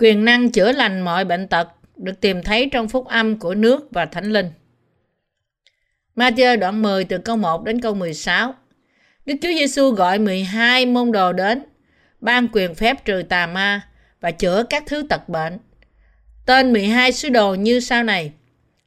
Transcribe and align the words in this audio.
Quyền 0.00 0.24
năng 0.24 0.50
chữa 0.50 0.72
lành 0.72 1.00
mọi 1.00 1.24
bệnh 1.24 1.48
tật 1.48 1.68
được 1.96 2.20
tìm 2.20 2.42
thấy 2.42 2.68
trong 2.72 2.88
phúc 2.88 3.06
âm 3.06 3.38
của 3.38 3.54
nước 3.54 3.88
và 3.90 4.06
thánh 4.06 4.32
linh. 4.32 4.50
Matthew 6.16 6.58
đoạn 6.58 6.82
10 6.82 7.04
từ 7.04 7.18
câu 7.18 7.36
1 7.36 7.64
đến 7.64 7.80
câu 7.80 7.94
16. 7.94 8.54
Đức 9.26 9.34
Chúa 9.42 9.48
Giêsu 9.48 9.90
gọi 9.90 10.18
12 10.18 10.86
môn 10.86 11.12
đồ 11.12 11.32
đến, 11.32 11.62
ban 12.20 12.48
quyền 12.52 12.74
phép 12.74 13.04
trừ 13.04 13.22
tà 13.28 13.46
ma 13.46 13.88
và 14.20 14.30
chữa 14.30 14.62
các 14.70 14.82
thứ 14.86 15.06
tật 15.08 15.28
bệnh. 15.28 15.58
Tên 16.46 16.72
12 16.72 17.12
sứ 17.12 17.28
đồ 17.28 17.54
như 17.54 17.80
sau 17.80 18.02
này. 18.02 18.32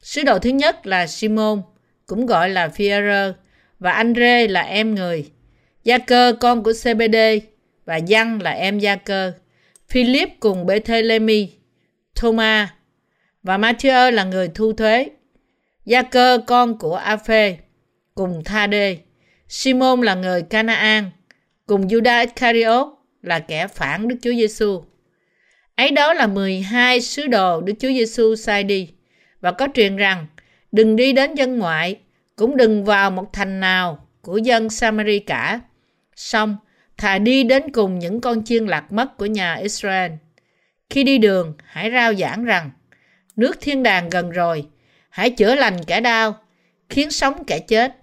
Sứ 0.01 0.23
đồ 0.23 0.39
thứ 0.39 0.49
nhất 0.49 0.87
là 0.87 1.07
Simon, 1.07 1.61
cũng 2.05 2.25
gọi 2.25 2.49
là 2.49 2.69
Phi-e-rơ, 2.69 3.33
và 3.79 3.91
Andre 3.91 4.47
là 4.47 4.61
em 4.61 4.95
người. 4.95 5.29
Gia 5.83 5.97
cơ 5.97 6.35
con 6.39 6.63
của 6.63 6.73
CBD 6.73 7.15
và 7.85 7.95
Giăng 7.95 8.41
là 8.41 8.51
em 8.51 8.79
Gia 8.79 8.95
cơ. 8.95 9.33
Philip 9.93 10.29
cùng 10.39 10.65
Bethelemi, 10.65 11.49
Thomas 12.15 12.69
và 13.43 13.57
Matthew 13.57 14.11
là 14.11 14.23
người 14.23 14.47
thu 14.55 14.73
thuế. 14.73 15.09
Gia 15.85 16.01
cơ 16.01 16.39
con 16.47 16.77
của 16.77 16.95
Aphê 16.95 17.57
cùng 18.15 18.43
Tha-đê. 18.45 18.97
Simon 19.47 20.01
là 20.01 20.15
người 20.15 20.41
Canaan 20.41 21.09
cùng 21.65 21.87
Judas 21.87 22.25
Iscariot 22.25 22.87
là 23.21 23.39
kẻ 23.39 23.67
phản 23.67 24.07
Đức 24.07 24.15
Chúa 24.21 24.33
Giêsu. 24.33 24.83
Ấy 25.75 25.91
đó 25.91 26.13
là 26.13 26.27
12 26.27 27.01
sứ 27.01 27.27
đồ 27.27 27.61
Đức 27.61 27.73
Chúa 27.79 27.89
Giêsu 27.89 28.35
sai 28.35 28.63
đi 28.63 28.89
và 29.41 29.51
có 29.51 29.67
truyền 29.73 29.95
rằng 29.95 30.27
đừng 30.71 30.95
đi 30.95 31.13
đến 31.13 31.35
dân 31.35 31.59
ngoại, 31.59 31.99
cũng 32.35 32.57
đừng 32.57 32.85
vào 32.85 33.11
một 33.11 33.33
thành 33.33 33.59
nào 33.59 34.07
của 34.21 34.37
dân 34.37 34.69
Samari 34.69 35.19
cả. 35.19 35.59
Xong, 36.15 36.57
thà 36.97 37.17
đi 37.17 37.43
đến 37.43 37.71
cùng 37.71 37.99
những 37.99 38.21
con 38.21 38.43
chiên 38.43 38.65
lạc 38.65 38.91
mất 38.91 39.17
của 39.17 39.25
nhà 39.25 39.53
Israel. 39.53 40.11
Khi 40.89 41.03
đi 41.03 41.17
đường, 41.17 41.53
hãy 41.65 41.91
rao 41.91 42.13
giảng 42.13 42.43
rằng 42.43 42.71
nước 43.35 43.57
thiên 43.61 43.83
đàng 43.83 44.09
gần 44.09 44.29
rồi, 44.29 44.67
hãy 45.09 45.29
chữa 45.29 45.55
lành 45.55 45.83
kẻ 45.83 46.01
đau, 46.01 46.37
khiến 46.89 47.11
sống 47.11 47.43
kẻ 47.47 47.59
chết, 47.59 47.97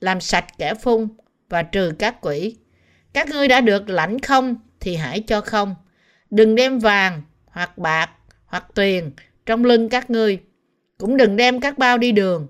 làm 0.00 0.20
sạch 0.20 0.44
kẻ 0.58 0.74
phun 0.74 1.08
và 1.48 1.62
trừ 1.62 1.92
các 1.98 2.16
quỷ. 2.20 2.56
Các 3.12 3.28
ngươi 3.28 3.48
đã 3.48 3.60
được 3.60 3.88
lãnh 3.88 4.18
không 4.18 4.56
thì 4.80 4.96
hãy 4.96 5.20
cho 5.20 5.40
không. 5.40 5.74
Đừng 6.30 6.54
đem 6.54 6.78
vàng 6.78 7.22
hoặc 7.46 7.78
bạc 7.78 8.10
hoặc 8.46 8.64
tiền 8.74 9.10
trong 9.46 9.64
lưng 9.64 9.88
các 9.88 10.10
ngươi. 10.10 10.38
Cũng 10.98 11.16
đừng 11.16 11.36
đem 11.36 11.60
các 11.60 11.78
bao 11.78 11.98
đi 11.98 12.12
đường 12.12 12.48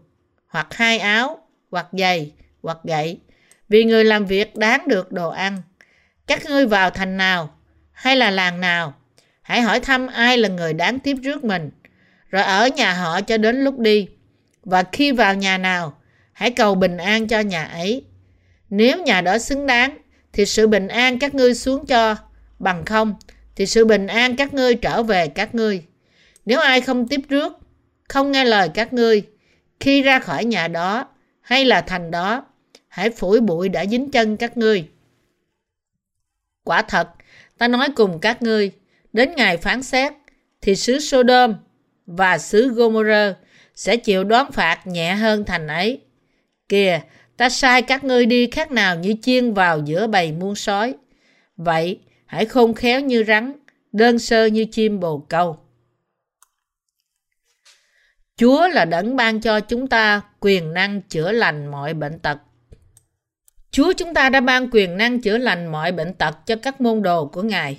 hoặc 0.48 0.66
hai 0.70 0.98
áo 0.98 1.38
hoặc 1.70 1.86
giày 1.92 2.33
hoặc 2.62 2.78
gậy 2.84 3.20
vì 3.69 3.84
người 3.84 4.05
làm 4.05 4.27
việc 4.27 4.56
đáng 4.56 4.88
được 4.88 5.12
đồ 5.12 5.31
ăn. 5.31 5.62
Các 6.27 6.44
ngươi 6.44 6.66
vào 6.66 6.91
thành 6.91 7.16
nào 7.16 7.55
hay 7.92 8.16
là 8.16 8.30
làng 8.30 8.60
nào 8.60 8.94
hãy 9.42 9.60
hỏi 9.60 9.80
thăm 9.80 10.06
ai 10.06 10.38
là 10.38 10.48
người 10.48 10.72
đáng 10.72 10.98
tiếp 10.98 11.16
trước 11.24 11.44
mình 11.44 11.70
rồi 12.30 12.42
ở 12.42 12.69
nhà 12.69 12.92
họ 12.92 13.20
cho 13.20 13.36
đến 13.36 13.64
lúc 13.64 13.78
đi. 13.78 14.08
Và 14.64 14.84
khi 14.92 15.12
vào 15.12 15.34
nhà 15.34 15.58
nào 15.58 15.98
hãy 16.32 16.50
cầu 16.50 16.74
bình 16.74 16.97
an 16.97 17.28
cho 17.28 17.41
nhà 17.41 17.64
ấy. 17.64 18.04
Nếu 18.70 19.02
nhà 19.02 19.20
đó 19.20 19.38
xứng 19.38 19.66
đáng 19.66 19.98
thì 20.32 20.47
sự 20.47 20.66
bình 20.66 20.88
an 20.88 21.19
các 21.19 21.34
ngươi 21.34 21.54
xuống 21.54 21.86
cho 21.86 22.16
bằng 22.58 22.84
không 22.84 23.14
thì 23.56 23.66
sự 23.66 23.84
bình 23.84 24.06
an 24.06 24.36
các 24.36 24.54
ngươi 24.54 24.74
trở 24.74 25.02
về 25.02 25.28
các 25.28 25.54
ngươi. 25.54 25.82
Nếu 26.44 26.60
ai 26.60 26.80
không 26.80 27.08
tiếp 27.08 27.20
rước, 27.28 27.58
không 28.08 28.32
nghe 28.32 28.44
lời 28.44 28.69
các 28.74 28.92
ngươi, 28.92 29.22
khi 29.81 30.03
ra 30.03 30.19
khỏi 30.19 30.44
nhà 30.44 30.69
đó 30.69 31.09
hay 31.41 31.65
là 31.65 31.81
thành 31.81 32.10
đó, 32.10 32.47
hãy 32.88 33.10
phủi 33.10 33.41
bụi 33.41 33.69
đã 33.69 33.86
dính 33.86 34.10
chân 34.10 34.36
các 34.36 34.56
ngươi. 34.56 34.88
Quả 36.66 36.82
thật, 36.82 37.09
ta 37.59 37.69
nói 37.69 37.88
cùng 37.97 38.19
các 38.21 38.43
ngươi, 38.43 38.71
đến 39.12 39.32
ngày 39.37 39.56
phán 39.56 39.82
xét, 39.82 40.12
thì 40.60 40.77
xứ 40.77 40.99
Sodom 40.99 41.54
và 42.06 42.38
xứ 42.38 42.69
Gomorrah 42.69 43.37
sẽ 43.75 43.97
chịu 43.97 44.25
đoán 44.25 44.53
phạt 44.53 44.87
nhẹ 44.87 45.15
hơn 45.15 45.44
thành 45.44 45.66
ấy. 45.66 46.00
Kìa, 46.69 47.00
ta 47.37 47.49
sai 47.49 47.82
các 47.82 48.04
ngươi 48.04 48.27
đi 48.27 48.47
khác 48.50 48.71
nào 48.71 48.97
như 48.97 49.15
chiên 49.22 49.54
vào 49.54 49.82
giữa 49.84 50.06
bầy 50.06 50.32
muôn 50.32 50.54
sói. 50.54 50.94
Vậy, 51.56 52.00
hãy 52.27 52.47
khôn 52.47 52.75
khéo 52.75 53.00
như 53.00 53.25
rắn, 53.25 53.53
đơn 53.93 54.19
sơ 54.19 54.47
như 54.47 54.65
chim 54.65 55.00
bồ 55.00 55.19
câu. 55.19 55.59
Chúa 58.37 58.69
là 58.69 58.84
đấng 58.84 59.16
ban 59.16 59.41
cho 59.41 59.60
chúng 59.60 59.87
ta 59.87 60.22
quyền 60.41 60.75
năng 60.75 61.03
chữa 61.03 61.33
lành 61.33 61.66
mọi 61.66 61.94
bệnh 61.94 62.19
tật. 62.19 62.38
Chúa 63.76 63.92
chúng 63.92 64.14
ta 64.14 64.28
đã 64.28 64.41
ban 64.41 64.69
quyền 64.72 64.97
năng 64.97 65.20
chữa 65.20 65.38
lành 65.38 65.66
mọi 65.66 65.92
bệnh 65.92 66.14
tật 66.14 66.47
cho 66.47 66.56
các 66.56 66.81
môn 66.81 67.03
đồ 67.03 67.26
của 67.26 67.42
Ngài. 67.42 67.78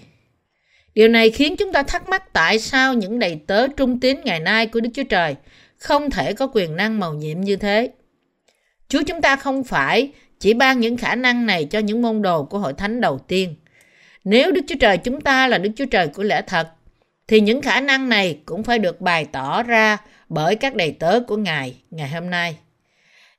Điều 0.93 1.07
này 1.07 1.29
khiến 1.29 1.55
chúng 1.55 1.73
ta 1.73 1.83
thắc 1.83 2.09
mắc 2.09 2.33
tại 2.33 2.59
sao 2.59 2.93
những 2.93 3.19
đầy 3.19 3.39
tớ 3.47 3.67
trung 3.67 3.99
tín 3.99 4.17
ngày 4.23 4.39
nay 4.39 4.67
của 4.67 4.79
Đức 4.79 4.89
Chúa 4.93 5.03
Trời 5.03 5.35
không 5.77 6.09
thể 6.09 6.33
có 6.33 6.47
quyền 6.53 6.75
năng 6.75 6.99
màu 6.99 7.13
nhiệm 7.13 7.41
như 7.41 7.55
thế. 7.55 7.89
Chúa 8.87 9.01
chúng 9.07 9.21
ta 9.21 9.35
không 9.35 9.63
phải 9.63 10.11
chỉ 10.39 10.53
ban 10.53 10.79
những 10.79 10.97
khả 10.97 11.15
năng 11.15 11.45
này 11.45 11.65
cho 11.65 11.79
những 11.79 12.01
môn 12.01 12.21
đồ 12.21 12.43
của 12.43 12.59
hội 12.59 12.73
thánh 12.73 13.01
đầu 13.01 13.19
tiên. 13.27 13.55
Nếu 14.23 14.51
Đức 14.51 14.61
Chúa 14.67 14.77
Trời 14.79 14.97
chúng 14.97 15.21
ta 15.21 15.47
là 15.47 15.57
Đức 15.57 15.71
Chúa 15.75 15.85
Trời 15.85 16.07
của 16.07 16.23
lẽ 16.23 16.41
thật, 16.47 16.67
thì 17.27 17.39
những 17.39 17.61
khả 17.61 17.81
năng 17.81 18.09
này 18.09 18.39
cũng 18.45 18.63
phải 18.63 18.79
được 18.79 19.01
bày 19.01 19.25
tỏ 19.25 19.63
ra 19.63 19.97
bởi 20.29 20.55
các 20.55 20.75
đầy 20.75 20.91
tớ 20.91 21.19
của 21.19 21.37
Ngài 21.37 21.75
ngày 21.91 22.09
hôm 22.09 22.29
nay. 22.29 22.57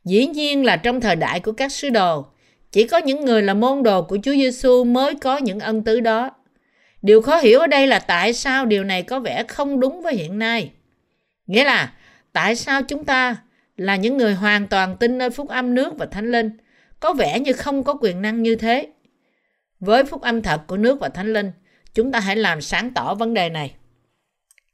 Dĩ 0.05 0.27
nhiên 0.27 0.65
là 0.65 0.77
trong 0.77 1.01
thời 1.01 1.17
đại 1.17 1.41
của 1.41 1.53
các 1.53 1.73
sứ 1.73 1.91
đồ, 1.91 2.27
chỉ 2.73 2.87
có 2.87 2.99
những 2.99 3.25
người 3.25 3.43
là 3.43 3.55
môn 3.55 3.83
đồ 3.83 4.03
của 4.03 4.19
Chúa 4.23 4.33
Giêsu 4.33 4.85
mới 4.85 5.15
có 5.15 5.37
những 5.37 5.61
ân 5.61 5.85
tứ 5.85 6.01
đó. 6.01 6.31
Điều 7.03 7.23
khó 7.23 7.37
hiểu 7.37 7.61
ở 7.61 7.67
đây 7.67 7.87
là 7.87 7.99
tại 7.99 8.33
sao 8.33 8.67
điều 8.67 8.85
này 8.85 9.03
có 9.03 9.21
vẻ 9.21 9.45
không 9.49 9.81
đúng 9.81 10.03
với 10.03 10.15
hiện 10.15 10.39
nay. 10.39 10.71
Nghĩa 11.47 11.65
là 11.65 11.93
tại 12.33 12.57
sao 12.57 12.83
chúng 12.83 13.05
ta 13.05 13.37
là 13.77 13.97
những 13.97 14.17
người 14.17 14.35
hoàn 14.35 14.67
toàn 14.67 14.97
tin 14.97 15.19
nơi 15.19 15.31
phúc 15.31 15.49
âm 15.49 15.75
nước 15.75 15.99
và 15.99 16.07
thánh 16.07 16.31
linh 16.31 16.51
có 17.01 17.13
vẻ 17.13 17.41
như 17.41 17.53
không 17.53 17.85
có 17.85 17.95
quyền 18.01 18.23
năng 18.23 18.43
như 18.43 18.57
thế. 18.57 18.89
Với 19.81 20.05
phúc 20.05 20.23
âm 20.23 20.43
thật 20.43 20.61
của 20.67 20.77
nước 20.77 21.01
và 21.01 21.09
thánh 21.09 21.33
linh, 21.33 21.53
chúng 21.95 22.13
ta 22.13 22.21
hãy 22.21 22.37
làm 22.37 22.61
sáng 22.61 22.91
tỏ 22.95 23.15
vấn 23.15 23.35
đề 23.35 23.49
này. 23.49 23.75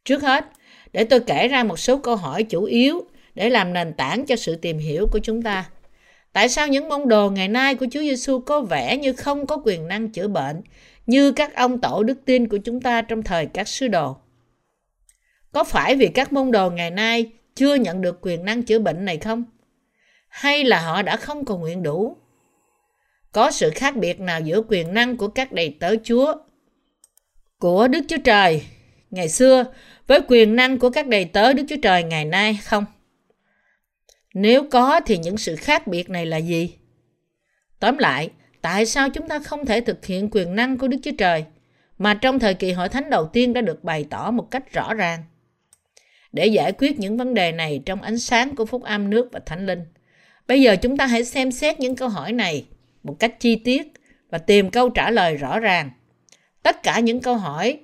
Trước 0.05 0.23
hết, 0.23 0.45
để 0.93 1.05
tôi 1.05 1.21
kể 1.21 1.49
ra 1.49 1.65
một 1.65 1.79
số 1.79 1.99
câu 1.99 2.17
hỏi 2.17 2.43
chủ 2.43 2.65
yếu 2.65 3.05
để 3.35 3.51
làm 3.51 3.73
nền 3.73 3.93
tảng 3.93 4.27
cho 4.27 4.37
sự 4.37 4.57
tìm 4.57 4.79
hiểu 4.79 5.07
của 5.13 5.19
chúng 5.19 5.43
ta. 5.43 5.65
Tại 6.35 6.49
sao 6.49 6.69
những 6.69 6.89
môn 6.89 7.09
đồ 7.09 7.31
ngày 7.31 7.49
nay 7.49 7.75
của 7.75 7.87
Chúa 7.91 8.01
Giêsu 8.01 8.41
có 8.41 8.61
vẻ 8.61 8.97
như 8.97 9.13
không 9.13 9.47
có 9.47 9.59
quyền 9.65 9.89
năng 9.89 10.09
chữa 10.09 10.29
bệnh, 10.29 10.63
như 11.07 11.33
các 11.33 11.55
ông 11.55 11.81
tổ 11.81 12.03
đức 12.03 12.19
tin 12.25 12.49
của 12.49 12.59
chúng 12.65 12.81
ta 12.81 13.03
trong 13.03 13.23
thời 13.23 13.47
các 13.47 13.69
sứ 13.69 13.89
đồ? 13.89 14.17
Có 15.53 15.65
phải 15.65 15.97
vì 15.97 16.09
các 16.09 16.33
môn 16.33 16.51
đồ 16.51 16.71
ngày 16.71 16.91
nay 16.91 17.31
chưa 17.55 17.75
nhận 17.75 18.03
được 18.03 18.19
quyền 18.23 18.45
năng 18.45 18.63
chữa 18.63 18.79
bệnh 18.79 19.05
này 19.05 19.19
không? 19.19 19.45
Hay 20.29 20.65
là 20.65 20.81
họ 20.81 21.03
đã 21.03 21.17
không 21.17 21.45
cầu 21.45 21.59
nguyện 21.59 21.83
đủ? 21.83 22.17
Có 23.33 23.51
sự 23.51 23.71
khác 23.71 23.97
biệt 23.97 24.21
nào 24.21 24.41
giữa 24.41 24.63
quyền 24.69 24.95
năng 24.95 25.17
của 25.17 25.29
các 25.29 25.53
đầy 25.53 25.77
tớ 25.81 25.95
Chúa, 26.05 26.35
của 27.59 27.89
Đức 27.89 28.01
Chúa 28.09 28.19
Trời 28.25 28.63
ngày 29.11 29.29
xưa 29.29 29.65
với 30.07 30.21
quyền 30.29 30.57
năng 30.57 30.79
của 30.79 30.91
các 30.91 31.07
đầy 31.07 31.25
tớ 31.25 31.53
Đức 31.53 31.63
Chúa 31.69 31.81
Trời 31.83 32.03
ngày 32.03 32.25
nay 32.25 32.59
không? 32.65 32.85
Nếu 34.35 34.65
có 34.71 35.01
thì 35.07 35.19
những 35.19 35.37
sự 35.37 35.57
khác 35.57 35.87
biệt 35.87 36.11
này 36.11 36.27
là 36.27 36.37
gì? 36.37 36.75
Tóm 37.81 37.99
lại, 37.99 38.31
tại 38.63 38.87
sao 38.87 39.11
chúng 39.11 39.29
ta 39.29 39.39
không 39.39 39.67
thể 39.67 39.81
thực 39.81 40.07
hiện 40.07 40.29
quyền 40.33 40.57
năng 40.57 40.79
của 40.79 40.89
Đức 40.89 40.99
Chúa 41.03 41.11
Trời 41.19 41.45
mà 41.99 42.15
trong 42.15 42.39
thời 42.39 42.55
kỳ 42.55 42.73
hội 42.73 42.89
thánh 42.89 43.11
đầu 43.11 43.27
tiên 43.27 43.53
đã 43.53 43.61
được 43.61 43.85
bày 43.85 44.07
tỏ 44.11 44.31
một 44.31 44.51
cách 44.51 44.73
rõ 44.73 44.95
ràng? 44.95 45.25
Để 46.33 46.47
giải 46.47 46.73
quyết 46.73 46.99
những 46.99 47.17
vấn 47.17 47.35
đề 47.35 47.53
này 47.53 47.83
trong 47.87 48.03
ánh 48.03 48.19
sáng 48.19 48.57
của 48.57 48.67
phúc 48.67 48.83
âm 48.83 49.11
nước 49.11 49.29
và 49.33 49.41
thánh 49.47 49.67
linh, 49.67 49.85
bây 50.49 50.63
giờ 50.63 50.77
chúng 50.77 50.97
ta 50.97 51.07
hãy 51.07 51.25
xem 51.25 51.53
xét 51.53 51.81
những 51.81 51.97
câu 51.97 52.09
hỏi 52.09 52.33
này 52.33 52.67
một 53.03 53.17
cách 53.19 53.41
chi 53.41 53.57
tiết 53.57 53.93
và 54.31 54.39
tìm 54.39 54.71
câu 54.71 54.91
trả 54.91 55.11
lời 55.11 55.37
rõ 55.37 55.61
ràng. 55.61 55.91
Tất 56.63 56.83
cả 56.83 57.01
những 57.01 57.21
câu 57.21 57.37
hỏi 57.37 57.79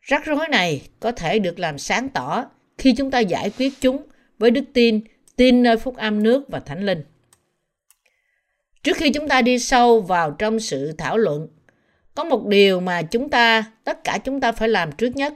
rắc 0.00 0.24
rối 0.24 0.48
này 0.48 0.82
có 1.00 1.12
thể 1.12 1.38
được 1.38 1.58
làm 1.58 1.78
sáng 1.78 2.08
tỏ 2.08 2.44
khi 2.78 2.92
chúng 2.92 3.10
ta 3.10 3.18
giải 3.18 3.50
quyết 3.58 3.72
chúng 3.80 4.02
với 4.38 4.50
đức 4.50 4.64
tin, 4.72 5.00
tin 5.36 5.62
nơi 5.62 5.76
phúc 5.76 5.96
âm 5.96 6.22
nước 6.22 6.44
và 6.48 6.60
thánh 6.60 6.86
linh. 6.86 7.02
Trước 8.82 8.96
khi 8.96 9.10
chúng 9.10 9.28
ta 9.28 9.42
đi 9.42 9.58
sâu 9.58 10.00
vào 10.00 10.30
trong 10.30 10.60
sự 10.60 10.92
thảo 10.98 11.18
luận, 11.18 11.48
có 12.14 12.24
một 12.24 12.46
điều 12.46 12.80
mà 12.80 13.02
chúng 13.02 13.28
ta, 13.28 13.64
tất 13.84 14.04
cả 14.04 14.18
chúng 14.24 14.40
ta 14.40 14.52
phải 14.52 14.68
làm 14.68 14.92
trước 14.92 15.16
nhất, 15.16 15.34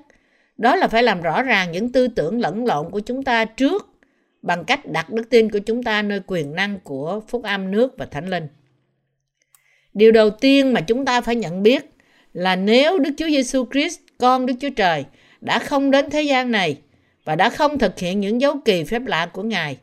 đó 0.56 0.76
là 0.76 0.88
phải 0.88 1.02
làm 1.02 1.23
rõ 1.23 1.43
ràng 1.43 1.73
những 1.73 1.93
tư 1.93 2.08
tưởng 2.08 2.41
lẫn 2.41 2.67
lộn 2.67 2.91
của 2.91 3.00
chúng 3.00 3.23
ta 3.23 3.44
trước 3.44 3.87
bằng 4.43 4.64
cách 4.64 4.81
đặt 4.87 5.11
đức 5.11 5.31
tin 5.31 5.50
của 5.50 5.58
chúng 5.58 5.82
ta 5.82 6.03
nơi 6.03 6.20
quyền 6.26 6.55
năng 6.55 6.79
của 6.81 7.20
phúc 7.29 7.43
âm 7.43 7.70
nước 7.70 7.94
và 7.99 8.06
thánh 8.06 8.29
linh. 8.29 8.46
Điều 9.94 10.12
đầu 10.12 10.31
tiên 10.31 10.73
mà 10.73 10.81
chúng 10.81 11.05
ta 11.05 11.20
phải 11.20 11.37
nhận 11.37 11.62
biết 11.62 11.85
là 12.32 12.56
nếu 12.56 12.99
Đức 12.99 13.11
Chúa 13.19 13.29
Giêsu 13.29 13.67
Christ, 13.73 14.00
con 14.19 14.46
Đức 14.46 14.55
Chúa 14.61 14.70
Trời, 14.70 15.05
đã 15.41 15.58
không 15.58 15.91
đến 15.91 16.11
thế 16.11 16.23
gian 16.23 16.50
này 16.50 16.79
và 17.25 17.37
đã 17.37 17.50
không 17.50 17.79
thực 17.79 17.99
hiện 17.99 18.20
những 18.20 18.41
dấu 18.41 18.56
kỳ 18.64 18.85
phép 18.85 19.03
lạ 19.06 19.26
của 19.26 19.43
Ngài, 19.43 19.76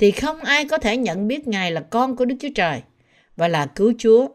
thì 0.00 0.10
không 0.10 0.40
ai 0.40 0.64
có 0.64 0.78
thể 0.78 0.96
nhận 0.96 1.28
biết 1.28 1.48
Ngài 1.48 1.70
là 1.72 1.80
con 1.80 2.16
của 2.16 2.24
Đức 2.24 2.34
Chúa 2.40 2.48
Trời 2.54 2.82
và 3.36 3.48
là 3.48 3.66
cứu 3.66 3.92
Chúa. 3.98 4.28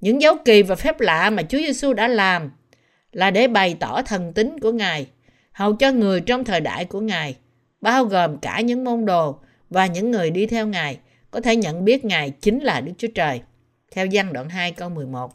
Những 0.00 0.22
dấu 0.22 0.36
kỳ 0.44 0.62
và 0.62 0.74
phép 0.74 1.00
lạ 1.00 1.30
mà 1.30 1.42
Chúa 1.42 1.58
Giêsu 1.58 1.92
đã 1.92 2.08
làm 2.08 2.50
là 3.12 3.30
để 3.30 3.48
bày 3.48 3.76
tỏ 3.80 4.02
thần 4.02 4.32
tính 4.32 4.60
của 4.60 4.72
Ngài, 4.72 5.06
hầu 5.52 5.76
cho 5.76 5.92
người 5.92 6.20
trong 6.20 6.44
thời 6.44 6.60
đại 6.60 6.84
của 6.84 7.00
Ngài, 7.00 7.36
bao 7.80 8.04
gồm 8.04 8.38
cả 8.38 8.60
những 8.60 8.84
môn 8.84 9.04
đồ 9.04 9.38
và 9.70 9.86
những 9.86 10.10
người 10.10 10.30
đi 10.30 10.46
theo 10.46 10.66
Ngài, 10.66 10.98
có 11.30 11.40
thể 11.40 11.56
nhận 11.56 11.84
biết 11.84 12.04
Ngài 12.04 12.30
chính 12.30 12.58
là 12.58 12.80
Đức 12.80 12.92
Chúa 12.98 13.08
Trời. 13.14 13.40
Theo 13.92 14.06
văn 14.12 14.32
đoạn 14.32 14.48
2 14.48 14.72
câu 14.72 14.88
11. 14.88 15.32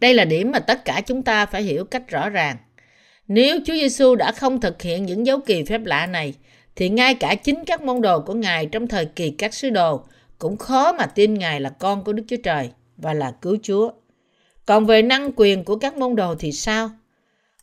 Đây 0.00 0.14
là 0.14 0.24
điểm 0.24 0.50
mà 0.50 0.58
tất 0.58 0.84
cả 0.84 1.00
chúng 1.06 1.22
ta 1.22 1.46
phải 1.46 1.62
hiểu 1.62 1.84
cách 1.84 2.08
rõ 2.08 2.28
ràng. 2.28 2.56
Nếu 3.28 3.58
Chúa 3.64 3.74
Giêsu 3.74 4.14
đã 4.14 4.32
không 4.32 4.60
thực 4.60 4.82
hiện 4.82 5.06
những 5.06 5.26
dấu 5.26 5.38
kỳ 5.40 5.64
phép 5.64 5.80
lạ 5.84 6.06
này, 6.06 6.34
thì 6.78 6.88
ngay 6.88 7.14
cả 7.14 7.34
chính 7.34 7.64
các 7.64 7.82
môn 7.82 8.00
đồ 8.00 8.20
của 8.20 8.34
Ngài 8.34 8.66
trong 8.66 8.86
thời 8.86 9.04
kỳ 9.04 9.30
các 9.30 9.54
sứ 9.54 9.70
đồ 9.70 10.00
cũng 10.38 10.56
khó 10.56 10.92
mà 10.92 11.06
tin 11.06 11.34
Ngài 11.34 11.60
là 11.60 11.70
con 11.70 12.04
của 12.04 12.12
Đức 12.12 12.22
Chúa 12.28 12.36
Trời 12.42 12.70
và 12.96 13.14
là 13.14 13.30
cứu 13.30 13.56
Chúa. 13.62 13.90
Còn 14.66 14.86
về 14.86 15.02
năng 15.02 15.30
quyền 15.36 15.64
của 15.64 15.76
các 15.76 15.96
môn 15.96 16.16
đồ 16.16 16.34
thì 16.34 16.52
sao? 16.52 16.90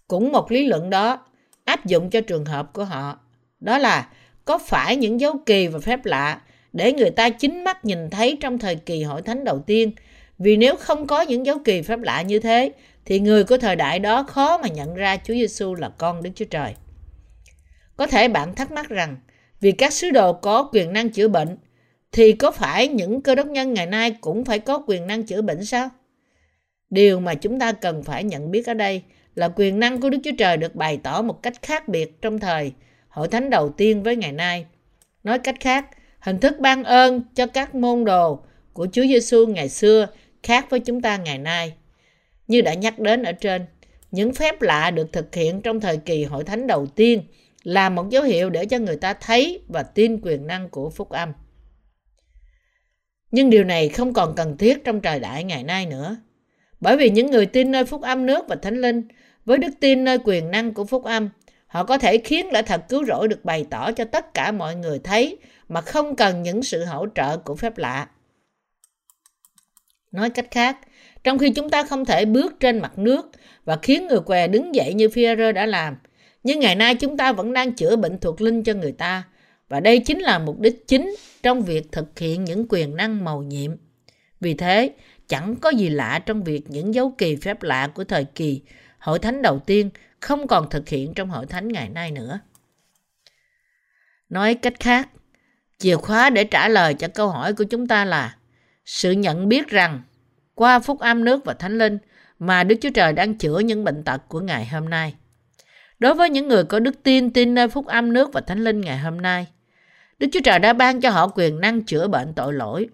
Cũng 0.08 0.32
một 0.32 0.52
lý 0.52 0.68
luận 0.68 0.90
đó 0.90 1.26
áp 1.66 1.86
dụng 1.86 2.10
cho 2.10 2.22
trường 2.22 2.46
hợp 2.46 2.74
của 2.74 2.84
họ. 2.84 3.20
Đó 3.60 3.78
là 3.78 4.10
có 4.46 4.58
phải 4.58 4.96
những 4.96 5.20
dấu 5.20 5.34
kỳ 5.46 5.68
và 5.68 5.80
phép 5.80 6.06
lạ 6.06 6.42
để 6.74 6.94
người 6.94 7.12
ta 7.12 7.30
chính 7.30 7.64
mắt 7.64 7.86
nhìn 7.86 8.10
thấy 8.10 8.38
trong 8.42 8.58
thời 8.58 8.76
kỳ 8.76 9.04
hội 9.04 9.22
thánh 9.22 9.44
đầu 9.44 9.60
tiên. 9.60 9.92
Vì 10.40 10.58
nếu 10.58 10.76
không 10.76 11.08
có 11.08 11.22
những 11.22 11.46
dấu 11.46 11.58
kỳ 11.66 11.82
phép 11.82 12.00
lạ 12.02 12.22
như 12.22 12.40
thế, 12.40 12.72
thì 13.06 13.20
người 13.20 13.44
của 13.44 13.58
thời 13.58 13.76
đại 13.76 14.00
đó 14.00 14.24
khó 14.24 14.58
mà 14.58 14.68
nhận 14.68 14.96
ra 14.96 15.18
Chúa 15.18 15.34
Giêsu 15.34 15.76
là 15.76 15.90
con 15.90 16.24
Đức 16.24 16.32
Chúa 16.36 16.46
Trời. 16.46 16.74
Có 17.98 18.08
thể 18.08 18.28
bạn 18.28 18.56
thắc 18.56 18.72
mắc 18.72 18.90
rằng, 18.90 19.18
vì 19.62 19.72
các 19.72 19.94
sứ 19.94 20.12
đồ 20.12 20.34
có 20.34 20.70
quyền 20.74 20.94
năng 20.94 21.10
chữa 21.10 21.28
bệnh, 21.28 21.58
thì 22.12 22.34
có 22.34 22.52
phải 22.52 22.88
những 22.88 23.22
cơ 23.22 23.36
đốc 23.36 23.48
nhân 23.48 23.74
ngày 23.74 23.86
nay 23.86 24.16
cũng 24.22 24.46
phải 24.46 24.60
có 24.60 24.84
quyền 24.88 25.08
năng 25.08 25.24
chữa 25.24 25.42
bệnh 25.42 25.66
sao? 25.66 25.90
Điều 26.90 27.20
mà 27.20 27.34
chúng 27.34 27.60
ta 27.60 27.72
cần 27.72 28.04
phải 28.04 28.24
nhận 28.24 28.52
biết 28.52 28.68
ở 28.68 28.74
đây 28.74 29.02
là 29.36 29.50
quyền 29.56 29.80
năng 29.80 30.02
của 30.02 30.10
Đức 30.10 30.18
Chúa 30.24 30.32
Trời 30.38 30.58
được 30.58 30.76
bày 30.76 31.00
tỏ 31.04 31.22
một 31.22 31.44
cách 31.44 31.54
khác 31.62 31.88
biệt 31.88 32.22
trong 32.22 32.40
thời 32.40 32.72
hội 33.08 33.28
thánh 33.28 33.50
đầu 33.50 33.70
tiên 33.70 34.04
với 34.04 34.16
ngày 34.16 34.32
nay. 34.32 34.66
Nói 35.24 35.40
cách 35.40 35.56
khác, 35.60 35.86
hình 36.20 36.40
thức 36.40 36.60
ban 36.60 36.84
ơn 36.84 37.22
cho 37.36 37.48
các 37.48 37.76
môn 37.76 38.06
đồ 38.06 38.40
của 38.74 38.88
Chúa 38.92 39.04
Giêsu 39.04 39.48
ngày 39.48 39.70
xưa 39.70 40.08
khác 40.44 40.70
với 40.70 40.80
chúng 40.80 41.02
ta 41.02 41.18
ngày 41.18 41.38
nay. 41.38 41.74
Như 42.48 42.62
đã 42.62 42.74
nhắc 42.74 43.00
đến 43.00 43.24
ở 43.24 43.32
trên, 43.32 43.66
những 44.12 44.34
phép 44.34 44.62
lạ 44.62 44.92
được 44.92 45.14
thực 45.14 45.36
hiện 45.36 45.62
trong 45.62 45.80
thời 45.80 45.98
kỳ 45.98 46.24
hội 46.24 46.44
thánh 46.44 46.68
đầu 46.68 46.86
tiên 46.86 47.24
là 47.66 47.90
một 47.90 48.10
dấu 48.10 48.24
hiệu 48.24 48.50
để 48.50 48.66
cho 48.66 48.80
người 48.80 48.96
ta 48.96 49.14
thấy 49.14 49.62
và 49.68 49.84
tin 49.84 50.22
quyền 50.22 50.48
năng 50.48 50.70
của 50.70 50.90
phúc 50.90 51.10
âm. 51.10 51.34
Nhưng 53.32 53.50
điều 53.50 53.64
này 53.64 53.90
không 53.90 54.14
còn 54.14 54.36
cần 54.36 54.58
thiết 54.58 54.84
trong 54.84 55.02
thời 55.02 55.20
đại 55.20 55.44
ngày 55.44 55.64
nay 55.64 55.86
nữa. 55.86 56.18
Bởi 56.80 56.98
vì 56.98 57.10
những 57.10 57.32
người 57.32 57.46
tin 57.46 57.72
nơi 57.72 57.86
phúc 57.86 58.02
âm 58.02 58.26
nước 58.26 58.46
và 58.48 58.56
thánh 58.56 58.82
linh 58.82 59.08
với 59.46 59.58
đức 59.58 59.72
tin 59.80 60.04
nơi 60.04 60.18
quyền 60.24 60.52
năng 60.52 60.74
của 60.74 60.86
phúc 60.86 61.04
âm 61.04 61.30
Họ 61.76 61.84
có 61.84 61.98
thể 61.98 62.18
khiến 62.18 62.52
lẽ 62.52 62.62
thật 62.62 62.82
cứu 62.90 63.06
rỗi 63.06 63.28
được 63.28 63.46
bày 63.46 63.66
tỏ 63.70 63.92
cho 63.92 64.06
tất 64.06 64.34
cả 64.34 64.52
mọi 64.52 64.76
người 64.76 65.00
thấy 65.04 65.38
mà 65.70 65.82
không 65.82 66.16
cần 66.16 66.44
những 66.44 66.64
sự 66.64 66.86
hỗ 66.86 67.06
trợ 67.16 67.38
của 67.38 67.56
phép 67.56 67.78
lạ. 67.78 68.08
Nói 70.12 70.30
cách 70.30 70.48
khác, 70.52 70.78
trong 71.24 71.38
khi 71.38 71.50
chúng 71.50 71.70
ta 71.70 71.84
không 71.84 72.06
thể 72.06 72.26
bước 72.26 72.60
trên 72.60 72.80
mặt 72.80 72.98
nước 72.98 73.32
và 73.66 73.78
khiến 73.82 74.08
người 74.08 74.20
què 74.20 74.48
đứng 74.48 74.76
dậy 74.76 74.94
như 74.94 75.08
Führer 75.08 75.52
đã 75.52 75.66
làm, 75.66 75.98
nhưng 76.46 76.60
ngày 76.60 76.76
nay 76.76 76.96
chúng 76.96 77.18
ta 77.18 77.32
vẫn 77.32 77.54
đang 77.54 77.74
chữa 77.74 77.96
bệnh 77.96 78.20
thuộc 78.20 78.42
linh 78.42 78.64
cho 78.64 78.74
người 78.74 78.92
ta. 78.92 79.24
Và 79.70 79.80
đây 79.80 80.00
chính 80.00 80.20
là 80.20 80.40
mục 80.40 80.60
đích 80.60 80.88
chính 80.88 81.16
trong 81.44 81.62
việc 81.62 81.92
thực 81.92 82.20
hiện 82.20 82.44
những 82.44 82.66
quyền 82.70 82.96
năng 82.96 83.24
màu 83.24 83.42
nhiệm. 83.42 83.72
Vì 84.40 84.54
thế, 84.54 84.94
chẳng 85.28 85.56
có 85.56 85.70
gì 85.70 85.90
lạ 85.90 86.20
trong 86.26 86.44
việc 86.44 86.70
những 86.70 86.94
dấu 86.94 87.14
kỳ 87.18 87.36
phép 87.36 87.64
lạ 87.64 87.88
của 87.88 88.04
thời 88.04 88.26
kỳ 88.26 88.62
hội 89.00 89.20
thánh 89.20 89.42
đầu 89.42 89.60
tiên 89.60 89.90
không 90.20 90.48
còn 90.48 90.70
thực 90.70 90.90
hiện 90.90 91.14
trong 91.14 91.30
hội 91.30 91.46
thánh 91.46 91.68
ngày 91.68 91.90
nay 91.90 92.12
nữa. 92.12 92.40
Nói 94.30 94.56
cách 94.56 94.80
khác, 94.80 95.10
chìa 95.78 95.96
khóa 95.96 96.30
để 96.30 96.44
trả 96.44 96.68
lời 96.68 96.94
cho 96.94 97.08
câu 97.08 97.30
hỏi 97.30 97.54
của 97.54 97.64
chúng 97.64 97.88
ta 97.88 98.06
là 98.06 98.36
sự 98.86 99.12
nhận 99.12 99.50
biết 99.50 99.68
rằng 99.68 100.02
qua 100.56 100.80
phúc 100.80 101.00
âm 101.00 101.24
nước 101.24 101.46
và 101.46 101.54
thánh 101.54 101.78
linh 101.78 101.98
mà 102.40 102.64
Đức 102.64 102.76
Chúa 102.82 102.90
Trời 102.94 103.14
đang 103.14 103.38
chữa 103.38 103.60
những 103.60 103.84
bệnh 103.84 104.04
tật 104.04 104.22
của 104.28 104.40
ngày 104.40 104.66
hôm 104.66 104.90
nay. 104.90 105.16
Đối 106.00 106.14
với 106.14 106.30
những 106.30 106.48
người 106.48 106.64
có 106.64 106.80
đức 106.80 107.04
tin 107.04 107.32
tin 107.32 107.54
nơi 107.54 107.68
phúc 107.68 107.86
âm 107.86 108.14
nước 108.14 108.34
và 108.34 108.42
thánh 108.42 108.64
linh 108.64 108.82
ngày 108.82 108.98
hôm 108.98 109.22
nay, 109.22 109.48
Đức 110.20 110.28
Chúa 110.32 110.40
Trời 110.44 110.60
đã 110.60 110.74
ban 110.74 111.02
cho 111.02 111.10
họ 111.10 111.28
quyền 111.28 111.60
năng 111.62 111.82
chữa 111.82 112.08
bệnh 112.08 112.34
tội 112.34 112.54
lỗi. 112.54 112.90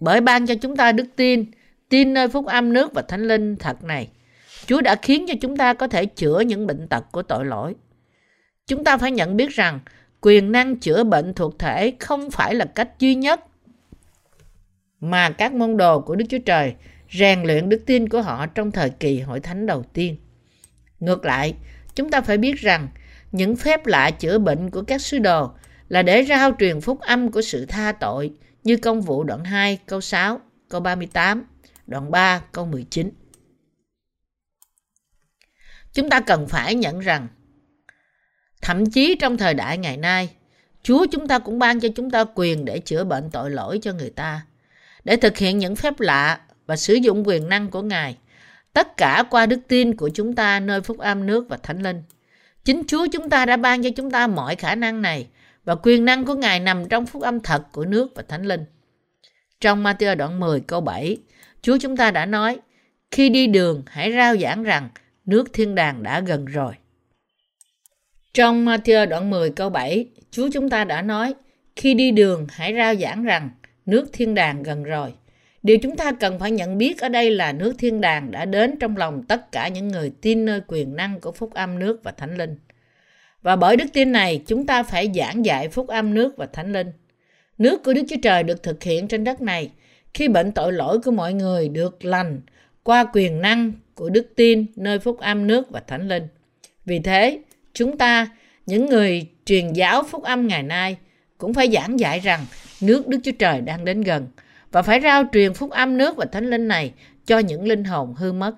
Bởi 0.00 0.20
ban 0.20 0.46
cho 0.46 0.54
chúng 0.54 0.76
ta 0.76 0.92
đức 0.92 1.06
tin, 1.16 1.44
tin 1.88 2.14
nơi 2.14 2.28
phúc 2.28 2.46
âm 2.46 2.72
nước 2.72 2.94
và 2.94 3.02
thánh 3.02 3.28
linh 3.28 3.56
thật 3.56 3.84
này, 3.84 4.08
Chúa 4.66 4.80
đã 4.80 4.94
khiến 4.94 5.26
cho 5.28 5.34
chúng 5.40 5.56
ta 5.56 5.74
có 5.74 5.88
thể 5.88 6.06
chữa 6.06 6.40
những 6.40 6.66
bệnh 6.66 6.88
tật 6.88 7.04
của 7.12 7.22
tội 7.22 7.44
lỗi. 7.44 7.74
Chúng 8.66 8.84
ta 8.84 8.96
phải 8.96 9.10
nhận 9.10 9.36
biết 9.36 9.50
rằng 9.50 9.80
quyền 10.20 10.52
năng 10.52 10.76
chữa 10.76 11.04
bệnh 11.04 11.34
thuộc 11.34 11.58
thể 11.58 11.92
không 12.00 12.30
phải 12.30 12.54
là 12.54 12.64
cách 12.64 12.90
duy 12.98 13.14
nhất 13.14 13.40
mà 15.00 15.30
các 15.30 15.54
môn 15.54 15.76
đồ 15.76 16.00
của 16.00 16.16
Đức 16.16 16.24
Chúa 16.28 16.38
Trời 16.46 16.74
rèn 17.10 17.42
luyện 17.42 17.68
đức 17.68 17.82
tin 17.86 18.08
của 18.08 18.22
họ 18.22 18.46
trong 18.46 18.70
thời 18.70 18.90
kỳ 18.90 19.20
hội 19.20 19.40
thánh 19.40 19.66
đầu 19.66 19.82
tiên. 19.92 20.16
Ngược 21.00 21.24
lại, 21.24 21.54
chúng 21.98 22.10
ta 22.10 22.20
phải 22.20 22.38
biết 22.38 22.58
rằng 22.58 22.88
những 23.32 23.56
phép 23.56 23.86
lạ 23.86 24.10
chữa 24.10 24.38
bệnh 24.38 24.70
của 24.70 24.82
các 24.82 25.00
sứ 25.00 25.18
đồ 25.18 25.50
là 25.88 26.02
để 26.02 26.24
rao 26.28 26.52
truyền 26.58 26.80
phúc 26.80 27.00
âm 27.00 27.30
của 27.30 27.42
sự 27.42 27.66
tha 27.66 27.92
tội 27.92 28.32
như 28.64 28.76
công 28.76 29.00
vụ 29.00 29.24
đoạn 29.24 29.44
2 29.44 29.78
câu 29.86 30.00
6, 30.00 30.40
câu 30.68 30.80
38, 30.80 31.44
đoạn 31.86 32.10
3 32.10 32.40
câu 32.52 32.66
19. 32.66 33.10
Chúng 35.92 36.10
ta 36.10 36.20
cần 36.20 36.48
phải 36.48 36.74
nhận 36.74 36.98
rằng 36.98 37.28
thậm 38.62 38.90
chí 38.90 39.16
trong 39.20 39.36
thời 39.36 39.54
đại 39.54 39.78
ngày 39.78 39.96
nay, 39.96 40.30
Chúa 40.82 41.06
chúng 41.10 41.28
ta 41.28 41.38
cũng 41.38 41.58
ban 41.58 41.80
cho 41.80 41.88
chúng 41.96 42.10
ta 42.10 42.24
quyền 42.34 42.64
để 42.64 42.78
chữa 42.78 43.04
bệnh 43.04 43.30
tội 43.30 43.50
lỗi 43.50 43.78
cho 43.82 43.92
người 43.92 44.10
ta, 44.10 44.46
để 45.04 45.16
thực 45.16 45.36
hiện 45.38 45.58
những 45.58 45.76
phép 45.76 46.00
lạ 46.00 46.40
và 46.66 46.76
sử 46.76 46.94
dụng 46.94 47.26
quyền 47.26 47.48
năng 47.48 47.70
của 47.70 47.82
Ngài, 47.82 48.16
tất 48.78 48.96
cả 48.96 49.24
qua 49.30 49.46
đức 49.46 49.60
tin 49.68 49.96
của 49.96 50.08
chúng 50.14 50.34
ta 50.34 50.60
nơi 50.60 50.80
phúc 50.80 50.98
âm 50.98 51.26
nước 51.26 51.48
và 51.48 51.56
thánh 51.56 51.82
linh. 51.82 52.02
Chính 52.64 52.82
Chúa 52.86 53.06
chúng 53.12 53.30
ta 53.30 53.46
đã 53.46 53.56
ban 53.56 53.82
cho 53.82 53.90
chúng 53.96 54.10
ta 54.10 54.26
mọi 54.26 54.56
khả 54.56 54.74
năng 54.74 55.02
này 55.02 55.26
và 55.64 55.74
quyền 55.82 56.04
năng 56.04 56.24
của 56.24 56.34
Ngài 56.34 56.60
nằm 56.60 56.88
trong 56.88 57.06
phúc 57.06 57.22
âm 57.22 57.40
thật 57.40 57.62
của 57.72 57.84
nước 57.84 58.12
và 58.14 58.22
thánh 58.28 58.42
linh. 58.42 58.64
Trong 59.60 59.84
Matthew 59.84 60.16
đoạn 60.16 60.40
10 60.40 60.60
câu 60.60 60.80
7, 60.80 61.16
Chúa 61.62 61.78
chúng 61.80 61.96
ta 61.96 62.10
đã 62.10 62.26
nói, 62.26 62.58
khi 63.10 63.28
đi 63.28 63.46
đường 63.46 63.82
hãy 63.86 64.12
rao 64.12 64.36
giảng 64.36 64.62
rằng 64.62 64.88
nước 65.26 65.52
thiên 65.52 65.74
đàng 65.74 66.02
đã 66.02 66.20
gần 66.20 66.44
rồi. 66.44 66.72
Trong 68.34 68.66
Matthew 68.66 69.08
đoạn 69.08 69.30
10 69.30 69.50
câu 69.50 69.70
7, 69.70 70.06
Chúa 70.30 70.48
chúng 70.52 70.70
ta 70.70 70.84
đã 70.84 71.02
nói, 71.02 71.34
khi 71.76 71.94
đi 71.94 72.10
đường 72.10 72.46
hãy 72.50 72.74
rao 72.74 72.94
giảng 72.94 73.24
rằng 73.24 73.50
nước 73.86 74.10
thiên 74.12 74.34
đàng 74.34 74.62
gần 74.62 74.82
rồi. 74.82 75.12
Điều 75.62 75.78
chúng 75.78 75.96
ta 75.96 76.12
cần 76.12 76.38
phải 76.38 76.50
nhận 76.50 76.78
biết 76.78 77.00
ở 77.00 77.08
đây 77.08 77.30
là 77.30 77.52
nước 77.52 77.74
thiên 77.78 78.00
đàng 78.00 78.30
đã 78.30 78.44
đến 78.44 78.78
trong 78.80 78.96
lòng 78.96 79.22
tất 79.22 79.52
cả 79.52 79.68
những 79.68 79.88
người 79.88 80.12
tin 80.20 80.44
nơi 80.44 80.60
quyền 80.66 80.96
năng 80.96 81.20
của 81.20 81.32
phúc 81.32 81.54
âm 81.54 81.78
nước 81.78 82.00
và 82.04 82.10
thánh 82.10 82.36
linh. 82.36 82.56
Và 83.42 83.56
bởi 83.56 83.76
đức 83.76 83.86
tin 83.92 84.12
này, 84.12 84.42
chúng 84.46 84.66
ta 84.66 84.82
phải 84.82 85.10
giảng 85.14 85.44
dạy 85.44 85.68
phúc 85.68 85.88
âm 85.88 86.14
nước 86.14 86.36
và 86.36 86.46
thánh 86.46 86.72
linh. 86.72 86.92
Nước 87.58 87.82
của 87.84 87.92
Đức 87.92 88.02
Chúa 88.08 88.16
Trời 88.22 88.42
được 88.42 88.62
thực 88.62 88.82
hiện 88.82 89.08
trên 89.08 89.24
đất 89.24 89.40
này 89.40 89.70
khi 90.14 90.28
bệnh 90.28 90.52
tội 90.52 90.72
lỗi 90.72 90.98
của 91.00 91.10
mọi 91.10 91.32
người 91.32 91.68
được 91.68 92.04
lành 92.04 92.40
qua 92.82 93.04
quyền 93.12 93.40
năng 93.40 93.72
của 93.94 94.10
đức 94.10 94.26
tin 94.36 94.66
nơi 94.76 94.98
phúc 94.98 95.18
âm 95.18 95.46
nước 95.46 95.70
và 95.70 95.80
thánh 95.80 96.08
linh. 96.08 96.26
Vì 96.84 96.98
thế, 96.98 97.40
chúng 97.72 97.98
ta, 97.98 98.28
những 98.66 98.86
người 98.86 99.26
truyền 99.44 99.72
giáo 99.72 100.02
phúc 100.02 100.22
âm 100.22 100.46
ngày 100.46 100.62
nay, 100.62 100.96
cũng 101.38 101.54
phải 101.54 101.70
giảng 101.70 102.00
dạy 102.00 102.20
rằng 102.20 102.46
nước 102.80 103.08
Đức 103.08 103.18
Chúa 103.24 103.32
Trời 103.38 103.60
đang 103.60 103.84
đến 103.84 104.00
gần 104.00 104.26
và 104.72 104.82
phải 104.82 105.00
rao 105.00 105.24
truyền 105.32 105.54
phúc 105.54 105.70
âm 105.70 105.96
nước 105.96 106.16
và 106.16 106.24
thánh 106.32 106.50
linh 106.50 106.68
này 106.68 106.92
cho 107.26 107.38
những 107.38 107.68
linh 107.68 107.84
hồn 107.84 108.14
hư 108.14 108.32
mất. 108.32 108.54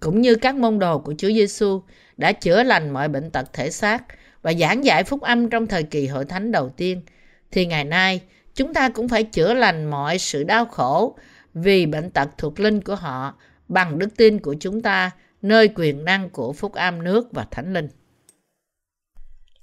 Cũng 0.00 0.20
như 0.20 0.34
các 0.34 0.54
môn 0.54 0.78
đồ 0.78 0.98
của 0.98 1.14
Chúa 1.18 1.28
Giêsu 1.28 1.82
đã 2.16 2.32
chữa 2.32 2.62
lành 2.62 2.90
mọi 2.90 3.08
bệnh 3.08 3.30
tật 3.30 3.52
thể 3.52 3.70
xác 3.70 4.04
và 4.42 4.52
giảng 4.52 4.84
dạy 4.84 5.04
phúc 5.04 5.20
âm 5.20 5.50
trong 5.50 5.66
thời 5.66 5.82
kỳ 5.82 6.06
hội 6.06 6.24
thánh 6.24 6.52
đầu 6.52 6.68
tiên, 6.68 7.02
thì 7.50 7.66
ngày 7.66 7.84
nay 7.84 8.20
chúng 8.54 8.74
ta 8.74 8.88
cũng 8.88 9.08
phải 9.08 9.24
chữa 9.24 9.54
lành 9.54 9.84
mọi 9.84 10.18
sự 10.18 10.44
đau 10.44 10.66
khổ 10.66 11.18
vì 11.54 11.86
bệnh 11.86 12.10
tật 12.10 12.28
thuộc 12.38 12.60
linh 12.60 12.80
của 12.80 12.94
họ 12.94 13.34
bằng 13.68 13.98
đức 13.98 14.16
tin 14.16 14.38
của 14.38 14.54
chúng 14.60 14.82
ta 14.82 15.10
nơi 15.42 15.68
quyền 15.74 16.04
năng 16.04 16.30
của 16.30 16.52
phúc 16.52 16.72
âm 16.72 17.02
nước 17.02 17.28
và 17.32 17.46
thánh 17.50 17.72
linh. 17.72 17.88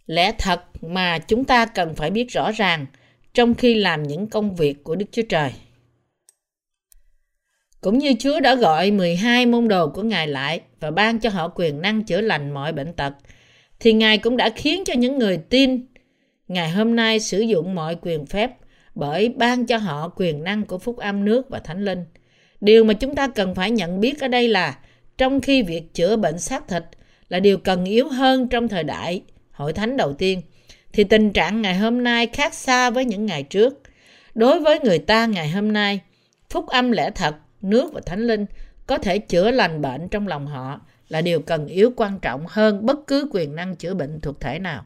Lẽ 0.06 0.32
thật 0.38 0.62
mà 0.82 1.20
chúng 1.20 1.46
ta 1.46 1.66
cần 1.66 1.96
phải 1.96 2.12
biết 2.12 2.28
rõ 2.30 2.52
ràng 2.52 2.86
trong 3.34 3.54
khi 3.54 3.76
làm 3.76 4.04
những 4.04 4.28
công 4.28 4.56
việc 4.56 4.84
của 4.84 4.96
Đức 4.96 5.06
Chúa 5.12 5.22
Trời. 5.30 5.52
Cũng 7.82 7.98
như 7.98 8.14
Chúa 8.20 8.40
đã 8.40 8.56
gọi 8.56 8.92
12 8.92 9.46
môn 9.46 9.68
đồ 9.68 9.88
của 9.90 10.04
Ngài 10.04 10.28
lại 10.28 10.62
và 10.80 10.92
ban 10.92 11.20
cho 11.20 11.30
họ 11.30 11.48
quyền 11.48 11.82
năng 11.82 12.04
chữa 12.04 12.22
lành 12.22 12.52
mọi 12.52 12.74
bệnh 12.74 12.94
tật, 12.94 13.14
thì 13.80 13.94
Ngài 13.94 14.18
cũng 14.18 14.38
đã 14.38 14.50
khiến 14.50 14.84
cho 14.86 14.94
những 14.94 15.20
người 15.20 15.38
tin 15.38 15.86
Ngày 16.48 16.70
hôm 16.70 16.96
nay 16.96 17.20
sử 17.20 17.40
dụng 17.40 17.76
mọi 17.76 17.98
quyền 18.02 18.26
phép 18.26 18.52
bởi 18.96 19.30
ban 19.30 19.66
cho 19.66 19.78
họ 19.78 20.10
quyền 20.16 20.44
năng 20.44 20.66
của 20.66 20.78
phúc 20.78 20.98
âm 20.98 21.26
nước 21.26 21.50
và 21.50 21.60
thánh 21.60 21.86
linh– 21.86 22.06
Điều 22.62 22.84
mà 22.84 22.94
chúng 22.94 23.16
ta 23.16 23.28
cần 23.28 23.56
phải 23.56 23.72
nhận 23.72 24.00
biết 24.00 24.20
ở 24.20 24.28
đây 24.28 24.48
là 24.48 24.78
trong 25.18 25.42
khi 25.42 25.64
việc 25.64 25.94
chữa 25.94 26.16
bệnh 26.16 26.40
xác 26.40 26.68
thịt 26.68 26.84
là 27.30 27.40
điều 27.40 27.58
cần 27.58 27.86
yếu 27.86 28.08
hơn 28.08 28.48
trong 28.48 28.68
thời 28.68 28.84
đại 28.84 29.22
hội 29.52 29.74
thánh 29.74 29.98
đầu 29.98 30.14
tiên, 30.14 30.42
thì 30.94 31.04
tình 31.04 31.32
trạng 31.34 31.62
ngày 31.62 31.76
hôm 31.76 32.04
nay 32.04 32.28
khác 32.28 32.54
xa 32.54 32.90
với 32.90 33.06
những 33.06 33.26
ngày 33.26 33.44
trước. 33.44 33.82
Đối 34.36 34.60
với 34.60 34.80
người 34.80 35.00
ta 35.00 35.26
ngày 35.26 35.50
hôm 35.50 35.74
nay, 35.74 36.00
phúc 36.50 36.68
âm 36.68 36.92
lẽ 36.92 37.12
thật, 37.16 37.36
nước 37.62 37.94
và 37.94 38.02
thánh 38.06 38.28
linh 38.28 38.46
có 38.88 38.98
thể 38.98 39.20
chữa 39.20 39.52
lành 39.52 39.82
bệnh 39.82 40.10
trong 40.10 40.28
lòng 40.28 40.48
họ 40.48 40.82
là 41.10 41.22
điều 41.22 41.42
cần 41.42 41.68
yếu 41.68 41.94
quan 41.96 42.20
trọng 42.20 42.46
hơn 42.48 42.86
bất 42.86 43.08
cứ 43.08 43.30
quyền 43.32 43.56
năng 43.56 43.76
chữa 43.76 43.94
bệnh 43.94 44.20
thuộc 44.22 44.40
thể 44.40 44.60
nào. 44.60 44.86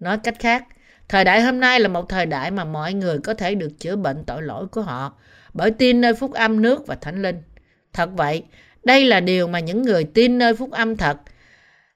Nói 0.00 0.18
cách 0.18 0.38
khác, 0.38 0.64
thời 1.08 1.24
đại 1.24 1.42
hôm 1.42 1.60
nay 1.60 1.80
là 1.80 1.88
một 1.88 2.08
thời 2.08 2.26
đại 2.26 2.50
mà 2.50 2.64
mọi 2.64 2.94
người 2.94 3.18
có 3.18 3.34
thể 3.34 3.54
được 3.54 3.80
chữa 3.80 3.96
bệnh 3.96 4.24
tội 4.24 4.42
lỗi 4.42 4.66
của 4.66 4.82
họ 4.82 5.14
bởi 5.54 5.70
tin 5.70 6.00
nơi 6.00 6.14
phúc 6.14 6.32
âm 6.32 6.62
nước 6.62 6.86
và 6.86 6.94
thánh 6.94 7.22
linh. 7.22 7.42
Thật 7.92 8.10
vậy, 8.16 8.42
đây 8.84 9.04
là 9.04 9.20
điều 9.20 9.48
mà 9.48 9.60
những 9.60 9.82
người 9.82 10.04
tin 10.04 10.38
nơi 10.38 10.54
phúc 10.54 10.70
âm 10.70 10.96
thật 10.96 11.16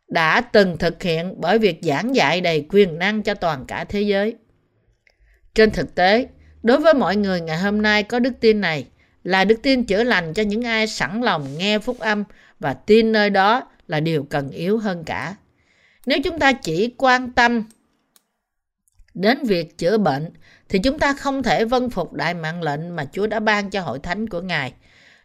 đã 0.09 0.41
từng 0.41 0.77
thực 0.79 1.03
hiện 1.03 1.35
bởi 1.37 1.59
việc 1.59 1.79
giảng 1.83 2.15
dạy 2.15 2.41
đầy 2.41 2.67
quyền 2.69 2.99
năng 2.99 3.23
cho 3.23 3.35
toàn 3.35 3.65
cả 3.67 3.85
thế 3.85 4.01
giới. 4.01 4.37
Trên 5.55 5.71
thực 5.71 5.95
tế, 5.95 6.27
đối 6.63 6.81
với 6.81 6.95
mọi 6.95 7.17
người 7.17 7.41
ngày 7.41 7.59
hôm 7.59 7.83
nay 7.83 8.03
có 8.03 8.19
đức 8.19 8.33
tin 8.41 8.61
này 8.61 8.87
là 9.25 9.45
đức 9.45 9.63
tin 9.63 9.85
chữa 9.85 10.05
lành 10.05 10.35
cho 10.35 10.43
những 10.43 10.63
ai 10.63 10.87
sẵn 10.87 11.21
lòng 11.21 11.59
nghe 11.59 11.79
phúc 11.79 11.99
âm 11.99 12.25
và 12.61 12.75
tin 12.75 13.13
nơi 13.13 13.31
đó 13.31 13.71
là 13.89 14.01
điều 14.01 14.25
cần 14.25 14.51
yếu 14.51 14.79
hơn 14.79 15.05
cả. 15.05 15.37
Nếu 16.07 16.19
chúng 16.25 16.39
ta 16.39 16.53
chỉ 16.53 16.95
quan 16.99 17.33
tâm 17.33 17.65
đến 19.15 19.39
việc 19.45 19.79
chữa 19.79 19.99
bệnh 19.99 20.31
thì 20.69 20.79
chúng 20.79 20.99
ta 20.99 21.13
không 21.13 21.43
thể 21.43 21.65
vân 21.65 21.91
phục 21.91 22.13
đại 22.13 22.35
mạng 22.35 22.63
lệnh 22.63 22.97
mà 22.97 23.05
Chúa 23.13 23.27
đã 23.27 23.41
ban 23.41 23.71
cho 23.71 23.81
hội 23.81 23.99
thánh 23.99 24.29
của 24.29 24.41
Ngài. 24.41 24.73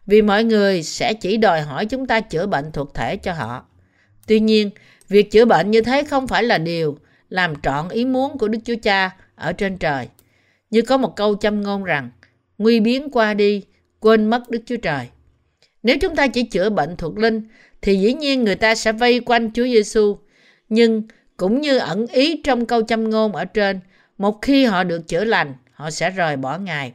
Vì 0.06 0.22
mọi 0.22 0.44
người 0.44 0.82
sẽ 0.82 1.14
chỉ 1.14 1.36
đòi 1.36 1.62
hỏi 1.62 1.86
chúng 1.86 2.06
ta 2.06 2.20
chữa 2.20 2.46
bệnh 2.46 2.72
thuộc 2.72 2.94
thể 2.94 3.16
cho 3.16 3.32
họ. 3.32 3.66
Tuy 4.30 4.40
nhiên, 4.40 4.70
việc 5.08 5.30
chữa 5.30 5.44
bệnh 5.44 5.70
như 5.70 5.82
thế 5.82 6.04
không 6.04 6.26
phải 6.26 6.42
là 6.42 6.58
điều 6.58 6.98
làm 7.28 7.54
trọn 7.62 7.88
ý 7.88 8.04
muốn 8.04 8.38
của 8.38 8.48
Đức 8.48 8.58
Chúa 8.64 8.74
Cha 8.82 9.10
ở 9.34 9.52
trên 9.52 9.78
trời. 9.78 10.08
Như 10.70 10.82
có 10.82 10.96
một 10.96 11.16
câu 11.16 11.36
châm 11.36 11.62
ngôn 11.62 11.84
rằng, 11.84 12.10
nguy 12.58 12.80
biến 12.80 13.10
qua 13.10 13.34
đi, 13.34 13.62
quên 14.00 14.30
mất 14.30 14.50
Đức 14.50 14.62
Chúa 14.66 14.76
Trời. 14.76 15.08
Nếu 15.82 15.96
chúng 16.00 16.16
ta 16.16 16.26
chỉ 16.26 16.42
chữa 16.42 16.70
bệnh 16.70 16.96
thuộc 16.96 17.18
linh, 17.18 17.42
thì 17.82 17.96
dĩ 17.96 18.14
nhiên 18.14 18.44
người 18.44 18.54
ta 18.54 18.74
sẽ 18.74 18.92
vây 18.92 19.20
quanh 19.20 19.50
Chúa 19.54 19.64
Giêsu. 19.64 20.18
Nhưng 20.68 21.02
cũng 21.36 21.60
như 21.60 21.78
ẩn 21.78 22.06
ý 22.06 22.40
trong 22.44 22.66
câu 22.66 22.82
châm 22.82 23.10
ngôn 23.10 23.32
ở 23.32 23.44
trên, 23.44 23.80
một 24.18 24.42
khi 24.42 24.64
họ 24.64 24.84
được 24.84 25.08
chữa 25.08 25.24
lành, 25.24 25.54
họ 25.72 25.90
sẽ 25.90 26.10
rời 26.10 26.36
bỏ 26.36 26.58
Ngài. 26.58 26.92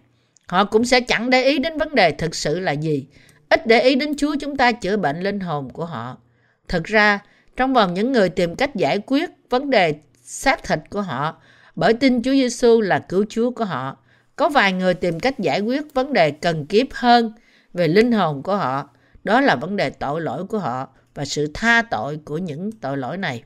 Họ 0.47 0.65
cũng 0.65 0.85
sẽ 0.85 1.01
chẳng 1.01 1.29
để 1.29 1.43
ý 1.43 1.59
đến 1.59 1.77
vấn 1.77 1.95
đề 1.95 2.11
thực 2.11 2.35
sự 2.35 2.59
là 2.59 2.71
gì, 2.71 3.05
ít 3.49 3.67
để 3.67 3.81
ý 3.81 3.95
đến 3.95 4.15
Chúa 4.17 4.35
chúng 4.39 4.55
ta 4.55 4.71
chữa 4.71 4.97
bệnh 4.97 5.19
linh 5.19 5.39
hồn 5.39 5.69
của 5.69 5.85
họ 5.85 6.17
thật 6.67 6.83
ra, 6.83 7.19
trong 7.55 7.73
vòng 7.73 7.93
những 7.93 8.11
người 8.11 8.29
tìm 8.29 8.55
cách 8.55 8.75
giải 8.75 8.99
quyết 9.05 9.29
vấn 9.49 9.69
đề 9.69 9.95
xác 10.21 10.63
thịt 10.63 10.79
của 10.89 11.01
họ 11.01 11.41
bởi 11.75 11.93
tin 11.93 12.21
Chúa 12.23 12.31
Giêsu 12.31 12.81
là 12.81 12.99
cứu 12.99 13.25
Chúa 13.29 13.51
của 13.51 13.65
họ, 13.65 13.97
có 14.35 14.49
vài 14.49 14.73
người 14.73 14.93
tìm 14.93 15.19
cách 15.19 15.39
giải 15.39 15.59
quyết 15.59 15.93
vấn 15.93 16.13
đề 16.13 16.31
cần 16.31 16.65
kiếp 16.65 16.87
hơn 16.91 17.31
về 17.73 17.87
linh 17.87 18.11
hồn 18.11 18.43
của 18.43 18.55
họ. 18.55 18.89
Đó 19.23 19.41
là 19.41 19.55
vấn 19.55 19.75
đề 19.75 19.89
tội 19.89 20.21
lỗi 20.21 20.45
của 20.45 20.57
họ 20.57 20.87
và 21.13 21.25
sự 21.25 21.51
tha 21.53 21.81
tội 21.81 22.19
của 22.25 22.37
những 22.37 22.71
tội 22.71 22.97
lỗi 22.97 23.17
này. 23.17 23.43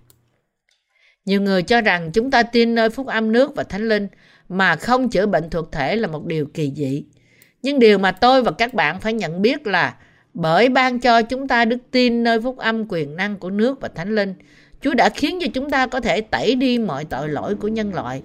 Nhiều 1.25 1.41
người 1.41 1.63
cho 1.63 1.81
rằng 1.81 2.11
chúng 2.11 2.31
ta 2.31 2.43
tin 2.43 2.75
nơi 2.75 2.89
phúc 2.89 3.07
âm 3.07 3.31
nước 3.31 3.55
và 3.55 3.63
thánh 3.63 3.89
linh 3.89 4.07
mà 4.49 4.75
không 4.75 5.09
chữa 5.09 5.25
bệnh 5.25 5.49
thuộc 5.49 5.71
thể 5.71 5.95
là 5.95 6.07
một 6.07 6.25
điều 6.25 6.45
kỳ 6.53 6.71
dị. 6.75 7.03
Nhưng 7.61 7.79
điều 7.79 7.97
mà 7.97 8.11
tôi 8.11 8.43
và 8.43 8.51
các 8.51 8.73
bạn 8.73 8.99
phải 8.99 9.13
nhận 9.13 9.41
biết 9.41 9.67
là 9.67 9.95
bởi 10.33 10.69
ban 10.69 10.99
cho 10.99 11.21
chúng 11.21 11.47
ta 11.47 11.65
đức 11.65 11.77
tin 11.91 12.23
nơi 12.23 12.41
phúc 12.41 12.57
âm 12.57 12.85
quyền 12.89 13.15
năng 13.15 13.37
của 13.37 13.49
nước 13.49 13.81
và 13.81 13.87
thánh 13.87 14.15
linh, 14.15 14.33
Chúa 14.81 14.93
đã 14.93 15.09
khiến 15.09 15.39
cho 15.41 15.47
chúng 15.53 15.69
ta 15.69 15.87
có 15.87 15.99
thể 15.99 16.21
tẩy 16.21 16.55
đi 16.55 16.77
mọi 16.77 17.05
tội 17.05 17.29
lỗi 17.29 17.55
của 17.55 17.67
nhân 17.67 17.93
loại. 17.93 18.21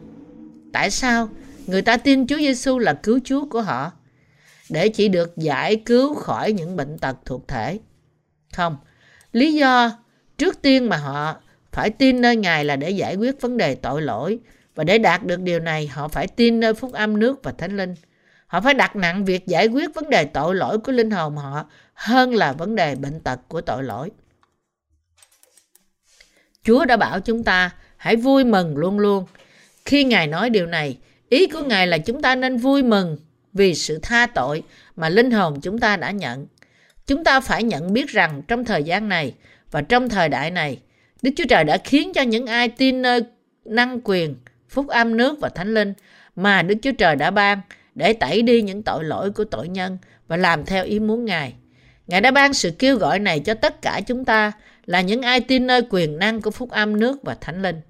Tại 0.73 0.91
sao 0.91 1.29
người 1.67 1.83
ta 1.83 1.97
tin 1.97 2.27
Chúa 2.27 2.39
Giêsu 2.39 2.79
là 2.79 2.95
cứu 2.95 3.19
Chúa 3.25 3.45
của 3.49 3.63
họ? 3.63 3.93
Để 4.71 4.89
chỉ 4.89 5.09
được 5.09 5.37
giải 5.37 5.77
cứu 5.77 6.15
khỏi 6.15 6.53
những 6.53 6.77
bệnh 6.77 6.99
tật 6.99 7.17
thuộc 7.25 7.49
thể. 7.49 7.79
Không, 8.53 8.77
lý 9.33 9.55
do 9.55 9.91
trước 10.39 10.63
tiên 10.63 10.89
mà 10.89 10.97
họ 10.97 11.37
phải 11.73 11.91
tin 11.91 12.21
nơi 12.21 12.37
Ngài 12.37 12.65
là 12.65 12.77
để 12.77 12.91
giải 12.91 13.17
quyết 13.17 13.41
vấn 13.41 13.57
đề 13.57 13.75
tội 13.75 14.03
lỗi 14.03 14.39
và 14.75 14.85
để 14.85 14.99
đạt 14.99 15.27
được 15.27 15.41
điều 15.41 15.61
này 15.61 15.87
họ 15.87 16.09
phải 16.09 16.27
tin 16.27 16.61
nơi 16.61 16.75
phúc 16.75 16.93
âm 16.93 17.19
nước 17.19 17.41
và 17.43 17.53
thánh 17.53 17.77
linh. 17.77 17.95
Họ 18.55 18.61
phải 18.61 18.75
đặt 18.75 18.97
nặng 18.97 19.25
việc 19.25 19.47
giải 19.47 19.67
quyết 19.67 19.95
vấn 19.95 20.11
đề 20.11 20.25
tội 20.25 20.55
lỗi 20.55 20.79
của 20.79 20.93
linh 20.93 21.11
hồn 21.11 21.37
họ 21.37 21.65
hơn 21.95 22.35
là 22.35 22.53
vấn 22.53 22.75
đề 22.75 22.95
bệnh 22.95 23.21
tật 23.21 23.41
của 23.49 23.61
tội 23.61 23.83
lỗi. 23.83 24.11
Chúa 26.65 26.85
đã 26.85 26.97
bảo 26.97 27.21
chúng 27.21 27.45
ta 27.45 27.71
hãy 27.97 28.17
vui 28.17 28.45
mừng 28.45 28.77
luôn 28.77 28.99
luôn. 28.99 29.27
Khi 29.85 30.05
Ngài 30.05 30.27
nói 30.27 30.51
điều 30.51 30.67
này, 30.67 30.99
ý 31.29 31.47
của 31.47 31.63
Ngài 31.63 31.87
là 31.87 31.99
chúng 31.99 32.23
ta 32.23 32.35
nên 32.35 32.57
vui 32.57 32.83
mừng 32.83 33.17
vì 33.53 33.75
sự 33.75 33.99
tha 34.03 34.27
tội 34.27 34.63
mà 34.97 35.09
linh 35.09 35.31
hồn 35.31 35.61
chúng 35.61 35.79
ta 35.79 35.97
đã 35.97 36.11
nhận. 36.11 36.47
Chúng 37.07 37.25
ta 37.25 37.41
phải 37.41 37.63
nhận 37.63 37.93
biết 37.93 38.09
rằng 38.09 38.43
trong 38.49 38.65
thời 38.65 38.83
gian 38.83 39.09
này 39.09 39.35
và 39.71 39.83
trong 39.83 40.09
thời 40.09 40.29
đại 40.29 40.51
này, 40.51 40.81
Đức 41.23 41.31
Chúa 41.37 41.47
Trời 41.49 41.65
đã 41.65 41.79
khiến 41.85 42.13
cho 42.13 42.23
những 42.23 42.47
ai 42.47 42.69
tin 42.69 43.03
nơi 43.03 43.21
năng 43.65 44.01
quyền, 44.05 44.37
phúc 44.69 44.89
âm 44.89 45.17
nước 45.17 45.41
và 45.41 45.49
thánh 45.49 45.75
linh 45.75 45.93
mà 46.37 46.63
Đức 46.63 46.75
Chúa 46.83 46.93
Trời 46.93 47.17
đã 47.17 47.31
ban 47.31 47.61
để 47.95 48.13
tẩy 48.13 48.43
đi 48.43 48.63
những 48.63 48.83
tội 48.83 49.05
lỗi 49.05 49.31
của 49.31 49.45
tội 49.45 49.69
nhân 49.69 49.99
và 50.29 50.37
làm 50.37 50.65
theo 50.65 50.85
ý 50.85 51.01
muốn 51.01 51.25
Ngài. 51.25 51.55
Ngài 52.07 52.21
đã 52.21 52.31
ban 52.31 52.55
sự 52.55 52.71
kêu 52.79 52.97
gọi 52.97 53.19
này 53.19 53.41
cho 53.41 53.55
tất 53.55 53.83
cả 53.83 54.01
chúng 54.07 54.25
ta 54.25 54.53
là 54.87 55.01
những 55.01 55.23
ai 55.23 55.41
tin 55.41 55.67
nơi 55.67 55.83
quyền 55.91 56.19
năng 56.19 56.41
của 56.41 56.51
phúc 56.51 56.71
âm 56.71 57.01
nước 57.01 57.23
và 57.23 57.37
thánh 57.41 57.63
linh. 57.63 57.81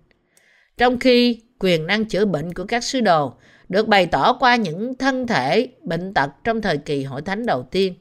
Trong 0.77 0.99
khi 0.99 1.41
quyền 1.59 1.87
năng 1.87 2.05
chữa 2.05 2.25
bệnh 2.25 2.55
của 2.55 2.65
các 2.65 2.85
sứ 2.85 3.01
đồ 3.01 3.35
được 3.69 3.89
bày 3.89 4.07
tỏ 4.07 4.33
qua 4.33 4.57
những 4.57 4.95
thân 4.95 5.27
thể 5.27 5.69
bệnh 5.83 6.15
tật 6.15 6.31
trong 6.45 6.63
thời 6.63 6.79
kỳ 6.79 7.05
hội 7.05 7.23
thánh 7.23 7.47
đầu 7.47 7.63
tiên, 7.63 7.95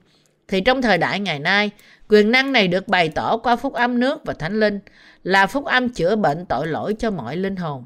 thì 0.48 0.62
trong 0.62 0.82
thời 0.82 0.98
đại 0.98 1.20
ngày 1.20 1.40
nay, 1.40 1.72
quyền 2.10 2.32
năng 2.32 2.52
này 2.52 2.68
được 2.68 2.88
bày 2.88 3.10
tỏ 3.10 3.38
qua 3.38 3.56
phúc 3.56 3.74
âm 3.74 4.00
nước 4.00 4.26
và 4.26 4.34
thánh 4.34 4.60
linh 4.60 4.80
là 5.24 5.48
phúc 5.48 5.66
âm 5.66 5.90
chữa 5.90 6.16
bệnh 6.16 6.46
tội 6.46 6.68
lỗi 6.68 6.96
cho 7.00 7.12
mọi 7.12 7.38
linh 7.38 7.56
hồn. 7.56 7.86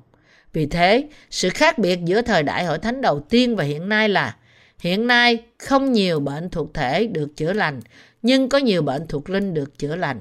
Vì 0.54 0.66
thế, 0.66 1.08
sự 1.30 1.50
khác 1.50 1.77
biệt 1.77 2.00
giữa 2.06 2.22
thời 2.22 2.44
đại 2.44 2.66
hội 2.66 2.80
thánh 2.80 3.01
đầu 3.01 3.20
tiên 3.20 3.56
và 3.56 3.63
hiện 3.63 3.89
nay 3.89 4.10
là 4.10 4.36
hiện 4.80 5.08
nay 5.08 5.44
không 5.58 5.92
nhiều 5.94 6.20
bệnh 6.20 6.50
thuộc 6.50 6.74
thể 6.74 7.08
được 7.08 7.38
chữa 7.38 7.54
lành, 7.54 7.80
nhưng 8.22 8.50
có 8.50 8.58
nhiều 8.58 8.82
bệnh 8.82 9.08
thuộc 9.08 9.30
linh 9.30 9.54
được 9.54 9.77
chữa 9.80 9.96
lành. 9.96 10.20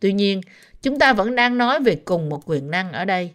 Tuy 0.00 0.12
nhiên, 0.12 0.40
chúng 0.82 0.98
ta 0.98 1.12
vẫn 1.12 1.34
đang 1.34 1.58
nói 1.58 1.80
về 1.80 1.94
cùng 1.94 2.28
một 2.28 2.42
quyền 2.46 2.70
năng 2.70 2.92
ở 2.92 3.04
đây. 3.04 3.30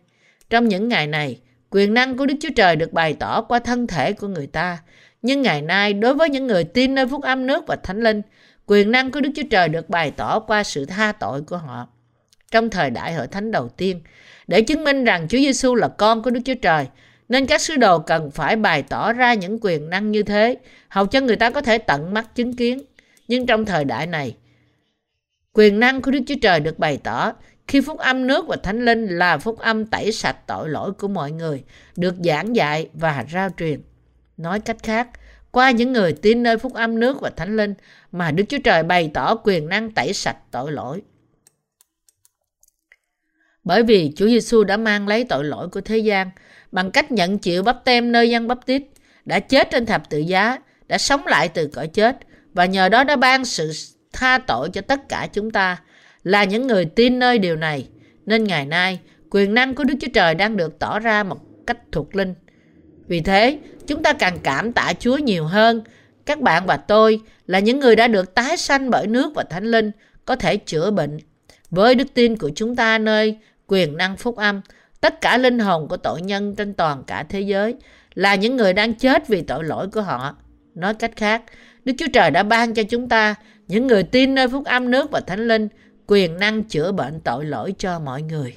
Trong 0.50 0.68
những 0.68 0.88
ngày 0.88 1.08
này, 1.08 1.40
quyền 1.70 1.94
năng 1.94 2.18
của 2.18 2.26
Đức 2.26 2.36
Chúa 2.42 2.50
Trời 2.56 2.76
được 2.76 2.94
bày 2.94 3.14
tỏ 3.14 3.42
qua 3.42 3.60
thân 3.60 3.88
thể 3.88 4.14
của 4.14 4.28
người 4.28 4.48
ta. 4.48 4.78
Nhưng 5.22 5.42
ngày 5.42 5.62
nay, 5.62 5.94
đối 5.94 6.14
với 6.14 6.30
những 6.30 6.48
người 6.48 6.64
tin 6.64 6.96
nơi 6.96 7.08
phúc 7.08 7.22
âm 7.24 7.48
nước 7.48 7.64
và 7.68 7.76
thánh 7.76 8.02
linh, 8.02 8.22
quyền 8.66 8.92
năng 8.92 9.12
của 9.12 9.22
Đức 9.22 9.30
Chúa 9.36 9.48
Trời 9.52 9.70
được 9.70 9.90
bày 9.90 10.12
tỏ 10.12 10.40
qua 10.40 10.64
sự 10.64 10.86
tha 10.86 11.12
tội 11.12 11.42
của 11.42 11.58
họ. 11.58 11.88
Trong 12.52 12.70
thời 12.70 12.90
đại 12.90 13.14
hội 13.14 13.28
thánh 13.28 13.52
đầu 13.52 13.70
tiên, 13.70 14.02
để 14.50 14.62
chứng 14.62 14.84
minh 14.84 15.04
rằng 15.04 15.28
Chúa 15.30 15.38
Giêsu 15.38 15.76
là 15.76 15.88
con 15.88 16.24
của 16.24 16.30
Đức 16.30 16.40
Chúa 16.46 16.56
Trời, 16.62 16.88
nên 17.30 17.46
các 17.46 17.62
sứ 17.62 17.76
đồ 17.76 18.00
cần 18.00 18.32
phải 18.32 18.56
bày 18.56 18.84
tỏ 18.84 19.14
ra 19.14 19.34
những 19.34 19.58
quyền 19.62 19.90
năng 19.90 20.12
như 20.12 20.24
thế, 20.24 20.58
hầu 20.88 21.06
cho 21.06 21.22
người 21.22 21.36
ta 21.36 21.50
có 21.50 21.62
thể 21.62 21.78
tận 21.78 22.14
mắt 22.14 22.36
chứng 22.36 22.56
kiến. 22.56 22.82
Nhưng 23.28 23.46
trong 23.46 23.66
thời 23.66 23.86
đại 23.86 24.08
này, 24.08 24.36
quyền 25.54 25.80
năng 25.80 26.02
của 26.02 26.12
Đức 26.12 26.20
Chúa 26.28 26.36
Trời 26.42 26.60
được 26.60 26.80
bày 26.80 26.98
tỏ 27.04 27.34
khi 27.68 27.82
phúc 27.82 27.98
âm 27.98 28.28
nước 28.28 28.48
và 28.48 28.56
thánh 28.64 28.86
linh 28.86 29.08
là 29.08 29.38
phúc 29.38 29.60
âm 29.60 29.86
tẩy 29.86 30.12
sạch 30.12 30.38
tội 30.48 30.70
lỗi 30.70 30.92
của 30.92 31.08
mọi 31.08 31.32
người, 31.32 31.64
được 31.96 32.16
giảng 32.24 32.56
dạy 32.56 32.90
và 32.94 33.26
rao 33.34 33.50
truyền. 33.58 33.82
Nói 34.38 34.60
cách 34.60 34.78
khác, 34.84 35.08
qua 35.52 35.72
những 35.72 35.94
người 35.94 36.14
tin 36.14 36.44
nơi 36.44 36.58
phúc 36.58 36.74
âm 36.74 37.00
nước 37.00 37.22
và 37.22 37.30
thánh 37.30 37.58
linh 37.58 37.74
mà 38.12 38.32
Đức 38.32 38.44
Chúa 38.50 38.60
Trời 38.64 38.84
bày 38.84 39.12
tỏ 39.14 39.36
quyền 39.44 39.70
năng 39.70 39.92
tẩy 39.92 40.14
sạch 40.14 40.38
tội 40.52 40.72
lỗi. 40.72 41.02
Bởi 43.70 43.84
vì 43.84 44.12
Chúa 44.16 44.28
Giêsu 44.28 44.64
đã 44.64 44.78
mang 44.78 45.08
lấy 45.08 45.24
tội 45.24 45.44
lỗi 45.44 45.68
của 45.68 45.82
thế 45.82 45.98
gian 45.98 46.30
bằng 46.72 46.92
cách 46.92 47.12
nhận 47.12 47.38
chịu 47.38 47.64
bắp 47.64 47.86
tem 47.86 48.12
nơi 48.12 48.30
dân 48.30 48.48
bắp 48.48 48.66
tít, 48.66 48.84
đã 49.26 49.40
chết 49.40 49.72
trên 49.72 49.86
thập 49.86 50.10
tự 50.10 50.18
giá, 50.18 50.58
đã 50.88 50.98
sống 50.98 51.28
lại 51.28 51.50
từ 51.50 51.68
cõi 51.68 51.88
chết 51.88 52.18
và 52.54 52.66
nhờ 52.66 52.90
đó 52.90 53.04
đã 53.04 53.16
ban 53.16 53.46
sự 53.46 53.72
tha 54.14 54.38
tội 54.38 54.70
cho 54.74 54.82
tất 54.82 55.10
cả 55.10 55.28
chúng 55.34 55.52
ta 55.52 55.82
là 56.24 56.44
những 56.44 56.68
người 56.68 56.86
tin 56.86 57.20
nơi 57.20 57.40
điều 57.40 57.56
này. 57.56 57.88
Nên 58.26 58.44
ngày 58.44 58.66
nay, 58.66 59.00
quyền 59.30 59.54
năng 59.54 59.76
của 59.76 59.84
Đức 59.84 59.96
Chúa 60.02 60.12
Trời 60.14 60.36
đang 60.36 60.58
được 60.58 60.80
tỏ 60.80 61.00
ra 61.00 61.24
một 61.24 61.38
cách 61.68 61.78
thuộc 61.92 62.16
linh. 62.16 62.34
Vì 63.08 63.22
thế, 63.22 63.60
chúng 63.88 64.04
ta 64.04 64.14
càng 64.14 64.38
cảm 64.44 64.74
tạ 64.74 64.94
Chúa 65.00 65.18
nhiều 65.18 65.46
hơn. 65.46 65.82
Các 66.26 66.42
bạn 66.42 66.66
và 66.66 66.78
tôi 66.78 67.22
là 67.48 67.60
những 67.60 67.80
người 67.80 67.96
đã 67.96 68.08
được 68.08 68.36
tái 68.36 68.58
sanh 68.58 68.90
bởi 68.90 69.08
nước 69.08 69.32
và 69.36 69.44
thánh 69.44 69.66
linh, 69.66 69.92
có 70.26 70.36
thể 70.36 70.58
chữa 70.58 70.92
bệnh. 70.92 71.20
Với 71.72 71.96
đức 71.96 72.14
tin 72.14 72.38
của 72.38 72.52
chúng 72.56 72.76
ta 72.76 72.98
nơi 72.98 73.38
quyền 73.70 73.98
năng 73.98 74.18
phúc 74.18 74.36
âm, 74.36 74.62
tất 75.02 75.22
cả 75.22 75.38
linh 75.38 75.60
hồn 75.60 75.88
của 75.88 75.98
tội 75.98 76.22
nhân 76.22 76.56
trên 76.56 76.74
toàn 76.74 77.04
cả 77.08 77.24
thế 77.30 77.42
giới 77.42 77.76
là 78.14 78.36
những 78.36 78.56
người 78.56 78.74
đang 78.74 78.94
chết 78.94 79.28
vì 79.28 79.42
tội 79.42 79.64
lỗi 79.64 79.88
của 79.88 80.02
họ. 80.02 80.36
Nói 80.76 80.94
cách 80.94 81.12
khác, 81.16 81.44
Đức 81.86 81.94
Chúa 81.98 82.08
Trời 82.14 82.32
đã 82.32 82.44
ban 82.44 82.74
cho 82.74 82.84
chúng 82.84 83.10
ta, 83.10 83.36
những 83.68 83.88
người 83.88 84.04
tin 84.04 84.36
nơi 84.36 84.48
phúc 84.48 84.66
âm 84.66 84.92
nước 84.92 85.12
và 85.12 85.20
thánh 85.20 85.48
linh, 85.48 85.68
quyền 86.08 86.40
năng 86.40 86.64
chữa 86.64 86.92
bệnh 86.92 87.20
tội 87.20 87.46
lỗi 87.46 87.74
cho 87.78 88.00
mọi 88.00 88.22
người. 88.22 88.56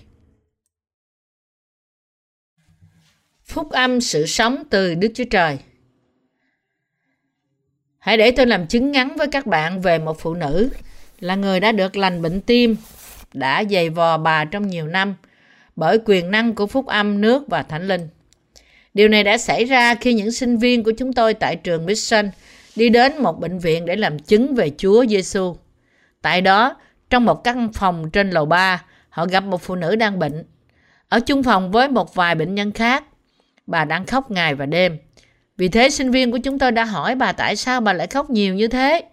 Phúc 3.45 3.71
âm 3.71 4.01
sự 4.01 4.27
sống 4.27 4.63
từ 4.71 4.95
Đức 4.95 5.09
Chúa 5.15 5.25
Trời 5.31 5.59
Hãy 8.03 8.17
để 8.17 8.31
tôi 8.31 8.47
làm 8.47 8.67
chứng 8.67 8.93
ngắn 8.93 9.17
với 9.17 9.27
các 9.27 9.47
bạn 9.47 9.81
về 9.81 9.99
một 9.99 10.21
phụ 10.21 10.35
nữ 10.35 10.71
là 11.21 11.35
người 11.35 11.61
đã 11.61 11.73
được 11.73 11.97
lành 11.97 12.23
bệnh 12.23 12.41
tim, 12.41 12.77
đã 13.35 13.65
dày 13.71 13.91
vò 13.91 14.19
bà 14.19 14.45
trong 14.45 14.69
nhiều 14.69 14.87
năm 14.87 15.15
bởi 15.77 15.99
quyền 16.05 16.31
năng 16.31 16.55
của 16.55 16.67
phúc 16.67 16.87
âm, 16.87 17.21
nước 17.21 17.49
và 17.49 17.63
thánh 17.63 17.89
linh. 17.89 18.09
Điều 18.95 19.09
này 19.09 19.25
đã 19.25 19.39
xảy 19.39 19.65
ra 19.65 19.95
khi 19.95 20.15
những 20.15 20.33
sinh 20.33 20.59
viên 20.59 20.85
của 20.85 20.93
chúng 20.99 21.13
tôi 21.13 21.35
tại 21.35 21.57
trường 21.57 21.87
Mission 21.87 22.31
đi 22.77 22.89
đến 22.89 23.19
một 23.19 23.41
bệnh 23.41 23.59
viện 23.59 23.87
để 23.87 23.97
làm 23.97 24.19
chứng 24.19 24.55
về 24.55 24.71
Chúa 24.79 25.07
Giêsu. 25.07 25.57
Tại 26.23 26.41
đó, 26.41 26.77
trong 27.11 27.25
một 27.25 27.45
căn 27.45 27.73
phòng 27.73 28.11
trên 28.11 28.31
lầu 28.31 28.47
3, 28.47 28.85
họ 29.09 29.27
gặp 29.27 29.45
một 29.45 29.63
phụ 29.63 29.75
nữ 29.75 29.97
đang 29.97 30.19
bệnh. 30.19 30.45
Ở 31.09 31.21
chung 31.21 31.43
phòng 31.43 31.71
với 31.71 31.89
một 31.89 32.15
vài 32.15 32.35
bệnh 32.35 32.55
nhân 32.55 32.73
khác, 32.73 33.05
bà 33.67 33.85
đang 33.85 34.07
khóc 34.07 34.31
ngày 34.31 34.55
và 34.55 34.67
đêm. 34.67 34.99
Vì 35.57 35.69
thế 35.69 35.91
sinh 35.91 36.11
viên 36.11 36.33
của 36.33 36.39
chúng 36.39 36.59
tôi 36.59 36.73
đã 36.73 36.85
hỏi 36.85 37.15
bà 37.15 37.33
tại 37.33 37.57
sao 37.57 37.81
bà 37.81 37.93
lại 37.93 38.07
khóc 38.07 38.31
nhiều 38.31 38.55
như 38.55 38.69
thế. 38.69 39.05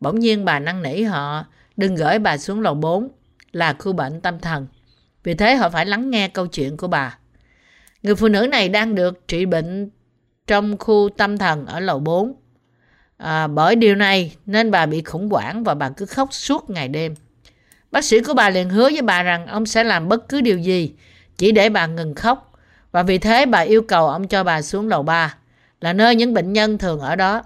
Bỗng 0.00 0.18
nhiên 0.18 0.44
bà 0.44 0.58
năn 0.58 0.82
nỉ 0.82 1.02
họ 1.02 1.44
đừng 1.76 1.94
gửi 1.94 2.18
bà 2.18 2.38
xuống 2.38 2.60
lầu 2.60 2.74
4 2.74 3.08
là 3.52 3.72
khu 3.78 3.92
bệnh 3.92 4.20
tâm 4.20 4.38
thần. 4.38 4.66
Vì 5.24 5.34
thế 5.34 5.54
họ 5.54 5.68
phải 5.68 5.86
lắng 5.86 6.10
nghe 6.10 6.28
câu 6.28 6.46
chuyện 6.46 6.76
của 6.76 6.88
bà. 6.88 7.18
Người 8.02 8.14
phụ 8.14 8.28
nữ 8.28 8.46
này 8.46 8.68
đang 8.68 8.94
được 8.94 9.28
trị 9.28 9.46
bệnh 9.46 9.90
trong 10.46 10.78
khu 10.78 11.08
tâm 11.16 11.38
thần 11.38 11.66
ở 11.66 11.80
lầu 11.80 11.98
4. 11.98 12.34
À, 13.16 13.46
bởi 13.46 13.76
điều 13.76 13.94
này 13.94 14.36
nên 14.46 14.70
bà 14.70 14.86
bị 14.86 15.02
khủng 15.02 15.28
hoảng 15.30 15.64
và 15.64 15.74
bà 15.74 15.88
cứ 15.88 16.06
khóc 16.06 16.28
suốt 16.32 16.70
ngày 16.70 16.88
đêm. 16.88 17.14
Bác 17.90 18.04
sĩ 18.04 18.20
của 18.20 18.34
bà 18.34 18.50
liền 18.50 18.70
hứa 18.70 18.90
với 18.90 19.02
bà 19.02 19.22
rằng 19.22 19.46
ông 19.46 19.66
sẽ 19.66 19.84
làm 19.84 20.08
bất 20.08 20.28
cứ 20.28 20.40
điều 20.40 20.58
gì 20.58 20.92
chỉ 21.36 21.52
để 21.52 21.68
bà 21.68 21.86
ngừng 21.86 22.14
khóc. 22.14 22.52
Và 22.92 23.02
vì 23.02 23.18
thế 23.18 23.46
bà 23.46 23.58
yêu 23.60 23.82
cầu 23.82 24.08
ông 24.08 24.28
cho 24.28 24.44
bà 24.44 24.62
xuống 24.62 24.88
lầu 24.88 25.02
3 25.02 25.34
là 25.80 25.92
nơi 25.92 26.14
những 26.14 26.34
bệnh 26.34 26.52
nhân 26.52 26.78
thường 26.78 27.00
ở 27.00 27.16
đó. 27.16 27.42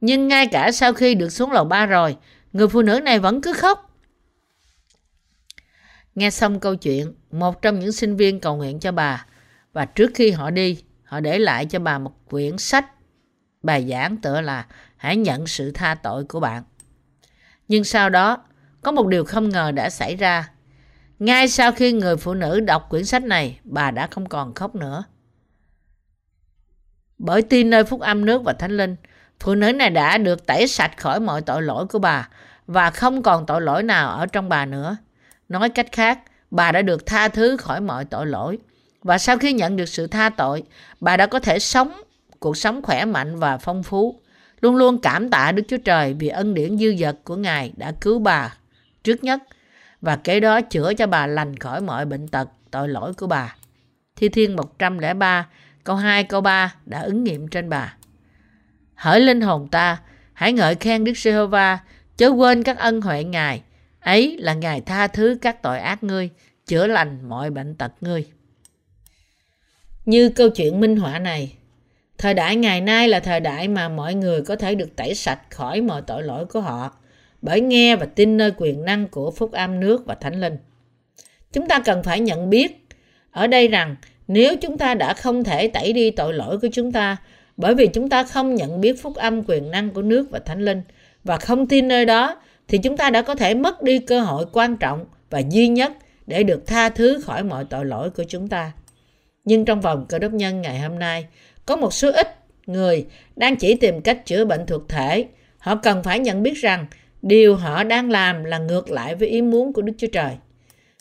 Nhưng 0.00 0.28
ngay 0.28 0.46
cả 0.46 0.72
sau 0.72 0.92
khi 0.92 1.14
được 1.14 1.28
xuống 1.28 1.52
lầu 1.52 1.64
3 1.64 1.86
rồi, 1.86 2.16
người 2.52 2.68
phụ 2.68 2.82
nữ 2.82 3.00
này 3.00 3.18
vẫn 3.18 3.40
cứ 3.40 3.52
khóc. 3.52 3.87
Nghe 6.18 6.30
xong 6.30 6.60
câu 6.60 6.76
chuyện, 6.76 7.14
một 7.30 7.62
trong 7.62 7.78
những 7.78 7.92
sinh 7.92 8.16
viên 8.16 8.40
cầu 8.40 8.56
nguyện 8.56 8.80
cho 8.80 8.92
bà 8.92 9.26
và 9.72 9.84
trước 9.84 10.10
khi 10.14 10.30
họ 10.30 10.50
đi, 10.50 10.82
họ 11.04 11.20
để 11.20 11.38
lại 11.38 11.66
cho 11.66 11.78
bà 11.78 11.98
một 11.98 12.12
quyển 12.30 12.58
sách 12.58 12.86
bài 13.62 13.86
giảng 13.90 14.16
tựa 14.16 14.40
là 14.40 14.66
Hãy 14.96 15.16
nhận 15.16 15.46
sự 15.46 15.70
tha 15.70 15.94
tội 15.94 16.24
của 16.24 16.40
bạn. 16.40 16.62
Nhưng 17.68 17.84
sau 17.84 18.10
đó, 18.10 18.44
có 18.82 18.92
một 18.92 19.06
điều 19.06 19.24
không 19.24 19.48
ngờ 19.48 19.70
đã 19.70 19.90
xảy 19.90 20.16
ra. 20.16 20.50
Ngay 21.18 21.48
sau 21.48 21.72
khi 21.72 21.92
người 21.92 22.16
phụ 22.16 22.34
nữ 22.34 22.60
đọc 22.60 22.86
quyển 22.90 23.04
sách 23.04 23.22
này, 23.22 23.60
bà 23.64 23.90
đã 23.90 24.06
không 24.10 24.28
còn 24.28 24.54
khóc 24.54 24.74
nữa. 24.74 25.04
Bởi 27.18 27.42
tin 27.42 27.70
nơi 27.70 27.84
phúc 27.84 28.00
âm 28.00 28.24
nước 28.24 28.42
và 28.44 28.52
thánh 28.52 28.76
linh, 28.76 28.96
phụ 29.40 29.54
nữ 29.54 29.72
này 29.72 29.90
đã 29.90 30.18
được 30.18 30.46
tẩy 30.46 30.68
sạch 30.68 30.96
khỏi 30.96 31.20
mọi 31.20 31.42
tội 31.42 31.62
lỗi 31.62 31.86
của 31.86 31.98
bà 31.98 32.28
và 32.66 32.90
không 32.90 33.22
còn 33.22 33.46
tội 33.46 33.60
lỗi 33.60 33.82
nào 33.82 34.10
ở 34.10 34.26
trong 34.26 34.48
bà 34.48 34.66
nữa. 34.66 34.96
Nói 35.48 35.68
cách 35.68 35.92
khác, 35.92 36.20
bà 36.50 36.72
đã 36.72 36.82
được 36.82 37.06
tha 37.06 37.28
thứ 37.28 37.56
khỏi 37.56 37.80
mọi 37.80 38.04
tội 38.04 38.26
lỗi. 38.26 38.58
Và 39.02 39.18
sau 39.18 39.38
khi 39.38 39.52
nhận 39.52 39.76
được 39.76 39.88
sự 39.88 40.06
tha 40.06 40.28
tội, 40.28 40.62
bà 41.00 41.16
đã 41.16 41.26
có 41.26 41.40
thể 41.40 41.58
sống 41.58 42.02
cuộc 42.40 42.56
sống 42.56 42.82
khỏe 42.82 43.04
mạnh 43.04 43.38
và 43.38 43.58
phong 43.58 43.82
phú. 43.82 44.20
Luôn 44.60 44.76
luôn 44.76 45.00
cảm 45.00 45.30
tạ 45.30 45.52
Đức 45.52 45.62
Chúa 45.68 45.76
Trời 45.76 46.14
vì 46.14 46.28
ân 46.28 46.54
điển 46.54 46.78
dư 46.78 46.94
dật 46.96 47.16
của 47.24 47.36
Ngài 47.36 47.72
đã 47.76 47.92
cứu 48.00 48.18
bà 48.18 48.54
trước 49.04 49.24
nhất 49.24 49.42
và 50.00 50.16
kế 50.16 50.40
đó 50.40 50.60
chữa 50.60 50.94
cho 50.94 51.06
bà 51.06 51.26
lành 51.26 51.56
khỏi 51.56 51.80
mọi 51.80 52.04
bệnh 52.04 52.28
tật, 52.28 52.48
tội 52.70 52.88
lỗi 52.88 53.14
của 53.14 53.26
bà. 53.26 53.56
Thi 54.16 54.28
Thiên 54.28 54.56
103 54.56 55.46
Câu 55.88 55.96
2, 55.96 56.24
câu 56.24 56.40
3 56.40 56.74
đã 56.86 57.00
ứng 57.00 57.24
nghiệm 57.24 57.48
trên 57.48 57.68
bà. 57.68 57.94
Hỡi 58.94 59.20
linh 59.20 59.40
hồn 59.40 59.68
ta, 59.68 59.98
hãy 60.32 60.52
ngợi 60.52 60.74
khen 60.74 61.04
Đức 61.04 61.12
Giê-hô-va, 61.16 61.78
chớ 62.16 62.28
quên 62.28 62.62
các 62.62 62.78
ân 62.78 63.00
huệ 63.00 63.24
Ngài. 63.24 63.62
Ấy 64.08 64.36
là 64.38 64.54
Ngài 64.54 64.80
tha 64.80 65.06
thứ 65.06 65.38
các 65.42 65.62
tội 65.62 65.78
ác 65.78 66.04
ngươi, 66.04 66.30
chữa 66.66 66.86
lành 66.86 67.28
mọi 67.28 67.50
bệnh 67.50 67.74
tật 67.74 67.92
ngươi. 68.00 68.26
Như 70.04 70.28
câu 70.28 70.48
chuyện 70.48 70.80
minh 70.80 70.96
họa 70.96 71.18
này, 71.18 71.52
thời 72.18 72.34
đại 72.34 72.56
ngày 72.56 72.80
nay 72.80 73.08
là 73.08 73.20
thời 73.20 73.40
đại 73.40 73.68
mà 73.68 73.88
mọi 73.88 74.14
người 74.14 74.42
có 74.42 74.56
thể 74.56 74.74
được 74.74 74.96
tẩy 74.96 75.14
sạch 75.14 75.40
khỏi 75.50 75.80
mọi 75.80 76.02
tội 76.02 76.22
lỗi 76.22 76.46
của 76.46 76.60
họ 76.60 76.96
bởi 77.42 77.60
nghe 77.60 77.96
và 77.96 78.06
tin 78.06 78.36
nơi 78.36 78.52
quyền 78.56 78.84
năng 78.84 79.08
của 79.08 79.30
phúc 79.30 79.52
âm 79.52 79.80
nước 79.80 80.06
và 80.06 80.14
thánh 80.14 80.40
linh. 80.40 80.56
Chúng 81.52 81.68
ta 81.68 81.80
cần 81.84 82.02
phải 82.02 82.20
nhận 82.20 82.50
biết 82.50 82.86
ở 83.30 83.46
đây 83.46 83.68
rằng 83.68 83.96
nếu 84.28 84.56
chúng 84.56 84.78
ta 84.78 84.94
đã 84.94 85.14
không 85.14 85.44
thể 85.44 85.68
tẩy 85.68 85.92
đi 85.92 86.10
tội 86.10 86.34
lỗi 86.34 86.58
của 86.58 86.68
chúng 86.72 86.92
ta 86.92 87.16
bởi 87.56 87.74
vì 87.74 87.86
chúng 87.86 88.08
ta 88.08 88.24
không 88.24 88.54
nhận 88.54 88.80
biết 88.80 89.02
phúc 89.02 89.16
âm 89.16 89.42
quyền 89.44 89.70
năng 89.70 89.90
của 89.90 90.02
nước 90.02 90.30
và 90.30 90.38
thánh 90.38 90.60
linh 90.60 90.82
và 91.24 91.36
không 91.36 91.66
tin 91.66 91.88
nơi 91.88 92.04
đó 92.04 92.40
thì 92.68 92.78
chúng 92.78 92.96
ta 92.96 93.10
đã 93.10 93.22
có 93.22 93.34
thể 93.34 93.54
mất 93.54 93.82
đi 93.82 93.98
cơ 93.98 94.20
hội 94.20 94.46
quan 94.52 94.76
trọng 94.76 95.04
và 95.30 95.42
duy 95.50 95.68
nhất 95.68 95.92
để 96.26 96.42
được 96.42 96.66
tha 96.66 96.88
thứ 96.88 97.20
khỏi 97.24 97.44
mọi 97.44 97.64
tội 97.64 97.84
lỗi 97.84 98.10
của 98.10 98.24
chúng 98.28 98.48
ta. 98.48 98.72
Nhưng 99.44 99.64
trong 99.64 99.80
vòng 99.80 100.06
cơ 100.08 100.18
đốc 100.18 100.32
nhân 100.32 100.62
ngày 100.62 100.80
hôm 100.80 100.98
nay, 100.98 101.26
có 101.66 101.76
một 101.76 101.94
số 101.94 102.12
ít 102.12 102.28
người 102.66 103.06
đang 103.36 103.56
chỉ 103.56 103.74
tìm 103.74 104.00
cách 104.00 104.26
chữa 104.26 104.44
bệnh 104.44 104.66
thuộc 104.66 104.88
thể. 104.88 105.26
Họ 105.58 105.74
cần 105.74 106.02
phải 106.02 106.18
nhận 106.18 106.42
biết 106.42 106.56
rằng 106.56 106.86
điều 107.22 107.56
họ 107.56 107.84
đang 107.84 108.10
làm 108.10 108.44
là 108.44 108.58
ngược 108.58 108.90
lại 108.90 109.14
với 109.14 109.28
ý 109.28 109.42
muốn 109.42 109.72
của 109.72 109.82
Đức 109.82 109.92
Chúa 109.98 110.06
Trời. 110.12 110.32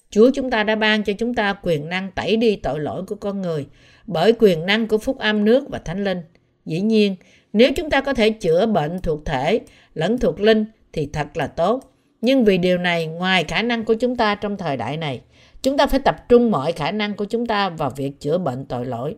Chúa 0.10 0.32
chúng 0.34 0.50
ta 0.50 0.64
đã 0.64 0.76
ban 0.76 1.04
cho 1.04 1.14
chúng 1.14 1.34
ta 1.34 1.54
quyền 1.64 1.90
năng 1.90 2.12
tẩy 2.12 2.38
đi 2.38 2.56
tội 2.56 2.80
lỗi 2.80 3.04
của 3.08 3.16
con 3.16 3.42
người 3.42 3.66
bởi 4.08 4.34
quyền 4.40 4.66
năng 4.66 4.88
của 4.88 4.98
phúc 4.98 5.18
âm 5.20 5.46
nước 5.46 5.70
và 5.70 5.80
thánh 5.80 6.04
linh. 6.04 6.22
Dĩ 6.66 6.82
nhiên, 6.82 7.16
nếu 7.54 7.72
chúng 7.76 7.90
ta 7.90 8.02
có 8.02 8.14
thể 8.14 8.30
chữa 8.30 8.66
bệnh 8.66 9.00
thuộc 9.00 9.26
thể 9.26 9.60
lẫn 9.94 10.18
thuộc 10.18 10.40
linh 10.40 10.66
thì 10.94 11.10
thật 11.14 11.38
là 11.38 11.48
tốt. 11.48 11.94
Nhưng 12.22 12.46
vì 12.46 12.58
điều 12.58 12.78
này 12.78 13.08
ngoài 13.08 13.44
khả 13.44 13.62
năng 13.62 13.86
của 13.86 13.94
chúng 13.94 14.16
ta 14.16 14.36
trong 14.36 14.58
thời 14.58 14.78
đại 14.78 14.98
này, 14.98 15.22
chúng 15.62 15.78
ta 15.78 15.88
phải 15.88 16.00
tập 16.00 16.16
trung 16.30 16.52
mọi 16.52 16.72
khả 16.72 16.92
năng 16.92 17.16
của 17.16 17.26
chúng 17.26 17.46
ta 17.46 17.70
vào 17.70 17.90
việc 17.96 18.20
chữa 18.20 18.38
bệnh 18.38 18.66
tội 18.66 18.86
lỗi. 18.86 19.16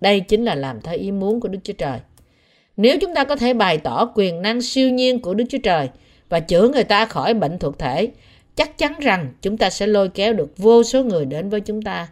Đây 0.00 0.20
chính 0.20 0.44
là 0.44 0.54
làm 0.54 0.80
theo 0.80 0.96
ý 0.96 1.12
muốn 1.12 1.40
của 1.40 1.48
Đức 1.48 1.58
Chúa 1.64 1.72
Trời. 1.72 1.98
Nếu 2.76 2.96
chúng 3.00 3.14
ta 3.14 3.24
có 3.24 3.36
thể 3.36 3.54
bày 3.54 3.78
tỏ 3.78 4.12
quyền 4.14 4.42
năng 4.42 4.62
siêu 4.62 4.90
nhiên 4.90 5.20
của 5.20 5.34
Đức 5.34 5.44
Chúa 5.48 5.58
Trời 5.62 5.88
và 6.28 6.40
chữa 6.40 6.68
người 6.68 6.84
ta 6.84 7.06
khỏi 7.06 7.34
bệnh 7.34 7.58
thuộc 7.58 7.78
thể 7.78 8.10
chắc 8.56 8.78
chắn 8.78 8.92
rằng 9.00 9.32
chúng 9.42 9.56
ta 9.56 9.70
sẽ 9.70 9.86
lôi 9.86 10.08
kéo 10.08 10.32
được 10.32 10.58
vô 10.58 10.82
số 10.82 11.04
người 11.04 11.24
đến 11.24 11.48
với 11.48 11.60
chúng 11.60 11.82
ta. 11.82 12.08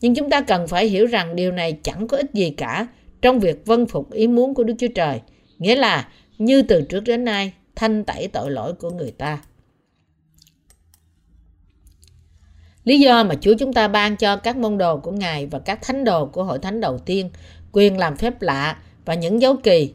Nhưng 0.00 0.14
chúng 0.14 0.30
ta 0.30 0.40
cần 0.40 0.68
phải 0.68 0.86
hiểu 0.86 1.06
rằng 1.06 1.36
điều 1.36 1.52
này 1.52 1.78
chẳng 1.82 2.08
có 2.08 2.16
ích 2.16 2.34
gì 2.34 2.50
cả 2.50 2.86
trong 3.22 3.40
việc 3.40 3.66
vân 3.66 3.86
phục 3.86 4.12
ý 4.12 4.26
muốn 4.26 4.54
của 4.54 4.64
Đức 4.64 4.74
Chúa 4.78 4.88
Trời. 4.94 5.20
Nghĩa 5.58 5.76
là 5.76 6.08
như 6.38 6.62
từ 6.62 6.82
trước 6.82 7.00
đến 7.00 7.24
nay, 7.24 7.52
thanh 7.76 8.04
tẩy 8.04 8.28
tội 8.28 8.50
lỗi 8.50 8.72
của 8.72 8.90
người 8.90 9.10
ta. 9.10 9.38
Lý 12.84 13.00
do 13.00 13.24
mà 13.24 13.34
Chúa 13.40 13.54
chúng 13.58 13.72
ta 13.72 13.88
ban 13.88 14.16
cho 14.16 14.36
các 14.36 14.56
môn 14.56 14.78
đồ 14.78 14.96
của 14.96 15.12
Ngài 15.12 15.46
và 15.46 15.58
các 15.58 15.78
thánh 15.82 16.04
đồ 16.04 16.26
của 16.26 16.44
hội 16.44 16.58
thánh 16.58 16.80
đầu 16.80 16.98
tiên 16.98 17.30
quyền 17.72 17.98
làm 17.98 18.16
phép 18.16 18.42
lạ 18.42 18.76
và 19.04 19.14
những 19.14 19.42
dấu 19.42 19.56
kỳ 19.56 19.92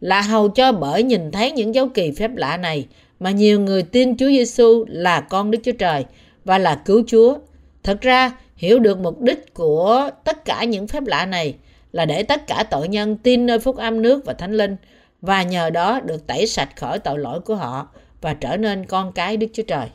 là 0.00 0.20
hầu 0.20 0.48
cho 0.48 0.72
bởi 0.72 1.02
nhìn 1.02 1.30
thấy 1.30 1.52
những 1.52 1.74
dấu 1.74 1.88
kỳ 1.88 2.10
phép 2.10 2.30
lạ 2.36 2.56
này 2.56 2.86
mà 3.20 3.30
nhiều 3.30 3.60
người 3.60 3.82
tin 3.82 4.16
Chúa 4.16 4.28
Giêsu 4.28 4.84
là 4.88 5.20
con 5.20 5.50
Đức 5.50 5.58
Chúa 5.62 5.72
Trời 5.72 6.04
và 6.44 6.58
là 6.58 6.82
cứu 6.84 7.02
Chúa. 7.06 7.38
Thật 7.82 8.00
ra, 8.00 8.32
hiểu 8.56 8.78
được 8.78 8.98
mục 8.98 9.20
đích 9.20 9.54
của 9.54 10.10
tất 10.24 10.44
cả 10.44 10.64
những 10.64 10.86
phép 10.86 11.02
lạ 11.06 11.26
này 11.26 11.54
là 11.92 12.04
để 12.04 12.22
tất 12.22 12.46
cả 12.46 12.64
tội 12.70 12.88
nhân 12.88 13.16
tin 13.16 13.46
nơi 13.46 13.58
phúc 13.58 13.76
âm 13.76 14.02
nước 14.02 14.24
và 14.24 14.32
thánh 14.32 14.52
linh 14.52 14.76
và 15.20 15.42
nhờ 15.42 15.70
đó 15.70 16.00
được 16.00 16.26
tẩy 16.26 16.46
sạch 16.46 16.76
khỏi 16.76 16.98
tội 16.98 17.18
lỗi 17.18 17.40
của 17.40 17.54
họ 17.54 17.88
và 18.20 18.34
trở 18.34 18.56
nên 18.56 18.86
con 18.86 19.12
cái 19.12 19.36
Đức 19.36 19.46
Chúa 19.52 19.62
Trời. 19.62 19.88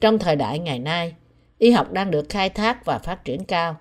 Trong 0.00 0.18
thời 0.18 0.36
đại 0.36 0.58
ngày 0.58 0.78
nay, 0.78 1.14
y 1.58 1.70
học 1.70 1.92
đang 1.92 2.10
được 2.10 2.28
khai 2.28 2.48
thác 2.48 2.84
và 2.84 2.98
phát 2.98 3.24
triển 3.24 3.44
cao. 3.44 3.76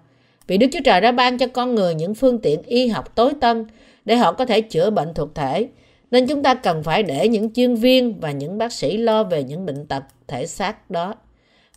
Vì 0.47 0.58
Đức 0.58 0.67
Chúa 0.71 0.80
Trời 0.86 1.02
đã 1.02 1.12
ban 1.12 1.38
cho 1.38 1.47
con 1.47 1.75
người 1.75 1.95
những 1.95 2.15
phương 2.15 2.39
tiện 2.39 2.62
y 2.62 2.88
học 2.88 3.15
tối 3.15 3.34
tân 3.41 3.65
để 4.06 4.15
họ 4.15 4.32
có 4.32 4.45
thể 4.45 4.62
chữa 4.62 4.89
bệnh 4.89 5.13
thuộc 5.13 5.36
thể 5.36 5.67
nên 6.12 6.28
chúng 6.28 6.43
ta 6.43 6.54
cần 6.54 6.84
phải 6.84 7.04
để 7.04 7.28
những 7.28 7.54
chuyên 7.54 7.75
viên 7.75 8.19
và 8.19 8.32
những 8.32 8.58
bác 8.58 8.73
sĩ 8.73 8.97
lo 8.97 9.23
về 9.23 9.43
những 9.43 9.65
bệnh 9.65 9.86
tật 9.86 10.04
thể 10.28 10.45
xác 10.45 10.91
đó. 10.91 11.15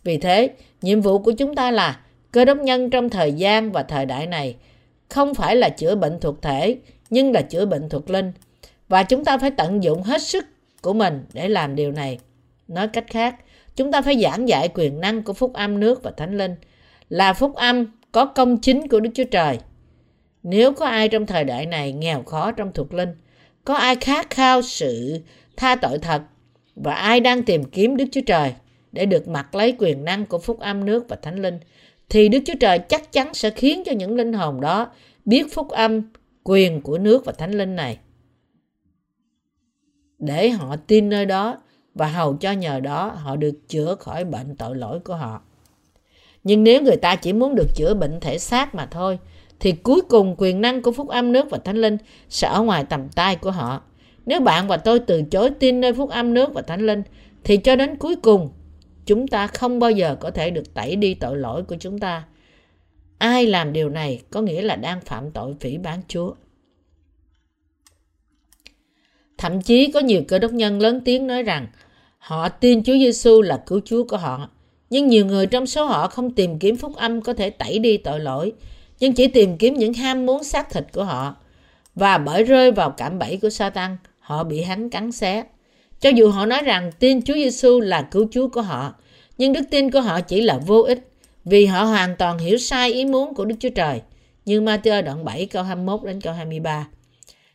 Vì 0.03 0.17
thế, 0.17 0.49
nhiệm 0.81 1.01
vụ 1.01 1.19
của 1.19 1.31
chúng 1.31 1.55
ta 1.55 1.71
là 1.71 1.99
cơ 2.31 2.45
đốc 2.45 2.57
nhân 2.57 2.89
trong 2.89 3.09
thời 3.09 3.33
gian 3.33 3.71
và 3.71 3.83
thời 3.83 4.05
đại 4.05 4.27
này 4.27 4.55
không 5.09 5.33
phải 5.33 5.55
là 5.55 5.69
chữa 5.69 5.95
bệnh 5.95 6.19
thuộc 6.19 6.41
thể, 6.41 6.77
nhưng 7.09 7.31
là 7.31 7.41
chữa 7.41 7.65
bệnh 7.65 7.89
thuộc 7.89 8.09
linh. 8.09 8.31
Và 8.93 9.03
chúng 9.03 9.25
ta 9.25 9.37
phải 9.37 9.51
tận 9.51 9.83
dụng 9.83 10.03
hết 10.03 10.21
sức 10.21 10.45
của 10.81 10.93
mình 10.93 11.25
để 11.33 11.49
làm 11.49 11.75
điều 11.75 11.91
này. 11.91 12.19
Nói 12.67 12.87
cách 12.87 13.05
khác, 13.07 13.35
chúng 13.75 13.91
ta 13.91 14.01
phải 14.01 14.21
giảng 14.21 14.47
dạy 14.47 14.69
quyền 14.73 14.99
năng 14.99 15.23
của 15.23 15.33
phúc 15.33 15.53
âm 15.53 15.79
nước 15.79 16.03
và 16.03 16.11
thánh 16.17 16.37
linh, 16.37 16.55
là 17.09 17.33
phúc 17.33 17.55
âm 17.55 17.85
có 18.11 18.25
công 18.25 18.57
chính 18.57 18.87
của 18.87 18.99
Đức 18.99 19.09
Chúa 19.13 19.23
Trời. 19.23 19.59
Nếu 20.43 20.73
có 20.73 20.85
ai 20.85 21.09
trong 21.09 21.25
thời 21.25 21.43
đại 21.43 21.65
này 21.65 21.91
nghèo 21.91 22.23
khó 22.23 22.51
trong 22.51 22.71
thuộc 22.73 22.93
linh, 22.93 23.09
Có 23.63 23.73
ai 23.73 23.95
khát 23.95 24.29
khao 24.29 24.61
sự 24.61 25.19
tha 25.57 25.75
tội 25.75 25.97
thật 25.97 26.21
và 26.75 26.93
ai 26.93 27.19
đang 27.19 27.43
tìm 27.43 27.63
kiếm 27.63 27.97
Đức 27.97 28.05
Chúa 28.11 28.21
Trời 28.25 28.53
để 28.91 29.05
được 29.05 29.27
mặc 29.27 29.55
lấy 29.55 29.75
quyền 29.79 30.05
năng 30.05 30.25
của 30.25 30.39
phúc 30.39 30.59
âm 30.59 30.85
nước 30.85 31.05
và 31.09 31.15
thánh 31.15 31.41
linh 31.41 31.59
thì 32.09 32.29
Đức 32.29 32.39
Chúa 32.45 32.55
Trời 32.59 32.79
chắc 32.79 33.11
chắn 33.11 33.33
sẽ 33.33 33.49
khiến 33.49 33.83
cho 33.85 33.91
những 33.91 34.15
linh 34.15 34.33
hồn 34.33 34.61
đó 34.61 34.91
biết 35.25 35.53
phúc 35.53 35.69
âm 35.69 36.01
quyền 36.43 36.81
của 36.81 36.97
nước 36.97 37.25
và 37.25 37.31
thánh 37.31 37.51
linh 37.51 37.75
này 37.75 37.97
để 40.25 40.49
họ 40.49 40.75
tin 40.75 41.09
nơi 41.09 41.25
đó 41.25 41.57
và 41.95 42.07
hầu 42.07 42.35
cho 42.35 42.51
nhờ 42.51 42.79
đó 42.79 43.07
họ 43.07 43.35
được 43.35 43.67
chữa 43.67 43.95
khỏi 43.95 44.25
bệnh 44.25 44.55
tội 44.55 44.75
lỗi 44.75 44.99
của 44.99 45.15
họ. 45.15 45.41
Nhưng 46.43 46.63
nếu 46.63 46.81
người 46.81 46.97
ta 46.97 47.15
chỉ 47.15 47.33
muốn 47.33 47.55
được 47.55 47.67
chữa 47.75 47.93
bệnh 47.93 48.19
thể 48.19 48.37
xác 48.37 48.75
mà 48.75 48.85
thôi, 48.85 49.19
thì 49.59 49.71
cuối 49.71 50.01
cùng 50.01 50.35
quyền 50.37 50.61
năng 50.61 50.81
của 50.81 50.91
phúc 50.91 51.07
âm 51.07 51.31
nước 51.31 51.49
và 51.49 51.57
thánh 51.57 51.77
linh 51.77 51.97
sẽ 52.29 52.47
ở 52.47 52.61
ngoài 52.61 52.83
tầm 52.89 53.09
tay 53.09 53.35
của 53.35 53.51
họ. 53.51 53.81
Nếu 54.25 54.39
bạn 54.39 54.67
và 54.67 54.77
tôi 54.77 54.99
từ 54.99 55.21
chối 55.21 55.49
tin 55.59 55.81
nơi 55.81 55.93
phúc 55.93 56.09
âm 56.09 56.33
nước 56.33 56.53
và 56.53 56.61
thánh 56.61 56.85
linh, 56.85 57.03
thì 57.43 57.57
cho 57.57 57.75
đến 57.75 57.95
cuối 57.95 58.15
cùng, 58.15 58.49
chúng 59.05 59.27
ta 59.27 59.47
không 59.47 59.79
bao 59.79 59.91
giờ 59.91 60.15
có 60.15 60.31
thể 60.31 60.49
được 60.49 60.73
tẩy 60.73 60.95
đi 60.95 61.13
tội 61.13 61.37
lỗi 61.37 61.63
của 61.63 61.75
chúng 61.79 61.99
ta. 61.99 62.23
Ai 63.17 63.47
làm 63.47 63.73
điều 63.73 63.89
này 63.89 64.21
có 64.31 64.41
nghĩa 64.41 64.61
là 64.61 64.75
đang 64.75 65.01
phạm 65.01 65.31
tội 65.31 65.55
phỉ 65.59 65.77
bán 65.77 66.01
Chúa. 66.07 66.33
Thậm 69.37 69.61
chí 69.61 69.91
có 69.91 69.99
nhiều 69.99 70.21
cơ 70.27 70.39
đốc 70.39 70.53
nhân 70.53 70.81
lớn 70.81 71.01
tiếng 71.05 71.27
nói 71.27 71.43
rằng 71.43 71.67
họ 72.17 72.49
tin 72.49 72.83
Chúa 72.83 72.93
Giêsu 72.93 73.41
là 73.41 73.63
cứu 73.67 73.81
Chúa 73.85 74.03
của 74.03 74.17
họ. 74.17 74.49
Nhưng 74.89 75.07
nhiều 75.07 75.25
người 75.25 75.47
trong 75.47 75.67
số 75.67 75.85
họ 75.85 76.07
không 76.07 76.31
tìm 76.31 76.59
kiếm 76.59 76.75
phúc 76.75 76.95
âm 76.95 77.21
có 77.21 77.33
thể 77.33 77.49
tẩy 77.49 77.79
đi 77.79 77.97
tội 77.97 78.19
lỗi, 78.19 78.53
nhưng 78.99 79.13
chỉ 79.13 79.27
tìm 79.27 79.57
kiếm 79.57 79.73
những 79.73 79.93
ham 79.93 80.25
muốn 80.25 80.43
xác 80.43 80.69
thịt 80.69 80.85
của 80.93 81.03
họ. 81.03 81.35
Và 81.95 82.17
bởi 82.17 82.43
rơi 82.43 82.71
vào 82.71 82.89
cảm 82.89 83.19
bẫy 83.19 83.37
của 83.41 83.49
Satan, 83.49 83.97
họ 84.19 84.43
bị 84.43 84.61
hắn 84.61 84.89
cắn 84.89 85.11
xé. 85.11 85.43
Cho 85.99 86.09
dù 86.09 86.29
họ 86.29 86.45
nói 86.45 86.61
rằng 86.61 86.91
tin 86.99 87.21
Chúa 87.21 87.33
Giêsu 87.33 87.79
là 87.79 88.01
cứu 88.11 88.27
Chúa 88.31 88.47
của 88.47 88.61
họ, 88.61 88.93
nhưng 89.37 89.53
đức 89.53 89.63
tin 89.71 89.91
của 89.91 90.01
họ 90.01 90.21
chỉ 90.21 90.41
là 90.41 90.59
vô 90.65 90.81
ích 90.81 91.09
vì 91.45 91.65
họ 91.65 91.83
hoàn 91.83 92.15
toàn 92.15 92.37
hiểu 92.37 92.57
sai 92.57 92.93
ý 92.93 93.05
muốn 93.05 93.33
của 93.33 93.45
Đức 93.45 93.55
Chúa 93.59 93.69
Trời. 93.69 94.01
Như 94.45 94.61
Matthew 94.61 95.03
đoạn 95.03 95.25
7 95.25 95.45
câu 95.45 95.63
21 95.63 96.03
đến 96.03 96.21
câu 96.21 96.33
23. 96.33 96.87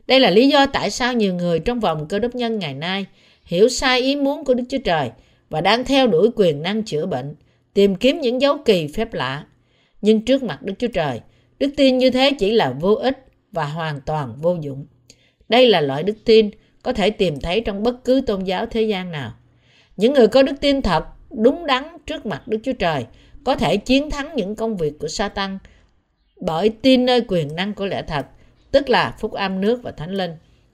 Đây 0.09 0.21
là 0.21 0.31
lý 0.31 0.49
do 0.49 0.67
tại 0.67 0.91
sao 0.91 1.13
nhiều 1.13 1.35
người 1.35 1.61
trong 1.61 1.81
vòng 1.81 2.07
cơ 2.09 2.19
đốc 2.19 2.35
nhân 2.35 2.59
ngày 2.59 2.75
nay 2.75 3.07
hiểu 3.45 3.69
sai 3.69 4.01
ý 4.01 4.17
muốn 4.17 4.45
của 4.45 4.55
Đức 4.55 4.65
Chúa 4.69 4.79
Trời 4.85 5.11
và 5.51 5.61
đang 5.61 5.85
theo 5.85 6.07
đuổi 6.07 6.31
quyền 6.37 6.63
năng 6.63 6.83
chữa 6.83 7.07
bệnh, 7.07 7.35
tìm 7.75 7.95
kiếm 7.95 8.21
những 8.21 8.41
dấu 8.41 8.59
kỳ 8.65 8.89
phép 8.89 9.15
lạ. 9.15 9.45
Nhưng 10.03 10.25
trước 10.25 10.43
mặt 10.43 10.63
Đức 10.63 10.75
Chúa 10.79 10.89
Trời, 10.89 11.21
đức 11.59 11.71
tin 11.77 11.99
như 11.99 12.11
thế 12.11 12.31
chỉ 12.39 12.51
là 12.51 12.75
vô 12.81 12.95
ích 12.95 13.27
và 13.53 13.65
hoàn 13.65 14.01
toàn 14.01 14.35
vô 14.41 14.57
dụng. 14.61 14.87
Đây 15.49 15.69
là 15.69 15.81
loại 15.81 16.03
đức 16.03 16.17
tin 16.25 16.51
có 16.83 16.93
thể 16.93 17.11
tìm 17.11 17.41
thấy 17.41 17.61
trong 17.61 17.83
bất 17.83 18.05
cứ 18.05 18.21
tôn 18.27 18.45
giáo 18.45 18.67
thế 18.67 18.83
gian 18.83 19.13
nào. 19.13 19.33
Những 19.97 20.13
người 20.13 20.29
có 20.29 20.43
đức 20.43 20.61
tin 20.61 20.83
thật, 20.83 21.05
đúng 21.31 21.67
đắn 21.67 21.85
trước 22.07 22.27
mặt 22.27 22.49
Đức 22.49 22.59
Chúa 22.63 22.73
Trời 22.73 23.07
có 23.45 23.57
thể 23.57 23.77
chiến 23.77 24.11
thắng 24.11 24.37
những 24.37 24.57
công 24.57 24.77
việc 24.77 24.99
của 24.99 25.09
Satan 25.09 25.59
bởi 26.41 26.69
tin 26.69 27.07
nơi 27.07 27.21
quyền 27.29 27.57
năng 27.57 27.75
của 27.75 27.87
lẽ 27.87 28.03
thật 28.03 28.27
tức 28.71 28.91
là 28.91 29.17
phúc 29.19 29.33
âm 29.33 29.61
nước 29.61 29.83
và 29.83 29.91
thánh 29.91 30.15
linh, 30.15 30.33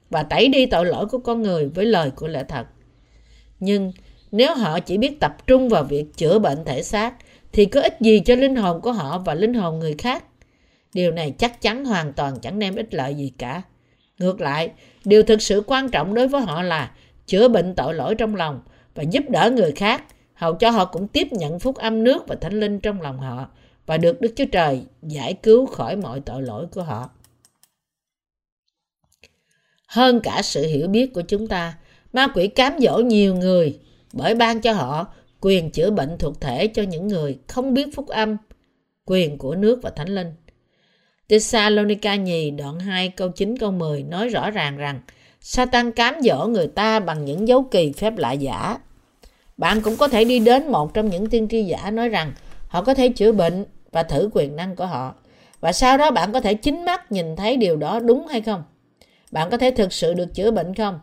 và 0.09 0.23
tẩy 0.23 0.47
đi 0.47 0.65
tội 0.65 0.85
lỗi 0.85 1.05
của 1.05 1.17
con 1.17 1.41
người 1.41 1.67
với 1.67 1.85
lời 1.85 2.11
của 2.15 2.27
lẽ 2.27 2.43
thật. 2.47 2.65
Nhưng 3.59 3.91
nếu 4.31 4.55
họ 4.55 4.79
chỉ 4.79 4.97
biết 4.97 5.19
tập 5.19 5.47
trung 5.47 5.69
vào 5.69 5.83
việc 5.83 6.05
chữa 6.17 6.39
bệnh 6.39 6.65
thể 6.65 6.83
xác, 6.83 7.13
thì 7.51 7.65
có 7.65 7.81
ích 7.81 7.97
gì 7.99 8.19
cho 8.19 8.35
linh 8.35 8.55
hồn 8.55 8.81
của 8.81 8.91
họ 8.91 9.17
và 9.17 9.33
linh 9.33 9.53
hồn 9.53 9.79
người 9.79 9.95
khác? 9.97 10.23
Điều 10.93 11.11
này 11.11 11.31
chắc 11.37 11.61
chắn 11.61 11.85
hoàn 11.85 12.13
toàn 12.13 12.39
chẳng 12.41 12.59
đem 12.59 12.75
ích 12.75 12.93
lợi 12.93 13.15
gì 13.15 13.31
cả. 13.37 13.61
Ngược 14.19 14.41
lại, 14.41 14.71
điều 15.05 15.23
thực 15.23 15.41
sự 15.41 15.63
quan 15.67 15.89
trọng 15.89 16.13
đối 16.13 16.27
với 16.27 16.41
họ 16.41 16.61
là 16.61 16.91
chữa 17.25 17.47
bệnh 17.47 17.75
tội 17.75 17.93
lỗi 17.93 18.15
trong 18.15 18.35
lòng 18.35 18.61
và 18.95 19.03
giúp 19.03 19.23
đỡ 19.29 19.51
người 19.55 19.71
khác, 19.71 20.03
hầu 20.33 20.53
cho 20.53 20.69
họ 20.69 20.85
cũng 20.85 21.07
tiếp 21.07 21.27
nhận 21.31 21.59
phúc 21.59 21.75
âm 21.75 22.03
nước 22.03 22.27
và 22.27 22.35
thánh 22.35 22.59
linh 22.59 22.79
trong 22.79 23.01
lòng 23.01 23.19
họ 23.19 23.49
và 23.85 23.97
được 23.97 24.21
Đức 24.21 24.33
Chúa 24.35 24.45
Trời 24.51 24.81
giải 25.01 25.33
cứu 25.33 25.65
khỏi 25.65 25.95
mọi 25.95 26.19
tội 26.19 26.41
lỗi 26.41 26.67
của 26.71 26.83
họ 26.83 27.09
hơn 29.87 30.19
cả 30.19 30.41
sự 30.41 30.67
hiểu 30.67 30.87
biết 30.87 31.13
của 31.13 31.21
chúng 31.21 31.47
ta. 31.47 31.77
Ma 32.13 32.27
quỷ 32.27 32.47
cám 32.47 32.73
dỗ 32.79 32.97
nhiều 32.97 33.35
người 33.35 33.79
bởi 34.13 34.35
ban 34.35 34.61
cho 34.61 34.73
họ 34.73 35.07
quyền 35.41 35.71
chữa 35.71 35.89
bệnh 35.89 36.17
thuộc 36.17 36.41
thể 36.41 36.67
cho 36.67 36.83
những 36.83 37.07
người 37.07 37.37
không 37.47 37.73
biết 37.73 37.95
phúc 37.95 38.07
âm, 38.07 38.37
quyền 39.05 39.37
của 39.37 39.55
nước 39.55 39.79
và 39.81 39.89
thánh 39.89 40.09
linh. 40.09 40.33
Thessalonica 41.29 42.15
nhì 42.15 42.51
đoạn 42.51 42.79
2 42.79 43.09
câu 43.09 43.29
9 43.29 43.57
câu 43.57 43.71
10 43.71 44.03
nói 44.03 44.29
rõ 44.29 44.51
ràng 44.51 44.77
rằng 44.77 45.01
Satan 45.41 45.91
cám 45.91 46.15
dỗ 46.23 46.47
người 46.47 46.67
ta 46.67 46.99
bằng 46.99 47.25
những 47.25 47.47
dấu 47.47 47.63
kỳ 47.63 47.91
phép 47.91 48.17
lạ 48.17 48.31
giả. 48.31 48.77
Bạn 49.57 49.81
cũng 49.81 49.97
có 49.97 50.07
thể 50.07 50.25
đi 50.25 50.39
đến 50.39 50.67
một 50.67 50.93
trong 50.93 51.09
những 51.09 51.29
tiên 51.29 51.47
tri 51.47 51.63
giả 51.63 51.91
nói 51.91 52.09
rằng 52.09 52.33
họ 52.67 52.83
có 52.83 52.93
thể 52.93 53.09
chữa 53.09 53.31
bệnh 53.31 53.65
và 53.91 54.03
thử 54.03 54.29
quyền 54.33 54.55
năng 54.55 54.75
của 54.75 54.85
họ. 54.85 55.15
Và 55.59 55.71
sau 55.71 55.97
đó 55.97 56.11
bạn 56.11 56.33
có 56.33 56.41
thể 56.41 56.53
chính 56.53 56.85
mắt 56.85 57.11
nhìn 57.11 57.35
thấy 57.35 57.57
điều 57.57 57.77
đó 57.77 57.99
đúng 57.99 58.27
hay 58.27 58.41
không? 58.41 58.63
Bạn 59.35 59.49
có 59.49 59.57
thể 59.57 59.71
thực 59.71 59.93
sự 59.93 60.13
được 60.13 60.33
chữa 60.33 60.51
bệnh 60.51 60.73
không? 60.73 60.99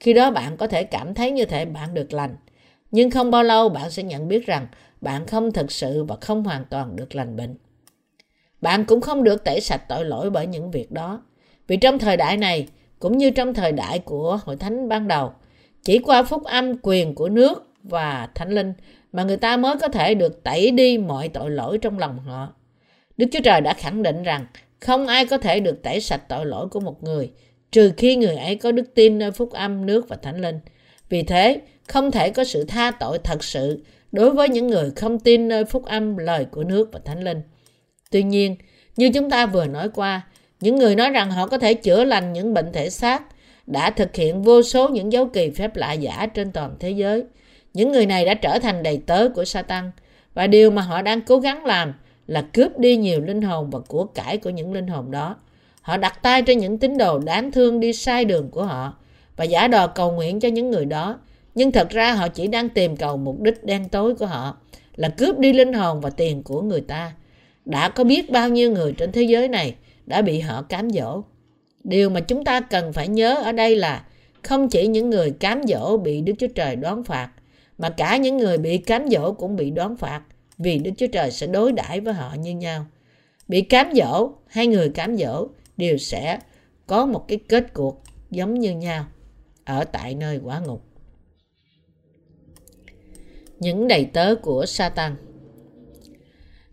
Khi 0.00 0.12
đó 0.12 0.30
bạn 0.30 0.56
có 0.56 0.66
thể 0.66 0.84
cảm 0.84 1.14
thấy 1.14 1.30
như 1.30 1.44
thể 1.44 1.64
bạn 1.64 1.94
được 1.94 2.12
lành. 2.12 2.36
Nhưng 2.90 3.10
không 3.10 3.30
bao 3.30 3.42
lâu 3.42 3.68
bạn 3.68 3.90
sẽ 3.90 4.02
nhận 4.02 4.28
biết 4.28 4.46
rằng 4.46 4.66
bạn 5.00 5.26
không 5.26 5.52
thực 5.52 5.72
sự 5.72 6.04
và 6.04 6.16
không 6.20 6.44
hoàn 6.44 6.64
toàn 6.64 6.96
được 6.96 7.14
lành 7.14 7.36
bệnh. 7.36 7.56
Bạn 8.60 8.84
cũng 8.84 9.00
không 9.00 9.24
được 9.24 9.44
tẩy 9.44 9.60
sạch 9.60 9.88
tội 9.88 10.04
lỗi 10.04 10.30
bởi 10.30 10.46
những 10.46 10.70
việc 10.70 10.92
đó. 10.92 11.22
Vì 11.66 11.76
trong 11.76 11.98
thời 11.98 12.16
đại 12.16 12.36
này, 12.36 12.68
cũng 12.98 13.18
như 13.18 13.30
trong 13.30 13.54
thời 13.54 13.72
đại 13.72 13.98
của 13.98 14.38
hội 14.44 14.56
thánh 14.56 14.88
ban 14.88 15.08
đầu, 15.08 15.32
chỉ 15.82 15.98
qua 15.98 16.22
phúc 16.22 16.44
âm 16.44 16.72
quyền 16.82 17.14
của 17.14 17.28
nước 17.28 17.68
và 17.82 18.28
thánh 18.34 18.50
linh 18.50 18.72
mà 19.12 19.24
người 19.24 19.36
ta 19.36 19.56
mới 19.56 19.76
có 19.80 19.88
thể 19.88 20.14
được 20.14 20.42
tẩy 20.42 20.70
đi 20.70 20.98
mọi 20.98 21.28
tội 21.28 21.50
lỗi 21.50 21.78
trong 21.78 21.98
lòng 21.98 22.18
họ. 22.18 22.54
Đức 23.16 23.26
Chúa 23.32 23.40
Trời 23.44 23.60
đã 23.60 23.74
khẳng 23.74 24.02
định 24.02 24.22
rằng 24.22 24.46
không 24.80 25.06
ai 25.06 25.26
có 25.26 25.38
thể 25.38 25.60
được 25.60 25.82
tẩy 25.82 26.00
sạch 26.00 26.28
tội 26.28 26.46
lỗi 26.46 26.68
của 26.68 26.80
một 26.80 27.02
người 27.02 27.32
trừ 27.72 27.92
khi 27.96 28.16
người 28.16 28.36
ấy 28.36 28.56
có 28.56 28.72
đức 28.72 28.94
tin 28.94 29.18
nơi 29.18 29.30
phúc 29.30 29.52
âm, 29.52 29.86
nước 29.86 30.08
và 30.08 30.16
thánh 30.16 30.40
linh. 30.40 30.60
Vì 31.08 31.22
thế, 31.22 31.60
không 31.88 32.10
thể 32.10 32.30
có 32.30 32.44
sự 32.44 32.64
tha 32.64 32.90
tội 32.90 33.18
thật 33.18 33.44
sự 33.44 33.84
đối 34.12 34.30
với 34.30 34.48
những 34.48 34.66
người 34.66 34.90
không 34.96 35.18
tin 35.18 35.48
nơi 35.48 35.64
phúc 35.64 35.84
âm 35.84 36.16
lời 36.16 36.44
của 36.44 36.64
nước 36.64 36.92
và 36.92 37.00
thánh 37.04 37.22
linh. 37.22 37.40
Tuy 38.10 38.22
nhiên, 38.22 38.56
như 38.96 39.10
chúng 39.14 39.30
ta 39.30 39.46
vừa 39.46 39.66
nói 39.66 39.88
qua, 39.94 40.26
những 40.60 40.76
người 40.76 40.96
nói 40.96 41.10
rằng 41.10 41.30
họ 41.30 41.46
có 41.46 41.58
thể 41.58 41.74
chữa 41.74 42.04
lành 42.04 42.32
những 42.32 42.54
bệnh 42.54 42.72
thể 42.72 42.90
xác 42.90 43.22
đã 43.66 43.90
thực 43.90 44.16
hiện 44.16 44.42
vô 44.42 44.62
số 44.62 44.88
những 44.88 45.12
dấu 45.12 45.26
kỳ 45.26 45.50
phép 45.50 45.76
lạ 45.76 45.92
giả 45.92 46.26
trên 46.26 46.52
toàn 46.52 46.76
thế 46.80 46.90
giới. 46.90 47.24
Những 47.74 47.92
người 47.92 48.06
này 48.06 48.24
đã 48.24 48.34
trở 48.34 48.58
thành 48.58 48.82
đầy 48.82 49.00
tớ 49.06 49.28
của 49.34 49.44
Satan 49.44 49.90
và 50.34 50.46
điều 50.46 50.70
mà 50.70 50.82
họ 50.82 51.02
đang 51.02 51.20
cố 51.20 51.38
gắng 51.38 51.64
làm 51.64 51.94
là 52.26 52.42
cướp 52.52 52.78
đi 52.78 52.96
nhiều 52.96 53.20
linh 53.20 53.42
hồn 53.42 53.70
và 53.70 53.78
của 53.78 54.04
cải 54.04 54.38
của 54.38 54.50
những 54.50 54.72
linh 54.72 54.86
hồn 54.86 55.10
đó. 55.10 55.36
Họ 55.86 55.96
đặt 55.96 56.22
tay 56.22 56.42
trên 56.42 56.58
những 56.58 56.78
tín 56.78 56.98
đồ 56.98 57.18
đáng 57.18 57.52
thương 57.52 57.80
đi 57.80 57.92
sai 57.92 58.24
đường 58.24 58.50
của 58.50 58.64
họ 58.64 58.94
và 59.36 59.44
giả 59.44 59.68
đò 59.68 59.86
cầu 59.86 60.12
nguyện 60.12 60.40
cho 60.40 60.48
những 60.48 60.70
người 60.70 60.84
đó. 60.84 61.18
Nhưng 61.54 61.72
thật 61.72 61.90
ra 61.90 62.12
họ 62.12 62.28
chỉ 62.28 62.46
đang 62.46 62.68
tìm 62.68 62.96
cầu 62.96 63.16
mục 63.16 63.40
đích 63.40 63.64
đen 63.64 63.88
tối 63.88 64.14
của 64.14 64.26
họ 64.26 64.56
là 64.96 65.08
cướp 65.08 65.38
đi 65.38 65.52
linh 65.52 65.72
hồn 65.72 66.00
và 66.00 66.10
tiền 66.10 66.42
của 66.42 66.62
người 66.62 66.80
ta. 66.80 67.12
Đã 67.64 67.88
có 67.88 68.04
biết 68.04 68.30
bao 68.30 68.48
nhiêu 68.48 68.72
người 68.72 68.92
trên 68.92 69.12
thế 69.12 69.22
giới 69.22 69.48
này 69.48 69.74
đã 70.06 70.22
bị 70.22 70.40
họ 70.40 70.62
cám 70.62 70.90
dỗ. 70.90 71.22
Điều 71.84 72.10
mà 72.10 72.20
chúng 72.20 72.44
ta 72.44 72.60
cần 72.60 72.92
phải 72.92 73.08
nhớ 73.08 73.34
ở 73.34 73.52
đây 73.52 73.76
là 73.76 74.04
không 74.42 74.68
chỉ 74.68 74.86
những 74.86 75.10
người 75.10 75.30
cám 75.30 75.62
dỗ 75.68 75.96
bị 75.96 76.20
Đức 76.20 76.32
Chúa 76.38 76.48
Trời 76.54 76.76
đoán 76.76 77.04
phạt, 77.04 77.30
mà 77.78 77.88
cả 77.88 78.16
những 78.16 78.36
người 78.36 78.58
bị 78.58 78.78
cám 78.78 79.08
dỗ 79.08 79.32
cũng 79.32 79.56
bị 79.56 79.70
đoán 79.70 79.96
phạt 79.96 80.20
vì 80.58 80.78
Đức 80.78 80.90
Chúa 80.96 81.06
Trời 81.06 81.30
sẽ 81.30 81.46
đối 81.46 81.72
đãi 81.72 82.00
với 82.00 82.14
họ 82.14 82.34
như 82.38 82.54
nhau. 82.54 82.86
Bị 83.48 83.60
cám 83.60 83.92
dỗ 83.94 84.30
hay 84.46 84.66
người 84.66 84.88
cám 84.88 85.16
dỗ 85.16 85.48
đều 85.76 85.98
sẽ 85.98 86.38
có 86.86 87.06
một 87.06 87.28
cái 87.28 87.38
kết 87.48 87.74
cuộc 87.74 88.02
giống 88.30 88.54
như 88.54 88.76
nhau 88.76 89.06
ở 89.64 89.84
tại 89.84 90.14
nơi 90.14 90.40
quả 90.44 90.60
ngục. 90.60 90.82
Những 93.58 93.88
đầy 93.88 94.04
tớ 94.04 94.34
của 94.34 94.66
Satan 94.66 95.16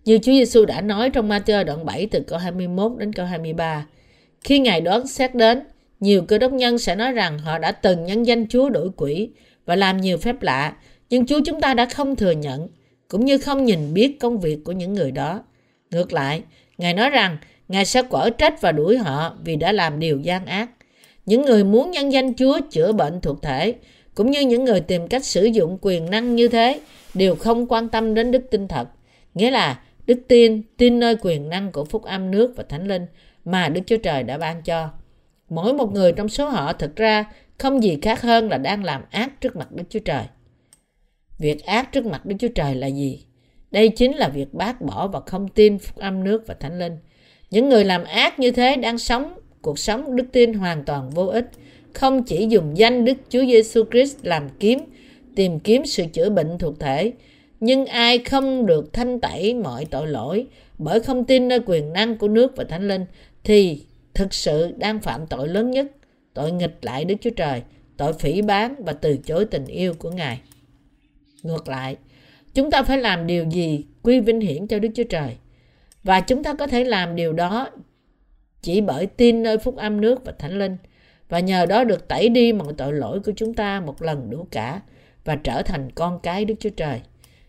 Như 0.06 0.18
Chúa 0.18 0.32
Giêsu 0.32 0.66
đã 0.66 0.82
nói 0.82 1.10
trong 1.10 1.30
Matthew 1.30 1.64
đoạn 1.64 1.86
7 1.86 2.08
từ 2.12 2.20
câu 2.20 2.40
21 2.40 2.92
đến 2.98 3.14
câu 3.14 3.26
23, 3.26 3.88
khi 4.42 4.60
Ngài 4.60 4.82
đoán 4.82 5.08
xét 5.08 5.36
đến, 5.36 5.64
nhiều 6.00 6.22
cơ 6.28 6.38
đốc 6.38 6.54
nhân 6.54 6.78
sẽ 6.78 6.96
nói 6.96 7.12
rằng 7.12 7.40
họ 7.40 7.60
đã 7.60 7.72
từng 7.72 8.06
nhân 8.06 8.24
danh 8.24 8.48
Chúa 8.48 8.70
đổi 8.70 8.90
quỷ 8.98 9.30
và 9.66 9.76
làm 9.76 9.98
nhiều 10.02 10.18
phép 10.18 10.42
lạ, 10.42 10.76
nhưng 11.10 11.26
Chúa 11.26 11.40
chúng 11.46 11.62
ta 11.62 11.74
đã 11.74 11.86
không 11.86 12.16
thừa 12.16 12.32
nhận, 12.32 12.68
cũng 13.08 13.26
như 13.26 13.38
không 13.38 13.66
nhìn 13.66 13.94
biết 13.94 14.20
công 14.20 14.40
việc 14.40 14.60
của 14.64 14.72
những 14.72 14.94
người 14.94 15.12
đó. 15.12 15.44
Ngược 15.92 16.14
lại, 16.14 16.44
Ngài 16.78 16.94
nói 16.94 17.10
rằng 17.10 17.38
Ngài 17.74 17.86
sẽ 17.86 18.02
quở 18.02 18.30
trách 18.30 18.62
và 18.62 18.72
đuổi 18.72 18.98
họ 18.98 19.38
vì 19.44 19.56
đã 19.56 19.72
làm 19.72 20.00
điều 20.00 20.20
gian 20.20 20.46
ác. 20.46 20.70
Những 21.26 21.42
người 21.42 21.64
muốn 21.64 21.92
nhân 21.92 22.12
danh 22.12 22.34
Chúa 22.34 22.60
chữa 22.72 22.92
bệnh 22.92 23.22
thuộc 23.22 23.42
thể, 23.42 23.76
cũng 24.16 24.32
như 24.32 24.42
những 24.42 24.66
người 24.66 24.80
tìm 24.80 25.08
cách 25.08 25.26
sử 25.26 25.46
dụng 25.46 25.78
quyền 25.82 26.10
năng 26.10 26.36
như 26.36 26.48
thế, 26.48 26.80
đều 27.14 27.36
không 27.36 27.68
quan 27.68 27.90
tâm 27.90 28.14
đến 28.14 28.32
đức 28.32 28.44
tin 28.52 28.68
thật. 28.68 28.88
Nghĩa 29.34 29.52
là 29.52 29.80
đức 30.06 30.20
tin, 30.28 30.62
tin 30.78 31.00
nơi 31.00 31.16
quyền 31.22 31.50
năng 31.50 31.72
của 31.72 31.86
phúc 31.86 32.04
âm 32.04 32.32
nước 32.32 32.54
và 32.56 32.64
thánh 32.70 32.88
linh 32.88 33.06
mà 33.46 33.70
Đức 33.70 33.82
Chúa 33.86 33.98
Trời 33.98 34.24
đã 34.24 34.38
ban 34.38 34.62
cho. 34.62 34.90
Mỗi 35.50 35.74
một 35.74 35.94
người 35.94 36.12
trong 36.12 36.30
số 36.30 36.50
họ 36.50 36.74
thực 36.74 36.96
ra 36.96 37.26
không 37.58 37.84
gì 37.84 37.98
khác 38.02 38.22
hơn 38.22 38.50
là 38.50 38.58
đang 38.58 38.84
làm 38.84 39.02
ác 39.12 39.42
trước 39.42 39.56
mặt 39.56 39.72
Đức 39.72 39.84
Chúa 39.90 40.00
Trời. 40.00 40.24
Việc 41.38 41.66
ác 41.66 41.92
trước 41.92 42.06
mặt 42.06 42.26
Đức 42.26 42.36
Chúa 42.40 42.48
Trời 42.56 42.76
là 42.76 42.88
gì? 42.88 43.26
Đây 43.72 43.90
chính 43.90 44.16
là 44.16 44.30
việc 44.30 44.54
bác 44.54 44.82
bỏ 44.82 45.08
và 45.08 45.20
không 45.20 45.48
tin 45.48 45.80
phúc 45.80 45.98
âm 45.98 46.24
nước 46.24 46.48
và 46.48 46.54
thánh 46.54 46.80
linh. 46.80 46.98
Những 47.54 47.70
người 47.70 47.86
làm 47.86 48.04
ác 48.04 48.40
như 48.40 48.52
thế 48.52 48.76
đang 48.76 48.98
sống 48.98 49.34
cuộc 49.62 49.80
sống 49.80 50.16
đức 50.16 50.26
tin 50.32 50.54
hoàn 50.54 50.84
toàn 50.84 51.10
vô 51.10 51.26
ích, 51.26 51.50
không 51.94 52.24
chỉ 52.24 52.48
dùng 52.50 52.78
danh 52.78 53.06
Đức 53.06 53.18
Chúa 53.30 53.46
Giêsu 53.46 53.84
Christ 53.92 54.18
làm 54.24 54.50
kiếm, 54.60 54.80
tìm 55.36 55.60
kiếm 55.60 55.86
sự 55.86 56.06
chữa 56.14 56.30
bệnh 56.30 56.58
thuộc 56.58 56.80
thể, 56.80 57.12
nhưng 57.60 57.86
ai 57.86 58.18
không 58.18 58.66
được 58.66 58.94
thanh 58.94 59.20
tẩy 59.20 59.54
mọi 59.54 59.86
tội 59.86 60.08
lỗi 60.08 60.48
bởi 60.78 61.00
không 61.00 61.26
tin 61.26 61.48
nơi 61.48 61.60
quyền 61.66 61.94
năng 61.94 62.18
của 62.18 62.28
nước 62.28 62.56
và 62.56 62.64
thánh 62.64 62.88
linh 62.88 63.06
thì 63.44 63.82
thực 64.14 64.34
sự 64.34 64.74
đang 64.78 65.00
phạm 65.00 65.28
tội 65.28 65.48
lớn 65.48 65.72
nhất, 65.72 65.88
tội 66.34 66.52
nghịch 66.52 66.78
lại 66.82 67.06
Đức 67.06 67.16
Chúa 67.22 67.30
Trời, 67.30 67.62
tội 67.98 68.14
phỉ 68.14 68.42
bán 68.42 68.76
và 68.86 68.94
từ 68.94 69.18
chối 69.18 69.46
tình 69.46 69.66
yêu 69.66 69.94
của 69.94 70.12
Ngài. 70.12 70.40
Ngược 71.44 71.68
lại, 71.68 71.96
chúng 72.54 72.72
ta 72.72 72.84
phải 72.84 72.98
làm 72.98 73.28
điều 73.28 73.46
gì 73.50 73.86
quy 74.04 74.20
vinh 74.20 74.40
hiển 74.40 74.68
cho 74.68 74.80
Đức 74.80 74.90
Chúa 74.96 75.04
Trời. 75.04 75.36
Và 76.04 76.20
chúng 76.20 76.44
ta 76.44 76.54
có 76.54 76.68
thể 76.68 76.84
làm 76.84 77.16
điều 77.16 77.34
đó 77.34 77.70
chỉ 78.62 78.82
bởi 78.82 79.06
tin 79.06 79.44
nơi 79.44 79.58
phúc 79.58 79.76
âm 79.76 80.02
nước 80.02 80.26
và 80.26 80.34
thánh 80.40 80.60
linh 80.60 80.78
và 81.30 81.40
nhờ 81.40 81.66
đó 81.66 81.84
được 81.84 82.08
tẩy 82.08 82.30
đi 82.30 82.54
mọi 82.54 82.74
tội 82.78 82.94
lỗi 82.94 83.20
của 83.26 83.32
chúng 83.36 83.54
ta 83.54 83.80
một 83.80 84.02
lần 84.02 84.30
đủ 84.30 84.48
cả 84.52 84.82
và 85.26 85.36
trở 85.36 85.62
thành 85.62 85.92
con 85.92 86.20
cái 86.24 86.46
Đức 86.46 86.56
Chúa 86.60 86.70
Trời. 86.70 87.02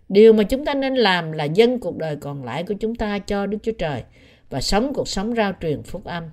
Điều 0.08 0.32
mà 0.32 0.42
chúng 0.42 0.64
ta 0.64 0.74
nên 0.74 0.94
làm 0.94 1.32
là 1.32 1.44
dâng 1.44 1.78
cuộc 1.78 1.96
đời 1.96 2.16
còn 2.16 2.44
lại 2.44 2.62
của 2.62 2.74
chúng 2.74 2.94
ta 2.94 3.18
cho 3.18 3.46
Đức 3.46 3.58
Chúa 3.62 3.72
Trời 3.72 4.02
và 4.50 4.60
sống 4.60 4.92
cuộc 4.94 5.08
sống 5.08 5.34
rao 5.34 5.52
truyền 5.60 5.82
phúc 5.82 6.04
âm. 6.04 6.24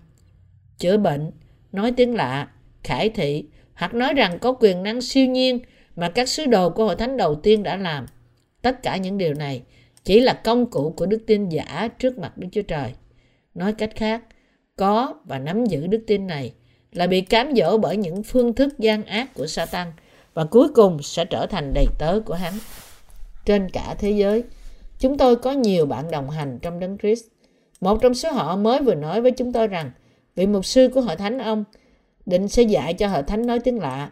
Chữa 0.78 0.98
bệnh, 0.98 1.32
nói 1.72 1.92
tiếng 1.98 2.16
lạ, 2.16 2.48
khải 2.84 3.10
thị 3.10 3.46
hoặc 3.74 3.94
nói 3.94 4.14
rằng 4.14 4.40
có 4.40 4.54
quyền 4.54 4.84
năng 4.84 5.02
siêu 5.02 5.26
nhiên 5.26 5.60
mà 5.96 6.10
các 6.10 6.30
sứ 6.30 6.46
đồ 6.46 6.70
của 6.70 6.86
hội 6.86 6.96
thánh 6.96 7.18
đầu 7.18 7.36
tiên 7.36 7.64
đã 7.64 7.76
làm. 7.76 8.06
Tất 8.62 8.84
cả 8.84 8.98
những 8.98 9.18
điều 9.18 9.34
này 9.34 9.62
chỉ 10.04 10.20
là 10.20 10.34
công 10.34 10.66
cụ 10.66 10.94
của 10.98 11.06
đức 11.06 11.24
tin 11.28 11.50
giả 11.50 11.90
trước 12.00 12.18
mặt 12.18 12.38
Đức 12.38 12.48
Chúa 12.52 12.62
Trời. 12.62 12.94
Nói 13.54 13.74
cách 13.74 13.96
khác, 13.96 14.24
có 14.76 15.16
và 15.26 15.40
nắm 15.40 15.66
giữ 15.66 15.88
đức 15.88 16.04
tin 16.08 16.28
này 16.28 16.54
là 16.92 17.08
bị 17.08 17.22
cám 17.22 17.56
dỗ 17.56 17.78
bởi 17.78 17.98
những 17.98 18.24
phương 18.24 18.54
thức 18.54 18.80
gian 18.80 19.04
ác 19.06 19.34
của 19.34 19.48
Satan 19.48 19.88
và 20.34 20.46
cuối 20.46 20.68
cùng 20.76 21.04
sẽ 21.04 21.26
trở 21.26 21.46
thành 21.46 21.74
đầy 21.74 21.86
tớ 22.00 22.20
của 22.26 22.34
hắn. 22.34 22.54
Trên 23.46 23.70
cả 23.70 23.96
thế 24.00 24.12
giới, 24.12 24.44
chúng 25.00 25.18
tôi 25.18 25.36
có 25.36 25.52
nhiều 25.52 25.86
bạn 25.86 26.12
đồng 26.12 26.30
hành 26.30 26.60
trong 26.62 26.80
Đấng 26.80 26.98
Christ. 26.98 27.26
Một 27.82 28.02
trong 28.02 28.14
số 28.14 28.32
họ 28.32 28.56
mới 28.56 28.82
vừa 28.82 28.96
nói 28.96 29.22
với 29.22 29.32
chúng 29.32 29.54
tôi 29.54 29.68
rằng 29.68 29.92
vị 30.36 30.48
mục 30.48 30.66
sư 30.66 30.90
của 30.94 31.02
hội 31.02 31.16
thánh 31.16 31.38
ông 31.38 31.64
định 32.26 32.48
sẽ 32.48 32.64
dạy 32.64 32.94
cho 32.94 33.08
hội 33.08 33.24
thánh 33.24 33.46
nói 33.46 33.60
tiếng 33.60 33.80
lạ. 33.80 34.12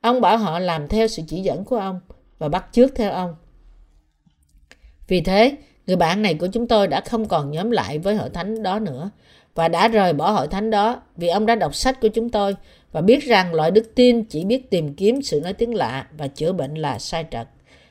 Ông 0.00 0.20
bảo 0.20 0.38
họ 0.38 0.58
làm 0.58 0.88
theo 0.88 1.08
sự 1.08 1.22
chỉ 1.26 1.40
dẫn 1.40 1.64
của 1.64 1.76
ông 1.76 2.00
và 2.38 2.48
bắt 2.48 2.68
chước 2.72 2.94
theo 2.94 3.12
ông. 3.12 3.34
Vì 5.08 5.20
thế, 5.20 5.56
người 5.86 5.96
bạn 5.96 6.22
này 6.22 6.34
của 6.34 6.46
chúng 6.46 6.68
tôi 6.68 6.88
đã 6.88 7.00
không 7.00 7.28
còn 7.28 7.50
nhóm 7.50 7.70
lại 7.70 7.98
với 7.98 8.14
hội 8.16 8.30
thánh 8.30 8.62
đó 8.62 8.78
nữa 8.78 9.10
và 9.54 9.68
đã 9.68 9.88
rời 9.88 10.12
bỏ 10.12 10.30
hội 10.30 10.48
thánh 10.48 10.70
đó 10.70 11.02
vì 11.16 11.28
ông 11.28 11.46
đã 11.46 11.54
đọc 11.54 11.74
sách 11.74 12.00
của 12.00 12.08
chúng 12.08 12.30
tôi 12.30 12.56
và 12.92 13.00
biết 13.00 13.24
rằng 13.24 13.54
loại 13.54 13.70
đức 13.70 13.94
tin 13.94 14.24
chỉ 14.24 14.44
biết 14.44 14.70
tìm 14.70 14.94
kiếm 14.94 15.22
sự 15.22 15.40
nói 15.40 15.52
tiếng 15.52 15.74
lạ 15.74 16.06
và 16.18 16.28
chữa 16.28 16.52
bệnh 16.52 16.74
là 16.74 16.98
sai 16.98 17.26
trật. 17.30 17.48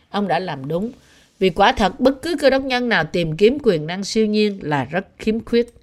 Ông 0.10 0.27
đã 0.27 0.39
làm 0.39 0.67
đúng 0.67 0.91
vì 1.39 1.49
quả 1.49 1.71
thật 1.71 1.99
bất 1.99 2.21
cứ 2.21 2.36
cơ 2.39 2.49
đốc 2.49 2.63
nhân 2.63 2.89
nào 2.89 3.03
tìm 3.03 3.38
kiếm 3.38 3.58
quyền 3.63 3.88
năng 3.88 4.03
siêu 4.03 4.25
nhiên 4.25 4.60
là 4.62 4.86
rất 4.86 5.06
khiếm 5.17 5.45
khuyết. 5.45 5.73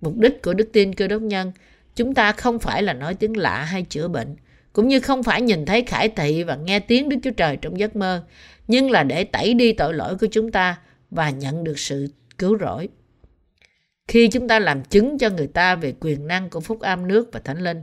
Mục 0.00 0.16
đích 0.16 0.42
của 0.42 0.54
đức 0.54 0.68
tin 0.72 0.94
cơ 0.94 1.08
đốc 1.08 1.22
nhân 1.22 1.52
chúng 1.96 2.14
ta 2.14 2.32
không 2.32 2.58
phải 2.58 2.82
là 2.82 2.92
nói 2.92 3.14
tiếng 3.14 3.36
lạ 3.36 3.64
hay 3.64 3.82
chữa 3.82 4.08
bệnh, 4.08 4.36
cũng 4.72 4.88
như 4.88 5.00
không 5.00 5.22
phải 5.22 5.42
nhìn 5.42 5.66
thấy 5.66 5.82
khải 5.82 6.08
thị 6.08 6.42
và 6.42 6.56
nghe 6.56 6.80
tiếng 6.80 7.08
Đức 7.08 7.16
Chúa 7.22 7.30
Trời 7.30 7.56
trong 7.56 7.78
giấc 7.78 7.96
mơ, 7.96 8.24
nhưng 8.68 8.90
là 8.90 9.02
để 9.02 9.24
tẩy 9.24 9.54
đi 9.54 9.72
tội 9.72 9.94
lỗi 9.94 10.16
của 10.20 10.26
chúng 10.30 10.52
ta 10.52 10.78
và 11.10 11.30
nhận 11.30 11.64
được 11.64 11.78
sự 11.78 12.08
cứu 12.38 12.58
rỗi. 12.58 12.88
Khi 14.08 14.28
chúng 14.28 14.48
ta 14.48 14.58
làm 14.58 14.84
chứng 14.84 15.18
cho 15.18 15.30
người 15.30 15.46
ta 15.46 15.74
về 15.74 15.94
quyền 16.00 16.26
năng 16.26 16.50
của 16.50 16.60
phúc 16.60 16.80
âm 16.80 17.08
nước 17.08 17.28
và 17.32 17.40
thánh 17.40 17.58
linh, 17.58 17.82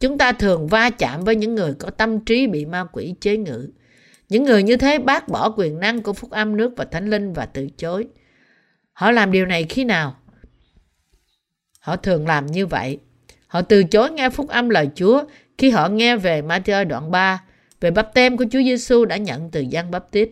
chúng 0.00 0.18
ta 0.18 0.32
thường 0.32 0.66
va 0.66 0.90
chạm 0.90 1.24
với 1.24 1.36
những 1.36 1.54
người 1.54 1.74
có 1.74 1.90
tâm 1.90 2.24
trí 2.24 2.46
bị 2.46 2.64
ma 2.64 2.84
quỷ 2.92 3.14
chế 3.20 3.36
ngự. 3.36 3.68
Những 4.28 4.44
người 4.44 4.62
như 4.62 4.76
thế 4.76 4.98
bác 4.98 5.28
bỏ 5.28 5.54
quyền 5.56 5.80
năng 5.80 6.02
của 6.02 6.12
phúc 6.12 6.30
âm 6.30 6.56
nước 6.56 6.72
và 6.76 6.84
thánh 6.84 7.10
linh 7.10 7.32
và 7.32 7.46
từ 7.46 7.68
chối. 7.76 8.06
Họ 8.92 9.10
làm 9.10 9.32
điều 9.32 9.46
này 9.46 9.66
khi 9.68 9.84
nào? 9.84 10.16
Họ 11.80 11.96
thường 11.96 12.26
làm 12.26 12.46
như 12.46 12.66
vậy. 12.66 12.98
Họ 13.46 13.62
từ 13.62 13.84
chối 13.84 14.10
nghe 14.10 14.30
phúc 14.30 14.48
âm 14.48 14.68
lời 14.68 14.88
Chúa 14.94 15.24
khi 15.60 15.70
họ 15.70 15.88
nghe 15.88 16.16
về 16.16 16.42
Matthew 16.42 16.88
đoạn 16.88 17.10
3 17.10 17.42
về 17.80 17.90
bắp 17.90 18.14
tem 18.14 18.36
của 18.36 18.44
Chúa 18.50 18.58
Giêsu 18.58 19.04
đã 19.04 19.16
nhận 19.16 19.50
từ 19.50 19.60
Giăng 19.60 19.90
Bắp 19.90 20.10
Tít. 20.10 20.30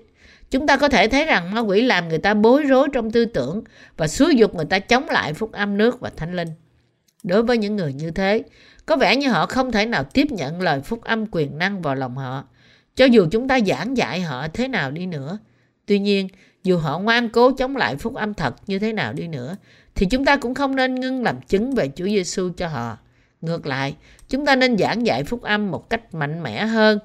Chúng 0.50 0.66
ta 0.66 0.76
có 0.76 0.88
thể 0.88 1.08
thấy 1.08 1.24
rằng 1.24 1.54
ma 1.54 1.60
quỷ 1.60 1.82
làm 1.82 2.08
người 2.08 2.18
ta 2.18 2.34
bối 2.34 2.62
rối 2.62 2.88
trong 2.92 3.10
tư 3.10 3.24
tưởng 3.24 3.62
và 3.96 4.08
xúi 4.08 4.34
dục 4.36 4.54
người 4.54 4.64
ta 4.64 4.78
chống 4.78 5.08
lại 5.08 5.34
phúc 5.34 5.52
âm 5.52 5.76
nước 5.76 6.00
và 6.00 6.10
thánh 6.16 6.36
linh. 6.36 6.48
Đối 7.22 7.42
với 7.42 7.58
những 7.58 7.76
người 7.76 7.92
như 7.92 8.10
thế, 8.10 8.42
có 8.86 8.96
vẻ 8.96 9.16
như 9.16 9.28
họ 9.28 9.46
không 9.46 9.72
thể 9.72 9.86
nào 9.86 10.04
tiếp 10.04 10.26
nhận 10.30 10.60
lời 10.60 10.80
phúc 10.80 11.04
âm 11.04 11.26
quyền 11.30 11.58
năng 11.58 11.82
vào 11.82 11.94
lòng 11.94 12.16
họ, 12.16 12.44
cho 12.96 13.04
dù 13.04 13.26
chúng 13.30 13.48
ta 13.48 13.58
giảng 13.66 13.96
dạy 13.96 14.20
họ 14.20 14.48
thế 14.48 14.68
nào 14.68 14.90
đi 14.90 15.06
nữa. 15.06 15.38
Tuy 15.86 15.98
nhiên, 15.98 16.28
dù 16.64 16.78
họ 16.78 16.98
ngoan 16.98 17.28
cố 17.28 17.52
chống 17.52 17.76
lại 17.76 17.96
phúc 17.96 18.14
âm 18.14 18.34
thật 18.34 18.54
như 18.66 18.78
thế 18.78 18.92
nào 18.92 19.12
đi 19.12 19.28
nữa, 19.28 19.56
thì 19.94 20.06
chúng 20.06 20.24
ta 20.24 20.36
cũng 20.36 20.54
không 20.54 20.76
nên 20.76 20.94
ngưng 20.94 21.22
làm 21.22 21.40
chứng 21.40 21.74
về 21.74 21.90
Chúa 21.96 22.06
Giêsu 22.06 22.50
cho 22.56 22.68
họ. 22.68 22.98
Ngược 23.40 23.66
lại, 23.66 23.96
chúng 24.28 24.46
ta 24.46 24.56
nên 24.56 24.78
giảng 24.78 25.06
dạy 25.06 25.24
phúc 25.24 25.42
âm 25.42 25.70
một 25.70 25.90
cách 25.90 26.14
mạnh 26.14 26.42
mẽ 26.42 26.66
hơn, 26.66 26.98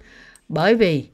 bởi 0.48 0.76
vì 0.76 1.08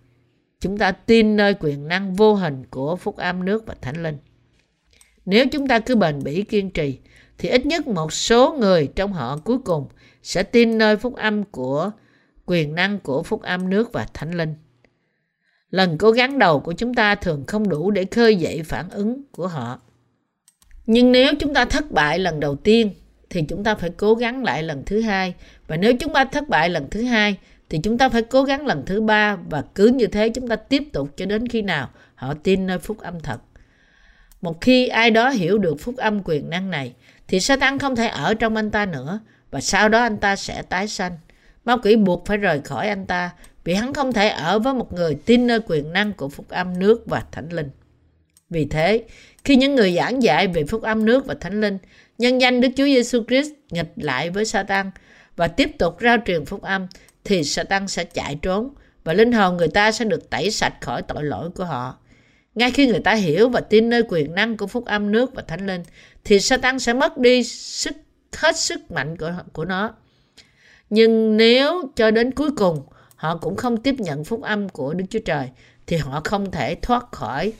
chúng 0.60 0.78
ta 0.78 0.92
tin 0.92 1.36
nơi 1.36 1.56
quyền 1.60 1.88
năng 1.88 2.14
vô 2.14 2.36
hình 2.36 2.64
của 2.70 2.96
phúc 2.96 3.18
âm 3.18 3.46
nước 3.46 3.66
và 3.68 3.76
thánh 3.82 4.04
linh. 4.04 4.18
Nếu 5.26 5.46
chúng 5.52 5.68
ta 5.68 5.80
cứ 5.80 5.96
bền 5.96 6.24
bỉ 6.24 6.44
kiên 6.44 6.70
trì, 6.70 7.00
thì 7.38 7.50
ít 7.50 7.66
nhất 7.66 7.88
một 7.88 8.14
số 8.14 8.54
người 8.60 8.88
trong 8.96 9.14
họ 9.14 9.38
cuối 9.38 9.58
cùng 9.60 9.88
sẽ 10.24 10.44
tin 10.44 10.78
nơi 10.78 10.98
phúc 10.98 11.16
âm 11.16 11.44
của 11.44 11.92
quyền 12.46 12.76
năng 12.76 13.00
của 13.00 13.24
phúc 13.24 13.42
âm 13.42 13.70
nước 13.70 13.94
và 13.94 14.08
thánh 14.14 14.32
linh. 14.32 14.56
Lần 15.70 15.98
cố 15.98 16.12
gắng 16.12 16.40
đầu 16.40 16.60
của 16.60 16.74
chúng 16.74 16.94
ta 16.94 17.16
thường 17.16 17.44
không 17.48 17.70
đủ 17.70 17.92
để 17.92 18.06
khơi 18.06 18.36
dậy 18.36 18.64
phản 18.64 18.90
ứng 18.90 19.24
của 19.32 19.48
họ. 19.48 19.82
Nhưng 20.86 21.12
nếu 21.12 21.34
chúng 21.40 21.54
ta 21.54 21.66
thất 21.66 21.92
bại 21.92 22.20
lần 22.20 22.40
đầu 22.40 22.56
tiên 22.56 22.94
thì 23.30 23.42
chúng 23.42 23.64
ta 23.64 23.76
phải 23.76 23.90
cố 23.98 24.16
gắng 24.16 24.44
lại 24.44 24.64
lần 24.64 24.84
thứ 24.86 25.02
hai 25.02 25.34
và 25.68 25.78
nếu 25.78 25.94
chúng 25.98 26.14
ta 26.14 26.26
thất 26.26 26.50
bại 26.50 26.70
lần 26.70 26.90
thứ 26.90 27.04
hai 27.04 27.38
thì 27.70 27.80
chúng 27.84 27.98
ta 27.98 28.10
phải 28.10 28.22
cố 28.22 28.44
gắng 28.44 28.66
lần 28.66 28.84
thứ 28.86 29.02
ba 29.02 29.36
và 29.36 29.64
cứ 29.76 29.88
như 29.88 30.08
thế 30.08 30.30
chúng 30.30 30.48
ta 30.48 30.56
tiếp 30.56 30.84
tục 30.94 31.10
cho 31.18 31.26
đến 31.26 31.48
khi 31.48 31.62
nào 31.62 31.90
họ 32.16 32.34
tin 32.34 32.68
nơi 32.68 32.80
phúc 32.80 32.98
âm 33.00 33.20
thật. 33.20 33.42
Một 34.42 34.62
khi 34.62 34.88
ai 34.88 35.12
đó 35.12 35.30
hiểu 35.30 35.58
được 35.58 35.76
phúc 35.80 35.98
âm 35.98 36.22
quyền 36.26 36.50
năng 36.50 36.72
này 36.72 36.94
thì 37.28 37.40
Satan 37.40 37.80
không 37.80 37.96
thể 37.96 38.08
ở 38.08 38.34
trong 38.34 38.56
anh 38.56 38.72
ta 38.72 38.86
nữa 38.86 39.20
và 39.52 39.62
sau 39.62 39.90
đó 39.90 40.02
anh 40.02 40.18
ta 40.18 40.36
sẽ 40.36 40.62
tái 40.62 40.88
sanh. 40.88 41.18
Ma 41.66 41.78
quỷ 41.84 41.96
buộc 41.96 42.26
phải 42.26 42.38
rời 42.38 42.62
khỏi 42.62 42.90
anh 42.90 43.06
ta 43.06 43.32
vì 43.64 43.74
hắn 43.74 43.94
không 43.94 44.14
thể 44.14 44.30
ở 44.30 44.60
với 44.60 44.74
một 44.74 44.94
người 44.94 45.16
tin 45.26 45.48
nơi 45.48 45.60
quyền 45.68 45.94
năng 45.94 46.14
của 46.14 46.30
phúc 46.30 46.46
âm 46.50 46.80
nước 46.80 47.04
và 47.06 47.24
thánh 47.32 47.50
linh. 47.50 47.70
Vì 48.50 48.66
thế, 48.66 49.04
khi 49.44 49.56
những 49.56 49.76
người 49.76 49.96
giảng 49.96 50.24
dạy 50.24 50.48
về 50.48 50.64
phúc 50.64 50.82
âm 50.82 51.06
nước 51.06 51.26
và 51.26 51.36
thánh 51.40 51.62
linh, 51.62 51.78
nhân 52.20 52.42
danh 52.42 52.62
Đức 52.62 52.70
Chúa 52.76 52.86
Giêsu 52.86 53.24
Christ 53.28 53.52
nghịch 53.72 53.92
lại 53.96 54.30
với 54.30 54.46
Satan 54.46 54.92
và 55.36 55.48
tiếp 55.48 55.72
tục 55.80 55.98
rao 56.02 56.18
truyền 56.26 56.46
phúc 56.46 56.62
âm 56.62 56.88
thì 57.24 57.44
Satan 57.44 57.88
sẽ 57.88 58.04
chạy 58.04 58.36
trốn 58.42 58.74
và 59.04 59.14
linh 59.14 59.32
hồn 59.32 59.58
người 59.58 59.68
ta 59.68 59.92
sẽ 59.92 60.06
được 60.06 60.30
tẩy 60.30 60.52
sạch 60.52 60.74
khỏi 60.82 61.02
tội 61.02 61.24
lỗi 61.24 61.50
của 61.50 61.66
họ. 61.66 61.98
Ngay 62.56 62.72
khi 62.72 62.88
người 62.88 63.00
ta 63.00 63.14
hiểu 63.14 63.50
và 63.50 63.62
tin 63.62 63.90
nơi 63.90 64.04
quyền 64.10 64.36
năng 64.36 64.58
của 64.58 64.68
phúc 64.68 64.86
âm 64.86 65.12
nước 65.12 65.34
và 65.36 65.42
thánh 65.42 65.68
linh, 65.68 65.84
thì 66.24 66.40
Satan 66.40 66.80
sẽ 66.80 66.94
mất 66.94 67.18
đi 67.18 67.44
sức 67.44 67.96
hết 68.36 68.58
sức 68.58 68.92
mạnh 68.92 69.18
của 69.18 69.34
của 69.54 69.66
nó. 69.66 69.94
Nhưng 70.90 71.38
nếu 71.38 71.92
cho 71.96 72.12
đến 72.12 72.32
cuối 72.32 72.50
cùng 72.58 72.82
họ 73.16 73.38
cũng 73.38 73.56
không 73.56 73.78
tiếp 73.78 73.96
nhận 73.98 74.24
phúc 74.24 74.42
âm 74.42 74.70
của 74.70 74.94
Đức 74.94 75.06
Chúa 75.10 75.20
Trời, 75.26 75.50
thì 75.88 75.98
họ 75.98 76.22
không 76.24 76.52
thể 76.52 76.76
thoát 76.76 77.12
khỏi 77.12 77.54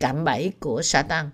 cạm 0.00 0.24
bẫy 0.24 0.52
của 0.60 0.82
Satan. 0.82 1.30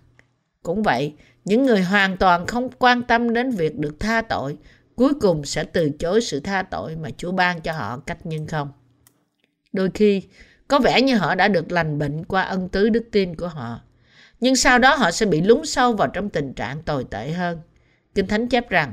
Cũng 0.62 0.82
vậy, 0.82 1.14
những 1.44 1.66
người 1.66 1.82
hoàn 1.82 2.16
toàn 2.16 2.46
không 2.46 2.70
quan 2.78 3.02
tâm 3.02 3.32
đến 3.32 3.50
việc 3.50 3.78
được 3.78 4.00
tha 4.00 4.22
tội 4.22 4.56
cuối 4.96 5.14
cùng 5.20 5.44
sẽ 5.44 5.64
từ 5.64 5.90
chối 5.90 6.20
sự 6.20 6.40
tha 6.40 6.62
tội 6.62 6.96
mà 6.96 7.08
Chúa 7.16 7.32
ban 7.32 7.60
cho 7.60 7.72
họ 7.72 7.98
cách 7.98 8.26
nhân 8.26 8.46
không. 8.46 8.72
Đôi 9.72 9.90
khi, 9.94 10.22
có 10.68 10.78
vẻ 10.78 11.02
như 11.02 11.16
họ 11.16 11.34
đã 11.34 11.48
được 11.48 11.72
lành 11.72 11.98
bệnh 11.98 12.24
qua 12.24 12.42
ân 12.42 12.68
tứ 12.68 12.88
đức 12.88 13.04
tin 13.12 13.36
của 13.36 13.48
họ. 13.48 13.80
Nhưng 14.40 14.56
sau 14.56 14.78
đó 14.78 14.94
họ 14.94 15.10
sẽ 15.10 15.26
bị 15.26 15.40
lún 15.40 15.60
sâu 15.64 15.92
vào 15.92 16.08
trong 16.08 16.28
tình 16.28 16.52
trạng 16.52 16.82
tồi 16.82 17.04
tệ 17.10 17.30
hơn. 17.30 17.58
Kinh 18.14 18.26
Thánh 18.26 18.48
chép 18.48 18.70
rằng, 18.70 18.92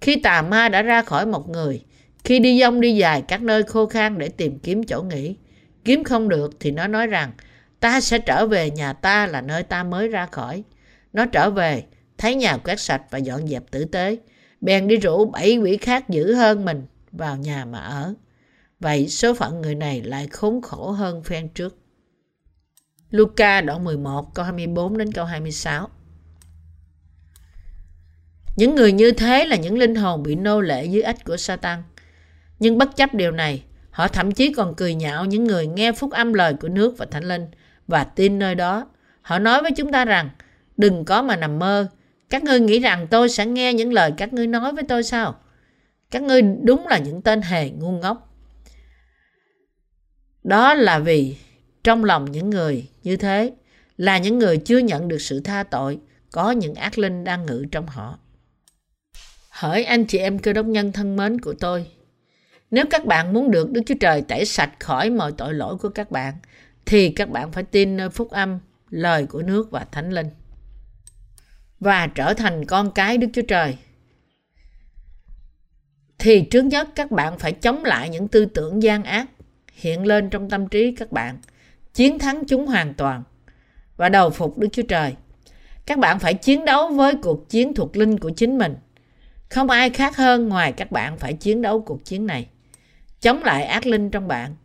khi 0.00 0.16
tà 0.16 0.42
ma 0.42 0.68
đã 0.68 0.82
ra 0.82 1.02
khỏi 1.02 1.26
một 1.26 1.48
người, 1.48 1.84
khi 2.24 2.38
đi 2.38 2.60
dông 2.60 2.80
đi 2.80 2.96
dài 2.96 3.22
các 3.28 3.42
nơi 3.42 3.62
khô 3.62 3.86
khan 3.86 4.18
để 4.18 4.28
tìm 4.28 4.58
kiếm 4.58 4.84
chỗ 4.84 5.02
nghỉ, 5.02 5.36
kiếm 5.84 6.04
không 6.04 6.28
được 6.28 6.56
thì 6.60 6.70
nó 6.70 6.86
nói 6.86 7.06
rằng, 7.06 7.32
ta 7.80 8.00
sẽ 8.00 8.18
trở 8.18 8.46
về 8.46 8.70
nhà 8.70 8.92
ta 8.92 9.26
là 9.26 9.40
nơi 9.40 9.62
ta 9.62 9.84
mới 9.84 10.08
ra 10.08 10.26
khỏi. 10.26 10.64
Nó 11.12 11.26
trở 11.26 11.50
về, 11.50 11.84
thấy 12.18 12.34
nhà 12.34 12.56
quét 12.56 12.80
sạch 12.80 13.02
và 13.10 13.18
dọn 13.18 13.48
dẹp 13.48 13.70
tử 13.70 13.84
tế. 13.84 14.18
bèn 14.60 14.88
đi 14.88 14.96
rủ 14.96 15.24
bảy 15.24 15.56
quỷ 15.56 15.76
khác 15.76 16.08
dữ 16.08 16.34
hơn 16.34 16.64
mình 16.64 16.86
vào 17.12 17.36
nhà 17.36 17.64
mà 17.64 17.78
ở. 17.78 18.14
Vậy 18.80 19.08
số 19.08 19.34
phận 19.34 19.60
người 19.60 19.74
này 19.74 20.02
lại 20.02 20.26
khốn 20.26 20.62
khổ 20.62 20.90
hơn 20.90 21.22
phen 21.22 21.48
trước. 21.48 21.76
Luca 23.10 23.60
đoạn 23.60 23.84
11 23.84 24.34
câu 24.34 24.44
24 24.44 24.98
đến 24.98 25.12
câu 25.12 25.24
26 25.24 25.88
Những 28.56 28.74
người 28.74 28.92
như 28.92 29.12
thế 29.12 29.44
là 29.46 29.56
những 29.56 29.78
linh 29.78 29.94
hồn 29.94 30.22
bị 30.22 30.34
nô 30.34 30.60
lệ 30.60 30.84
dưới 30.84 31.02
ách 31.02 31.24
của 31.24 31.36
Satan. 31.36 31.82
Nhưng 32.58 32.78
bất 32.78 32.96
chấp 32.96 33.14
điều 33.14 33.30
này, 33.30 33.62
họ 33.90 34.08
thậm 34.08 34.32
chí 34.32 34.52
còn 34.52 34.74
cười 34.74 34.94
nhạo 34.94 35.24
những 35.24 35.44
người 35.44 35.66
nghe 35.66 35.92
phúc 35.92 36.10
âm 36.10 36.32
lời 36.32 36.54
của 36.60 36.68
nước 36.68 36.94
và 36.98 37.06
thánh 37.10 37.24
linh 37.24 37.46
và 37.88 38.04
tin 38.04 38.38
nơi 38.38 38.54
đó. 38.54 38.86
Họ 39.22 39.38
nói 39.38 39.62
với 39.62 39.70
chúng 39.76 39.92
ta 39.92 40.04
rằng, 40.04 40.30
đừng 40.80 41.04
có 41.04 41.22
mà 41.22 41.36
nằm 41.36 41.58
mơ. 41.58 41.88
Các 42.30 42.44
ngươi 42.44 42.60
nghĩ 42.60 42.80
rằng 42.80 43.06
tôi 43.10 43.28
sẽ 43.28 43.46
nghe 43.46 43.74
những 43.74 43.92
lời 43.92 44.12
các 44.16 44.32
ngươi 44.32 44.46
nói 44.46 44.72
với 44.72 44.84
tôi 44.88 45.02
sao? 45.02 45.40
Các 46.10 46.22
ngươi 46.22 46.42
đúng 46.42 46.86
là 46.86 46.98
những 46.98 47.22
tên 47.22 47.42
hề 47.42 47.70
ngu 47.70 47.92
ngốc. 47.92 48.34
Đó 50.44 50.74
là 50.74 50.98
vì 50.98 51.36
trong 51.84 52.04
lòng 52.04 52.30
những 52.30 52.50
người 52.50 52.88
như 53.02 53.16
thế 53.16 53.52
là 53.96 54.18
những 54.18 54.38
người 54.38 54.56
chưa 54.56 54.78
nhận 54.78 55.08
được 55.08 55.18
sự 55.18 55.40
tha 55.40 55.62
tội, 55.62 55.98
có 56.32 56.50
những 56.50 56.74
ác 56.74 56.98
linh 56.98 57.24
đang 57.24 57.46
ngự 57.46 57.64
trong 57.72 57.86
họ. 57.86 58.18
Hỡi 59.50 59.84
anh 59.84 60.04
chị 60.04 60.18
em 60.18 60.38
cơ 60.38 60.52
đốc 60.52 60.66
nhân 60.66 60.92
thân 60.92 61.16
mến 61.16 61.40
của 61.40 61.54
tôi, 61.60 61.86
nếu 62.70 62.84
các 62.90 63.06
bạn 63.06 63.32
muốn 63.32 63.50
được 63.50 63.70
Đức 63.70 63.80
Chúa 63.86 63.94
Trời 64.00 64.22
tẩy 64.22 64.44
sạch 64.44 64.70
khỏi 64.80 65.10
mọi 65.10 65.32
tội 65.32 65.54
lỗi 65.54 65.76
của 65.76 65.88
các 65.88 66.10
bạn, 66.10 66.34
thì 66.86 67.10
các 67.10 67.30
bạn 67.30 67.52
phải 67.52 67.62
tin 67.62 67.96
nơi 67.96 68.10
phúc 68.10 68.30
âm, 68.30 68.58
lời 68.90 69.26
của 69.26 69.42
nước 69.42 69.70
và 69.70 69.86
thánh 69.92 70.12
linh. 70.12 70.26
Và 71.80 72.06
trở 72.06 72.34
thành 72.34 72.64
con 72.64 72.90
cái 72.92 73.18
Đức 73.18 73.28
Chúa 73.32 73.42
Trời. 73.48 73.76
Thì 76.18 76.42
trước 76.42 76.64
nhất 76.64 76.88
các 76.94 77.10
bạn 77.10 77.38
phải 77.38 77.52
chống 77.52 77.84
lại 77.84 78.08
những 78.08 78.28
tư 78.28 78.46
tưởng 78.46 78.82
gian 78.82 79.04
ác 79.04 79.26
hiện 79.72 80.06
lên 80.06 80.30
trong 80.30 80.50
tâm 80.50 80.68
trí 80.68 80.94
các 80.94 81.12
bạn, 81.12 81.38
chiến 81.94 82.18
thắng 82.18 82.42
chúng 82.48 82.66
hoàn 82.66 82.94
toàn 82.94 83.22
và 83.96 84.08
đầu 84.08 84.30
phục 84.30 84.58
Đức 84.58 84.68
Chúa 84.72 84.82
Trời. 84.82 85.14
Các 85.86 85.98
bạn 85.98 86.18
phải 86.18 86.34
chiến 86.34 86.64
đấu 86.64 86.88
với 86.88 87.14
cuộc 87.22 87.48
chiến 87.48 87.74
thuộc 87.74 87.96
linh 87.96 88.18
của 88.18 88.30
chính 88.30 88.58
mình. 88.58 88.76
Không 89.48 89.70
ai 89.70 89.90
khác 89.90 90.16
hơn 90.16 90.48
ngoài 90.48 90.72
các 90.72 90.92
bạn 90.92 91.18
phải 91.18 91.32
chiến 91.32 91.62
đấu 91.62 91.80
cuộc 91.80 92.04
chiến 92.04 92.26
này. 92.26 92.46
Chống 93.20 93.44
lại 93.44 93.64
ác 93.64 93.86
linh 93.86 94.10
trong 94.10 94.28
bạn. 94.28 94.56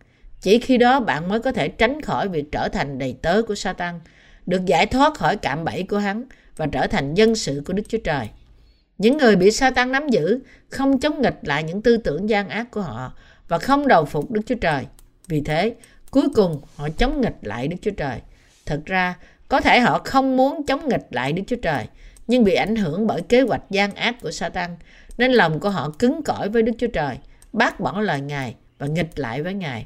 Chỉ 0.42 0.60
khi 0.60 0.78
đó 0.78 1.00
bạn 1.00 1.30
mới 1.30 1.40
có 1.40 1.52
thể 1.52 1.68
tránh 1.68 2.02
khỏi 2.02 2.30
việc 2.30 2.52
trở 2.52 2.70
thành 2.70 2.98
đầy 2.98 3.18
tớ 3.22 3.42
của 3.42 3.56
Satan, 3.56 4.00
được 4.46 4.66
giải 4.66 4.86
thoát 4.86 5.14
khỏi 5.14 5.38
cạm 5.38 5.66
bẫy 5.66 5.84
của 5.84 5.98
hắn 5.98 6.24
và 6.58 6.68
trở 6.68 6.88
thành 6.88 7.14
dân 7.14 7.36
sự 7.36 7.62
của 7.66 7.74
Đức 7.74 7.84
Chúa 7.88 7.98
Trời. 8.04 8.30
Những 8.98 9.18
người 9.18 9.36
bị 9.36 9.52
Satan 9.52 9.92
nắm 9.92 10.10
giữ 10.10 10.40
không 10.70 11.00
chống 11.00 11.22
nghịch 11.22 11.40
lại 11.42 11.64
những 11.64 11.82
tư 11.82 11.98
tưởng 11.98 12.30
gian 12.30 12.50
ác 12.50 12.72
của 12.72 12.82
họ 12.82 13.14
và 13.48 13.58
không 13.58 13.88
đầu 13.88 14.06
phục 14.06 14.32
Đức 14.32 14.42
Chúa 14.46 14.56
Trời. 14.56 14.86
Vì 15.28 15.42
thế, 15.42 15.76
cuối 16.12 16.28
cùng 16.36 16.62
họ 16.76 16.90
chống 16.90 17.22
nghịch 17.22 17.36
lại 17.42 17.68
Đức 17.68 17.78
Chúa 17.82 17.92
Trời. 17.92 18.20
Thật 18.66 18.82
ra, 18.86 19.16
có 19.48 19.62
thể 19.62 19.80
họ 19.80 20.02
không 20.06 20.38
muốn 20.38 20.66
chống 20.66 20.90
nghịch 20.90 21.08
lại 21.10 21.34
Đức 21.34 21.44
Chúa 21.48 21.56
Trời, 21.62 21.86
nhưng 22.28 22.44
bị 22.44 22.54
ảnh 22.54 22.76
hưởng 22.76 23.08
bởi 23.08 23.22
kế 23.22 23.42
hoạch 23.42 23.62
gian 23.70 23.96
ác 23.96 24.16
của 24.22 24.32
Satan, 24.32 24.78
nên 25.18 25.32
lòng 25.32 25.60
của 25.60 25.70
họ 25.70 25.90
cứng 26.00 26.24
cỏi 26.24 26.50
với 26.50 26.62
Đức 26.62 26.72
Chúa 26.78 26.88
Trời, 26.88 27.18
bác 27.54 27.80
bỏ 27.80 28.02
lời 28.02 28.22
Ngài 28.22 28.56
và 28.78 28.88
nghịch 28.88 29.20
lại 29.20 29.44
với 29.44 29.54
Ngài. 29.54 29.86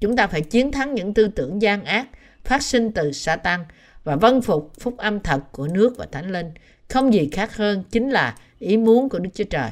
Chúng 0.00 0.16
ta 0.16 0.26
phải 0.26 0.40
chiến 0.40 0.72
thắng 0.72 0.94
những 0.94 1.14
tư 1.14 1.28
tưởng 1.28 1.62
gian 1.62 1.84
ác 1.84 2.06
phát 2.44 2.62
sinh 2.62 2.92
từ 2.92 3.12
Satan 3.12 3.60
và 4.08 4.16
vân 4.16 4.40
phục 4.40 4.72
phúc 4.80 4.96
âm 4.96 5.20
thật 5.20 5.40
của 5.52 5.68
nước 5.68 5.96
và 5.96 6.06
Thánh 6.12 6.32
Linh. 6.32 6.50
Không 6.88 7.14
gì 7.14 7.28
khác 7.32 7.56
hơn 7.56 7.84
chính 7.90 8.10
là 8.10 8.34
ý 8.58 8.76
muốn 8.76 9.08
của 9.08 9.18
Đức 9.18 9.30
Chúa 9.34 9.44
Trời. 9.44 9.70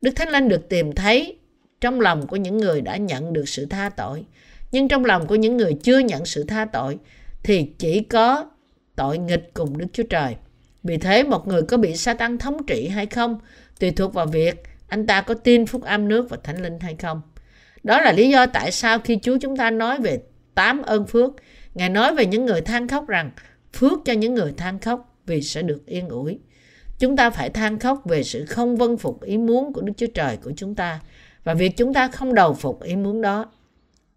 Đức 0.00 0.10
Thánh 0.16 0.28
Linh 0.28 0.48
được 0.48 0.68
tìm 0.68 0.94
thấy 0.94 1.38
trong 1.80 2.00
lòng 2.00 2.26
của 2.26 2.36
những 2.36 2.58
người 2.58 2.80
đã 2.80 2.96
nhận 2.96 3.32
được 3.32 3.48
sự 3.48 3.66
tha 3.66 3.88
tội. 3.88 4.24
Nhưng 4.72 4.88
trong 4.88 5.04
lòng 5.04 5.26
của 5.26 5.34
những 5.34 5.56
người 5.56 5.76
chưa 5.82 5.98
nhận 5.98 6.24
sự 6.24 6.44
tha 6.44 6.64
tội 6.64 6.98
thì 7.42 7.72
chỉ 7.78 8.00
có 8.00 8.50
tội 8.96 9.18
nghịch 9.18 9.50
cùng 9.54 9.78
Đức 9.78 9.86
Chúa 9.92 10.02
Trời. 10.10 10.36
Vì 10.82 10.96
thế 10.96 11.22
một 11.22 11.48
người 11.48 11.62
có 11.62 11.76
bị 11.76 11.96
sa 11.96 12.14
tăng 12.14 12.38
thống 12.38 12.66
trị 12.66 12.88
hay 12.88 13.06
không 13.06 13.40
tùy 13.80 13.90
thuộc 13.90 14.14
vào 14.14 14.26
việc 14.26 14.62
anh 14.88 15.06
ta 15.06 15.20
có 15.20 15.34
tin 15.34 15.66
phúc 15.66 15.82
âm 15.82 16.08
nước 16.08 16.30
và 16.30 16.36
thánh 16.44 16.62
linh 16.62 16.80
hay 16.80 16.96
không. 16.98 17.22
Đó 17.82 18.00
là 18.00 18.12
lý 18.12 18.30
do 18.30 18.46
tại 18.46 18.72
sao 18.72 18.98
khi 18.98 19.18
Chúa 19.22 19.38
chúng 19.40 19.56
ta 19.56 19.70
nói 19.70 19.98
về 19.98 20.20
tám 20.54 20.82
ơn 20.82 21.06
phước, 21.06 21.32
Ngài 21.74 21.88
nói 21.88 22.14
về 22.14 22.26
những 22.26 22.46
người 22.46 22.60
than 22.60 22.88
khóc 22.88 23.08
rằng 23.08 23.30
phước 23.72 23.98
cho 24.04 24.12
những 24.12 24.34
người 24.34 24.52
than 24.56 24.78
khóc 24.78 25.16
vì 25.26 25.42
sẽ 25.42 25.62
được 25.62 25.86
yên 25.86 26.08
ủi. 26.08 26.38
Chúng 26.98 27.16
ta 27.16 27.30
phải 27.30 27.50
than 27.50 27.78
khóc 27.78 28.02
về 28.04 28.22
sự 28.22 28.44
không 28.44 28.76
vân 28.76 28.96
phục 28.96 29.22
ý 29.22 29.38
muốn 29.38 29.72
của 29.72 29.80
Đức 29.80 29.92
Chúa 29.96 30.06
Trời 30.06 30.36
của 30.36 30.52
chúng 30.56 30.74
ta 30.74 31.00
và 31.44 31.54
việc 31.54 31.76
chúng 31.76 31.94
ta 31.94 32.08
không 32.08 32.34
đầu 32.34 32.54
phục 32.54 32.82
ý 32.82 32.96
muốn 32.96 33.22
đó. 33.22 33.52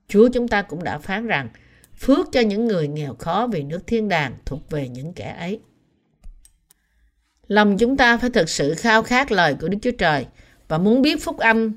Chúa 0.07 0.29
chúng 0.33 0.47
ta 0.47 0.61
cũng 0.61 0.83
đã 0.83 0.97
phán 0.97 1.27
rằng 1.27 1.49
phước 1.97 2.31
cho 2.31 2.41
những 2.41 2.67
người 2.67 2.87
nghèo 2.87 3.15
khó 3.15 3.47
vì 3.51 3.63
nước 3.63 3.87
thiên 3.87 4.09
đàng 4.09 4.33
thuộc 4.45 4.69
về 4.69 4.89
những 4.89 5.13
kẻ 5.13 5.35
ấy. 5.39 5.59
Lòng 7.47 7.77
chúng 7.77 7.97
ta 7.97 8.17
phải 8.17 8.29
thực 8.29 8.49
sự 8.49 8.73
khao 8.77 9.03
khát 9.03 9.31
lời 9.31 9.55
của 9.61 9.67
Đức 9.67 9.77
Chúa 9.81 9.91
Trời 9.91 10.25
và 10.67 10.77
muốn 10.77 11.01
biết 11.01 11.23
phúc 11.23 11.37
âm 11.37 11.73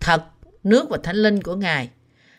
thật, 0.00 0.22
nước 0.64 0.90
và 0.90 0.98
thánh 1.02 1.16
linh 1.16 1.42
của 1.42 1.56
Ngài. 1.56 1.90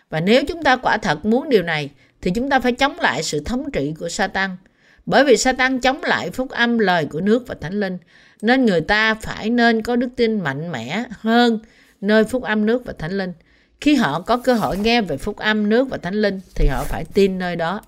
Và 0.10 0.20
nếu 0.20 0.44
chúng 0.48 0.64
ta 0.64 0.76
quả 0.76 0.98
thật 0.98 1.26
muốn 1.26 1.50
điều 1.50 1.64
này 1.64 1.90
thì 2.24 2.32
chúng 2.36 2.50
ta 2.50 2.60
phải 2.60 2.72
chống 2.72 3.00
lại 3.00 3.24
sự 3.24 3.40
thống 3.40 3.72
trị 3.72 3.94
của 4.00 4.10
Satan. 4.10 4.58
Bởi 5.06 5.24
vì 5.24 5.38
Satan 5.38 5.80
chống 5.80 6.04
lại 6.04 6.32
phúc 6.32 6.50
âm, 6.50 6.80
lời 6.80 7.06
của 7.06 7.22
nước 7.22 7.48
và 7.48 7.56
thánh 7.62 7.80
linh, 7.80 7.98
nên 8.42 8.66
người 8.66 8.82
ta 8.82 9.14
phải 9.14 9.50
nên 9.50 9.82
có 9.82 9.96
đức 9.96 10.10
tin 10.16 10.40
mạnh 10.40 10.72
mẽ 10.72 11.04
hơn 11.20 11.60
nơi 12.02 12.24
phúc 12.24 12.44
âm, 12.44 12.66
nước 12.66 12.86
và 12.86 12.94
thánh 13.00 13.12
linh. 13.12 13.34
Khi 13.82 13.96
họ 13.96 14.22
có 14.22 14.38
cơ 14.38 14.54
hội 14.54 14.78
nghe 14.78 15.02
về 15.02 15.18
phúc 15.18 15.38
âm, 15.38 15.70
nước 15.70 15.90
và 15.90 15.98
thánh 15.98 16.14
linh, 16.14 16.40
thì 16.56 16.68
họ 16.68 16.84
phải 16.84 17.06
tin 17.14 17.38
nơi 17.38 17.56
đó. 17.56 17.82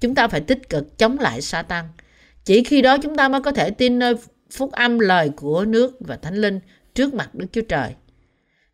Chúng 0.00 0.14
ta 0.14 0.28
phải 0.28 0.40
tích 0.40 0.68
cực 0.68 0.98
chống 0.98 1.18
lại 1.18 1.40
Satan. 1.40 1.84
Chỉ 2.44 2.64
khi 2.64 2.82
đó 2.82 2.98
chúng 2.98 3.16
ta 3.16 3.28
mới 3.28 3.40
có 3.40 3.52
thể 3.52 3.70
tin 3.70 3.98
nơi 3.98 4.14
phúc 4.50 4.72
âm, 4.72 4.98
lời 4.98 5.30
của 5.36 5.64
nước 5.64 5.96
và 6.00 6.16
thánh 6.16 6.34
linh 6.34 6.60
trước 6.94 7.14
mặt 7.14 7.34
Đức 7.34 7.46
Chúa 7.52 7.62
Trời. 7.68 7.94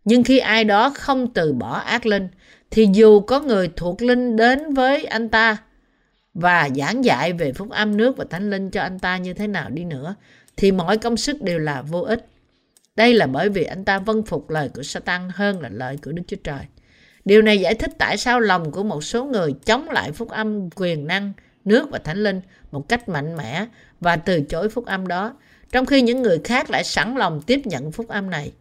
Nhưng 0.04 0.24
khi 0.24 0.38
ai 0.38 0.64
đó 0.64 0.90
không 0.94 1.32
từ 1.32 1.52
bỏ 1.52 1.78
ác 1.78 2.06
linh 2.06 2.28
thì 2.70 2.88
dù 2.92 3.20
có 3.20 3.40
người 3.40 3.70
thuộc 3.76 4.02
linh 4.02 4.36
đến 4.36 4.74
với 4.74 5.04
anh 5.04 5.28
ta 5.28 5.56
và 6.34 6.68
giảng 6.76 7.04
dạy 7.04 7.32
về 7.32 7.52
phúc 7.52 7.70
âm 7.70 7.96
nước 7.96 8.16
và 8.16 8.24
thánh 8.30 8.50
linh 8.50 8.70
cho 8.70 8.82
anh 8.82 8.98
ta 8.98 9.16
như 9.16 9.34
thế 9.34 9.46
nào 9.46 9.70
đi 9.70 9.84
nữa 9.84 10.14
thì 10.56 10.72
mọi 10.72 10.98
công 10.98 11.16
sức 11.16 11.42
đều 11.42 11.58
là 11.58 11.82
vô 11.82 12.00
ích. 12.00 12.26
Đây 12.96 13.14
là 13.14 13.26
bởi 13.26 13.48
vì 13.48 13.64
anh 13.64 13.84
ta 13.84 13.98
vâng 13.98 14.22
phục 14.22 14.50
lời 14.50 14.68
của 14.74 14.82
Satan 14.82 15.30
hơn 15.34 15.60
là 15.60 15.68
lời 15.68 15.98
của 16.04 16.12
Đức 16.12 16.22
Chúa 16.26 16.36
Trời. 16.44 16.60
Điều 17.24 17.42
này 17.42 17.60
giải 17.60 17.74
thích 17.74 17.90
tại 17.98 18.16
sao 18.16 18.40
lòng 18.40 18.70
của 18.70 18.82
một 18.82 19.04
số 19.04 19.24
người 19.24 19.54
chống 19.64 19.88
lại 19.88 20.12
phúc 20.12 20.28
âm 20.28 20.70
quyền 20.76 21.06
năng, 21.06 21.32
nước 21.64 21.90
và 21.90 21.98
thánh 21.98 22.22
linh 22.22 22.40
một 22.70 22.88
cách 22.88 23.08
mạnh 23.08 23.36
mẽ 23.36 23.66
và 24.00 24.16
từ 24.16 24.40
chối 24.40 24.68
phúc 24.68 24.86
âm 24.86 25.06
đó, 25.06 25.34
trong 25.72 25.86
khi 25.86 26.02
những 26.02 26.22
người 26.22 26.40
khác 26.44 26.70
lại 26.70 26.84
sẵn 26.84 27.14
lòng 27.16 27.42
tiếp 27.46 27.60
nhận 27.64 27.92
phúc 27.92 28.08
âm 28.08 28.30
này. 28.30 28.52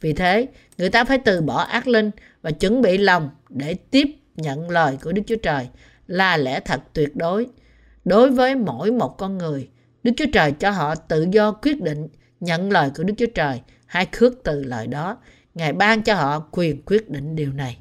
Vì 0.00 0.12
thế, 0.12 0.48
người 0.78 0.90
ta 0.90 1.04
phải 1.04 1.18
từ 1.18 1.40
bỏ 1.40 1.58
ác 1.62 1.88
linh 1.88 2.10
và 2.42 2.50
chuẩn 2.50 2.82
bị 2.82 2.98
lòng 2.98 3.30
để 3.48 3.74
tiếp 3.74 4.06
nhận 4.36 4.70
lời 4.70 4.98
của 5.02 5.12
Đức 5.12 5.22
Chúa 5.26 5.36
Trời 5.36 5.68
là 6.06 6.36
lẽ 6.36 6.60
thật 6.60 6.80
tuyệt 6.92 7.16
đối. 7.16 7.46
Đối 8.04 8.30
với 8.30 8.54
mỗi 8.54 8.90
một 8.90 9.18
con 9.18 9.38
người, 9.38 9.68
Đức 10.02 10.12
Chúa 10.16 10.26
Trời 10.32 10.52
cho 10.52 10.70
họ 10.70 10.94
tự 10.94 11.26
do 11.30 11.52
quyết 11.52 11.82
định 11.82 12.08
nhận 12.40 12.72
lời 12.72 12.90
của 12.96 13.02
Đức 13.02 13.14
Chúa 13.18 13.26
Trời 13.34 13.60
hay 13.86 14.06
khước 14.12 14.32
từ 14.44 14.64
lời 14.64 14.86
đó. 14.86 15.18
Ngài 15.54 15.72
ban 15.72 16.02
cho 16.02 16.14
họ 16.14 16.48
quyền 16.50 16.82
quyết 16.82 17.10
định 17.10 17.36
điều 17.36 17.52
này. 17.52 17.78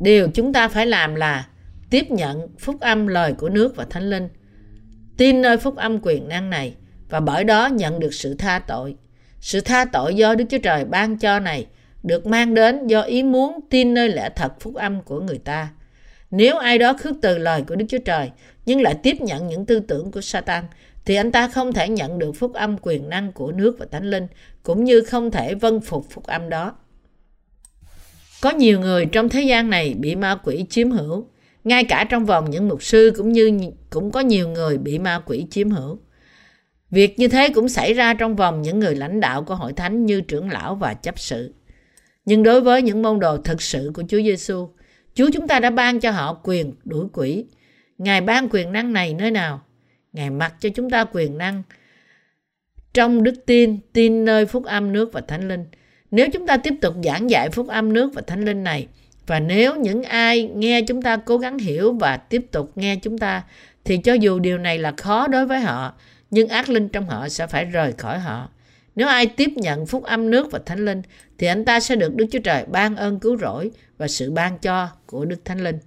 Điều 0.00 0.28
chúng 0.34 0.52
ta 0.52 0.68
phải 0.68 0.86
làm 0.86 1.14
là 1.14 1.48
tiếp 1.90 2.10
nhận 2.10 2.48
phúc 2.58 2.80
âm 2.80 3.06
lời 3.06 3.32
của 3.32 3.48
nước 3.48 3.76
và 3.76 3.86
thánh 3.90 4.10
linh, 4.10 4.28
tin 5.16 5.42
nơi 5.42 5.56
phúc 5.56 5.76
âm 5.76 5.98
quyền 6.02 6.28
năng 6.28 6.50
này 6.50 6.74
và 7.08 7.20
bởi 7.20 7.44
đó 7.44 7.66
nhận 7.66 8.00
được 8.00 8.14
sự 8.14 8.34
tha 8.34 8.58
tội. 8.58 8.96
Sự 9.44 9.60
tha 9.60 9.84
tội 9.84 10.14
do 10.14 10.34
Đức 10.34 10.44
Chúa 10.50 10.58
Trời 10.58 10.84
ban 10.84 11.18
cho 11.18 11.40
này 11.40 11.66
được 12.02 12.26
mang 12.26 12.54
đến 12.54 12.86
do 12.86 13.00
ý 13.00 13.22
muốn 13.22 13.60
tin 13.70 13.94
nơi 13.94 14.08
lẽ 14.08 14.30
thật 14.36 14.60
phúc 14.60 14.74
âm 14.74 15.02
của 15.02 15.20
người 15.20 15.38
ta. 15.38 15.68
Nếu 16.30 16.56
ai 16.56 16.78
đó 16.78 16.92
khước 17.00 17.16
từ 17.22 17.38
lời 17.38 17.62
của 17.68 17.76
Đức 17.76 17.84
Chúa 17.88 17.98
Trời 17.98 18.30
nhưng 18.66 18.82
lại 18.82 18.94
tiếp 19.02 19.16
nhận 19.20 19.48
những 19.48 19.66
tư 19.66 19.80
tưởng 19.80 20.10
của 20.10 20.20
Satan, 20.20 20.64
thì 21.04 21.14
anh 21.14 21.32
ta 21.32 21.48
không 21.48 21.72
thể 21.72 21.88
nhận 21.88 22.18
được 22.18 22.32
phúc 22.32 22.52
âm 22.54 22.76
quyền 22.82 23.08
năng 23.08 23.32
của 23.32 23.52
nước 23.52 23.76
và 23.78 23.86
thánh 23.90 24.10
linh, 24.10 24.26
cũng 24.62 24.84
như 24.84 25.00
không 25.00 25.30
thể 25.30 25.54
vân 25.54 25.80
phục 25.80 26.06
phúc 26.10 26.26
âm 26.26 26.48
đó. 26.48 26.74
Có 28.40 28.50
nhiều 28.50 28.80
người 28.80 29.06
trong 29.06 29.28
thế 29.28 29.42
gian 29.42 29.70
này 29.70 29.94
bị 29.98 30.14
ma 30.14 30.36
quỷ 30.44 30.64
chiếm 30.70 30.90
hữu. 30.90 31.26
Ngay 31.64 31.84
cả 31.84 32.06
trong 32.10 32.24
vòng 32.24 32.50
những 32.50 32.68
mục 32.68 32.82
sư 32.82 33.12
cũng 33.16 33.32
như 33.32 33.60
cũng 33.90 34.10
có 34.10 34.20
nhiều 34.20 34.48
người 34.48 34.78
bị 34.78 34.98
ma 34.98 35.22
quỷ 35.26 35.46
chiếm 35.50 35.70
hữu. 35.70 35.98
Việc 36.94 37.18
như 37.18 37.28
thế 37.28 37.48
cũng 37.48 37.68
xảy 37.68 37.94
ra 37.94 38.14
trong 38.14 38.36
vòng 38.36 38.62
những 38.62 38.80
người 38.80 38.94
lãnh 38.94 39.20
đạo 39.20 39.44
của 39.44 39.54
hội 39.54 39.72
thánh 39.72 40.06
như 40.06 40.20
trưởng 40.20 40.50
lão 40.50 40.74
và 40.74 40.94
chấp 40.94 41.18
sự. 41.18 41.54
Nhưng 42.24 42.42
đối 42.42 42.60
với 42.60 42.82
những 42.82 43.02
môn 43.02 43.20
đồ 43.20 43.36
thực 43.36 43.62
sự 43.62 43.90
của 43.94 44.02
Chúa 44.08 44.22
Giêsu, 44.22 44.68
Chúa 45.14 45.30
chúng 45.32 45.48
ta 45.48 45.60
đã 45.60 45.70
ban 45.70 46.00
cho 46.00 46.10
họ 46.10 46.40
quyền 46.42 46.74
đuổi 46.84 47.06
quỷ. 47.12 47.44
Ngài 47.98 48.20
ban 48.20 48.48
quyền 48.50 48.72
năng 48.72 48.92
này 48.92 49.14
nơi 49.14 49.30
nào? 49.30 49.62
Ngài 50.12 50.30
mặc 50.30 50.54
cho 50.60 50.68
chúng 50.68 50.90
ta 50.90 51.04
quyền 51.12 51.38
năng 51.38 51.62
trong 52.92 53.22
đức 53.22 53.34
tin, 53.46 53.78
tin 53.92 54.24
nơi 54.24 54.46
phúc 54.46 54.64
âm 54.64 54.92
nước 54.92 55.12
và 55.12 55.20
thánh 55.20 55.48
linh. 55.48 55.64
Nếu 56.10 56.28
chúng 56.32 56.46
ta 56.46 56.56
tiếp 56.56 56.74
tục 56.80 56.94
giảng 57.04 57.30
dạy 57.30 57.50
phúc 57.50 57.68
âm 57.68 57.92
nước 57.92 58.14
và 58.14 58.22
thánh 58.26 58.44
linh 58.44 58.64
này, 58.64 58.86
và 59.26 59.40
nếu 59.40 59.76
những 59.76 60.02
ai 60.02 60.50
nghe 60.54 60.82
chúng 60.82 61.02
ta 61.02 61.16
cố 61.16 61.38
gắng 61.38 61.58
hiểu 61.58 61.92
và 61.92 62.16
tiếp 62.16 62.46
tục 62.50 62.72
nghe 62.76 62.96
chúng 62.96 63.18
ta, 63.18 63.42
thì 63.84 63.96
cho 63.96 64.14
dù 64.14 64.38
điều 64.38 64.58
này 64.58 64.78
là 64.78 64.92
khó 64.96 65.26
đối 65.26 65.46
với 65.46 65.60
họ, 65.60 65.94
nhưng 66.34 66.48
ác 66.48 66.68
linh 66.68 66.88
trong 66.88 67.06
họ 67.06 67.28
sẽ 67.28 67.46
phải 67.46 67.64
rời 67.64 67.92
khỏi 67.92 68.18
họ. 68.18 68.48
Nếu 68.96 69.08
ai 69.08 69.26
tiếp 69.26 69.50
nhận 69.56 69.86
phúc 69.86 70.04
âm 70.04 70.30
nước 70.30 70.50
và 70.50 70.58
thánh 70.66 70.84
linh, 70.84 71.02
thì 71.38 71.46
anh 71.46 71.64
ta 71.64 71.80
sẽ 71.80 71.96
được 71.96 72.14
Đức 72.14 72.26
Chúa 72.32 72.38
Trời 72.38 72.64
ban 72.68 72.96
ơn 72.96 73.18
cứu 73.18 73.36
rỗi 73.38 73.70
và 73.98 74.08
sự 74.08 74.30
ban 74.30 74.58
cho 74.58 74.88
của 75.06 75.24
Đức 75.24 75.44
Thánh 75.44 75.64
Linh. 75.64 75.78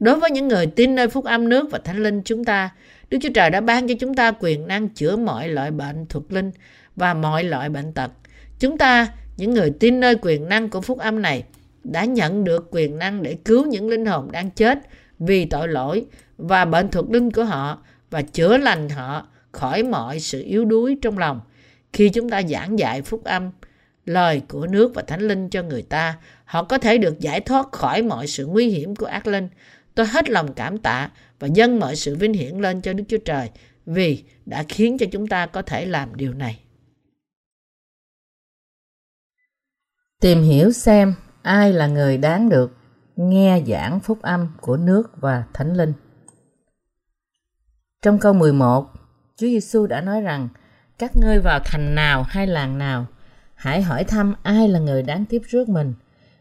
Đối 0.00 0.20
với 0.20 0.30
những 0.30 0.48
người 0.48 0.66
tin 0.66 0.94
nơi 0.94 1.08
phúc 1.08 1.24
âm 1.24 1.48
nước 1.48 1.70
và 1.70 1.78
thánh 1.78 2.02
linh 2.02 2.22
chúng 2.22 2.44
ta, 2.44 2.70
Đức 3.10 3.18
Chúa 3.22 3.28
Trời 3.34 3.50
đã 3.50 3.60
ban 3.60 3.88
cho 3.88 3.94
chúng 4.00 4.14
ta 4.14 4.30
quyền 4.40 4.66
năng 4.66 4.88
chữa 4.88 5.16
mọi 5.16 5.48
loại 5.48 5.70
bệnh 5.70 6.06
thuộc 6.06 6.32
linh 6.32 6.50
và 6.96 7.14
mọi 7.14 7.44
loại 7.44 7.68
bệnh 7.68 7.92
tật. 7.92 8.10
Chúng 8.58 8.78
ta, 8.78 9.08
những 9.36 9.54
người 9.54 9.70
tin 9.80 10.00
nơi 10.00 10.16
quyền 10.22 10.48
năng 10.48 10.68
của 10.68 10.80
phúc 10.80 10.98
âm 10.98 11.22
này, 11.22 11.44
đã 11.84 12.04
nhận 12.04 12.44
được 12.44 12.68
quyền 12.70 12.98
năng 12.98 13.22
để 13.22 13.36
cứu 13.44 13.66
những 13.66 13.88
linh 13.88 14.06
hồn 14.06 14.32
đang 14.32 14.50
chết 14.50 14.78
vì 15.18 15.44
tội 15.44 15.68
lỗi 15.68 16.04
và 16.38 16.64
bệnh 16.64 16.88
thuộc 16.88 17.10
linh 17.10 17.30
của 17.30 17.44
họ 17.44 17.82
và 18.10 18.22
chữa 18.22 18.56
lành 18.56 18.88
họ 18.88 19.26
khỏi 19.52 19.82
mọi 19.82 20.20
sự 20.20 20.42
yếu 20.42 20.64
đuối 20.64 20.98
trong 21.02 21.18
lòng. 21.18 21.40
Khi 21.92 22.08
chúng 22.08 22.30
ta 22.30 22.42
giảng 22.42 22.78
dạy 22.78 23.02
phúc 23.02 23.24
âm, 23.24 23.50
lời 24.04 24.42
của 24.48 24.66
nước 24.66 24.94
và 24.94 25.02
thánh 25.02 25.20
linh 25.20 25.48
cho 25.48 25.62
người 25.62 25.82
ta, 25.82 26.18
họ 26.44 26.64
có 26.64 26.78
thể 26.78 26.98
được 26.98 27.20
giải 27.20 27.40
thoát 27.40 27.72
khỏi 27.72 28.02
mọi 28.02 28.26
sự 28.26 28.46
nguy 28.46 28.68
hiểm 28.68 28.96
của 28.96 29.06
ác 29.06 29.26
linh. 29.26 29.48
Tôi 29.94 30.06
hết 30.06 30.30
lòng 30.30 30.54
cảm 30.54 30.78
tạ 30.78 31.10
và 31.38 31.48
dâng 31.54 31.80
mọi 31.80 31.96
sự 31.96 32.16
vinh 32.16 32.32
hiển 32.32 32.58
lên 32.58 32.80
cho 32.80 32.92
Đức 32.92 33.04
Chúa 33.08 33.18
Trời 33.24 33.50
vì 33.86 34.24
đã 34.46 34.64
khiến 34.68 34.98
cho 34.98 35.06
chúng 35.12 35.26
ta 35.26 35.46
có 35.46 35.62
thể 35.62 35.86
làm 35.86 36.14
điều 36.14 36.34
này. 36.34 36.60
Tìm 40.20 40.42
hiểu 40.42 40.72
xem 40.72 41.14
ai 41.42 41.72
là 41.72 41.86
người 41.86 42.18
đáng 42.18 42.48
được 42.48 42.76
nghe 43.16 43.62
giảng 43.66 44.00
phúc 44.00 44.22
âm 44.22 44.48
của 44.60 44.76
nước 44.76 45.10
và 45.20 45.44
thánh 45.52 45.74
linh. 45.76 45.92
Trong 48.02 48.18
câu 48.18 48.32
11, 48.32 48.86
Chúa 49.40 49.46
Giêsu 49.46 49.86
đã 49.86 50.00
nói 50.00 50.20
rằng 50.20 50.48
các 50.98 51.16
ngươi 51.16 51.38
vào 51.38 51.60
thành 51.64 51.94
nào 51.94 52.22
hay 52.22 52.46
làng 52.46 52.78
nào, 52.78 53.06
hãy 53.54 53.82
hỏi 53.82 54.04
thăm 54.04 54.34
ai 54.42 54.68
là 54.68 54.78
người 54.78 55.02
đáng 55.02 55.24
tiếp 55.28 55.42
rước 55.48 55.68
mình, 55.68 55.94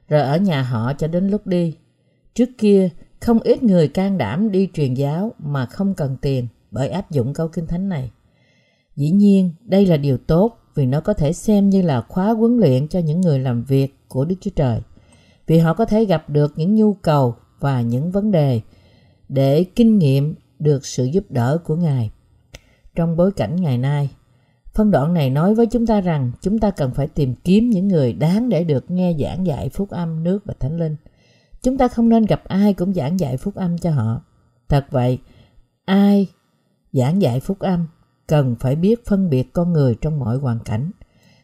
rồi 0.10 0.22
ở 0.22 0.38
nhà 0.38 0.62
họ 0.62 0.93
cho 0.93 1.08
đến 1.08 1.30
lúc 1.30 1.47
đi. 1.47 1.76
Trước 2.34 2.50
kia, 2.58 2.89
không 3.20 3.39
ít 3.39 3.64
người 3.64 3.88
can 3.88 4.18
đảm 4.18 4.52
đi 4.52 4.70
truyền 4.74 4.93
giáo 4.93 5.32
mà 5.39 5.66
không 5.66 5.93
cần 5.93 6.18
tiền 6.22 6.47
bởi 6.72 6.89
áp 6.89 7.12
dụng 7.12 7.34
câu 7.34 7.47
kinh 7.47 7.68
thánh 7.68 7.89
này. 7.89 8.12
Dĩ 8.95 9.12
nhiên, 9.12 9.52
đây 9.62 9.86
là 9.86 9.97
điều 9.97 10.18
tốt 10.18 10.58
vì 10.76 10.86
nó 10.86 11.02
có 11.02 11.14
thể 11.14 11.34
xem 11.34 11.70
như 11.70 11.82
là 11.82 12.02
khóa 12.02 12.32
huấn 12.32 12.58
luyện 12.58 12.88
cho 12.88 13.00
những 13.00 13.22
người 13.22 13.39
làm 13.39 13.64
việc 13.64 13.95
của 14.08 14.26
Đức 14.26 14.36
Chúa 14.41 14.52
Trời. 14.56 14.82
Vì 15.47 15.60
họ 15.60 15.74
có 15.74 15.86
thể 15.86 16.06
gặp 16.06 16.30
được 16.30 16.54
những 16.56 16.76
nhu 16.76 16.93
cầu 16.93 17.36
và 17.60 17.82
những 17.82 18.12
vấn 18.12 18.32
đề 18.32 18.62
để 19.30 19.66
kinh 19.76 19.97
nghiệm 19.97 20.36
được 20.60 20.86
sự 20.86 21.06
giúp 21.06 21.26
đỡ 21.30 21.58
của 21.64 21.76
Ngài. 21.76 22.12
Trong 23.00 23.18
bối 23.18 23.32
cảnh 23.32 23.56
ngày 23.56 23.78
nay, 23.78 24.10
phân 24.74 24.91
đoạn 24.91 25.14
này 25.14 25.30
nói 25.30 25.56
với 25.56 25.66
chúng 25.66 25.86
ta 25.88 26.02
rằng 26.02 26.32
chúng 26.41 26.60
ta 26.60 26.72
cần 26.72 26.91
phải 26.93 27.08
tìm 27.08 27.36
kiếm 27.43 27.70
những 27.70 27.88
người 27.88 28.14
đáng 28.14 28.50
để 28.50 28.64
được 28.64 28.91
nghe 28.91 29.16
giảng 29.20 29.45
dạy 29.45 29.70
phúc 29.70 29.89
âm 29.89 30.24
nước 30.24 30.39
và 30.45 30.54
thánh 30.60 30.78
linh– 30.78 30.95
Chúng 31.62 31.78
ta 31.78 31.88
không 31.88 32.10
nên 32.10 32.26
gặp 32.26 32.41
ai 32.47 32.74
cũng 32.74 32.93
giảng 32.93 33.20
dạy 33.20 33.38
phúc 33.38 33.56
âm 33.56 33.78
cho 33.78 33.91
họ. 33.91 34.22
Thật 34.70 34.86
vậy, 34.91 35.20
ai 35.86 36.28
giảng 36.91 37.22
dạy 37.22 37.39
phúc 37.39 37.60
âm 37.60 37.88
cần 38.28 38.56
phải 38.60 38.76
biết 38.76 39.06
phân 39.06 39.30
biệt 39.30 39.54
con 39.54 39.74
người 39.74 39.95
trong 40.02 40.20
mọi 40.20 40.38
hoàn 40.38 40.60
cảnh. 40.60 40.91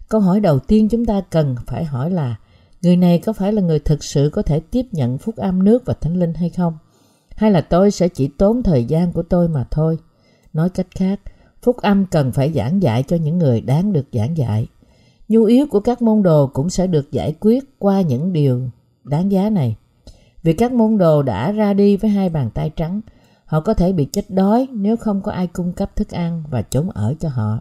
Câu 0.10 0.22
hỏi 0.22 0.39
đầu 0.39 0.60
tiên 0.60 0.89
chúng 0.89 1.06
ta 1.06 1.22
cần 1.30 1.56
phải 1.68 1.86
hỏi 1.86 2.12
là 2.12 2.36
người 2.82 2.97
này 2.97 3.20
có 3.20 3.34
phải 3.34 3.53
là 3.53 3.62
người 3.62 3.80
thực 3.80 4.03
sự 4.03 4.30
có 4.34 4.41
thể 4.41 4.60
tiếp 4.60 4.86
nhận 4.91 5.18
phúc 5.18 5.36
âm 5.36 5.64
nước 5.64 5.86
và 5.86 5.93
thánh 5.93 6.20
linh 6.20 6.34
hay 6.34 6.49
không? 6.49 6.78
Hay 7.36 7.51
là 7.51 7.62
tôi 7.62 7.91
sẽ 7.91 8.08
chỉ 8.08 8.28
tốn 8.28 8.64
thời 8.64 8.86
gian 8.86 9.12
của 9.12 9.24
tôi 9.24 9.47
mà 9.49 9.66
thôi? 9.72 9.97
Nói 10.53 10.70
cách 10.70 10.88
khác, 10.95 11.20
phúc 11.66 11.78
âm 11.78 12.05
cần 12.05 12.32
phải 12.32 12.51
giảng 12.53 12.82
dạy 12.82 13.03
cho 13.03 13.16
những 13.16 13.38
người 13.38 13.61
đáng 13.61 13.93
được 13.93 14.05
giảng 14.11 14.38
dạy. 14.38 14.68
Nhu 15.28 15.43
yếu 15.43 15.66
của 15.68 15.80
các 15.80 16.01
môn 16.01 16.24
đồ 16.24 16.47
cũng 16.53 16.70
sẽ 16.70 16.88
được 16.88 17.11
giải 17.11 17.36
quyết 17.39 17.80
qua 17.80 18.01
những 18.01 18.34
điều 18.34 18.61
đáng 19.03 19.32
giá 19.32 19.49
này. 19.49 19.76
Vì 20.43 20.53
các 20.53 20.72
môn 20.72 20.97
đồ 20.97 21.24
đã 21.24 21.51
ra 21.51 21.74
đi 21.74 21.97
với 21.97 22.11
hai 22.11 22.30
bàn 22.30 22.49
tay 22.53 22.70
trắng, 22.70 23.01
họ 23.45 23.59
có 23.59 23.74
thể 23.74 23.93
bị 23.93 24.05
chết 24.05 24.30
đói 24.30 24.68
nếu 24.72 24.97
không 24.97 25.22
có 25.22 25.32
ai 25.32 25.47
cung 25.47 25.74
cấp 25.74 25.95
thức 25.95 26.11
ăn 26.11 26.43
và 26.49 26.61
chốn 26.61 26.89
ở 26.89 27.13
cho 27.20 27.30
họ. 27.30 27.59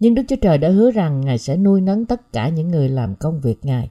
Nhưng 0.00 0.14
Đức 0.14 0.22
Chúa 0.28 0.36
Trời 0.36 0.58
đã 0.58 0.68
hứa 0.68 0.90
rằng 0.90 1.20
Ngài 1.20 1.38
sẽ 1.38 1.56
nuôi 1.56 1.80
nấng 1.80 2.06
tất 2.06 2.32
cả 2.32 2.48
những 2.48 2.68
người 2.68 2.88
làm 2.88 3.14
công 3.14 3.40
việc 3.40 3.58
Ngài. 3.62 3.90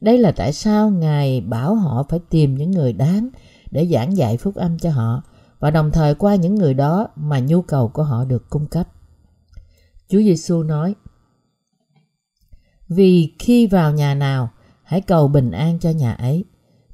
Đây 0.00 0.18
là 0.18 0.32
tại 0.32 0.52
sao 0.52 0.90
Ngài 0.90 1.40
bảo 1.40 1.74
họ 1.74 2.06
phải 2.08 2.20
tìm 2.30 2.54
những 2.54 2.70
người 2.70 2.92
đáng 2.92 3.28
để 3.70 3.86
giảng 3.86 4.16
dạy 4.16 4.36
phúc 4.36 4.54
âm 4.54 4.78
cho 4.78 4.90
họ 4.90 5.22
và 5.60 5.70
đồng 5.70 5.90
thời 5.90 6.14
qua 6.14 6.34
những 6.34 6.54
người 6.54 6.74
đó 6.74 7.08
mà 7.16 7.40
nhu 7.40 7.62
cầu 7.62 7.88
của 7.88 8.02
họ 8.02 8.24
được 8.24 8.50
cung 8.50 8.66
cấp. 8.66 8.88
Chúa 10.08 10.18
Giêsu 10.18 10.62
nói: 10.62 10.94
Vì 12.88 13.34
khi 13.38 13.66
vào 13.66 13.92
nhà 13.92 14.14
nào, 14.14 14.50
hãy 14.82 15.00
cầu 15.00 15.28
bình 15.28 15.50
an 15.50 15.78
cho 15.78 15.90
nhà 15.90 16.12
ấy 16.12 16.44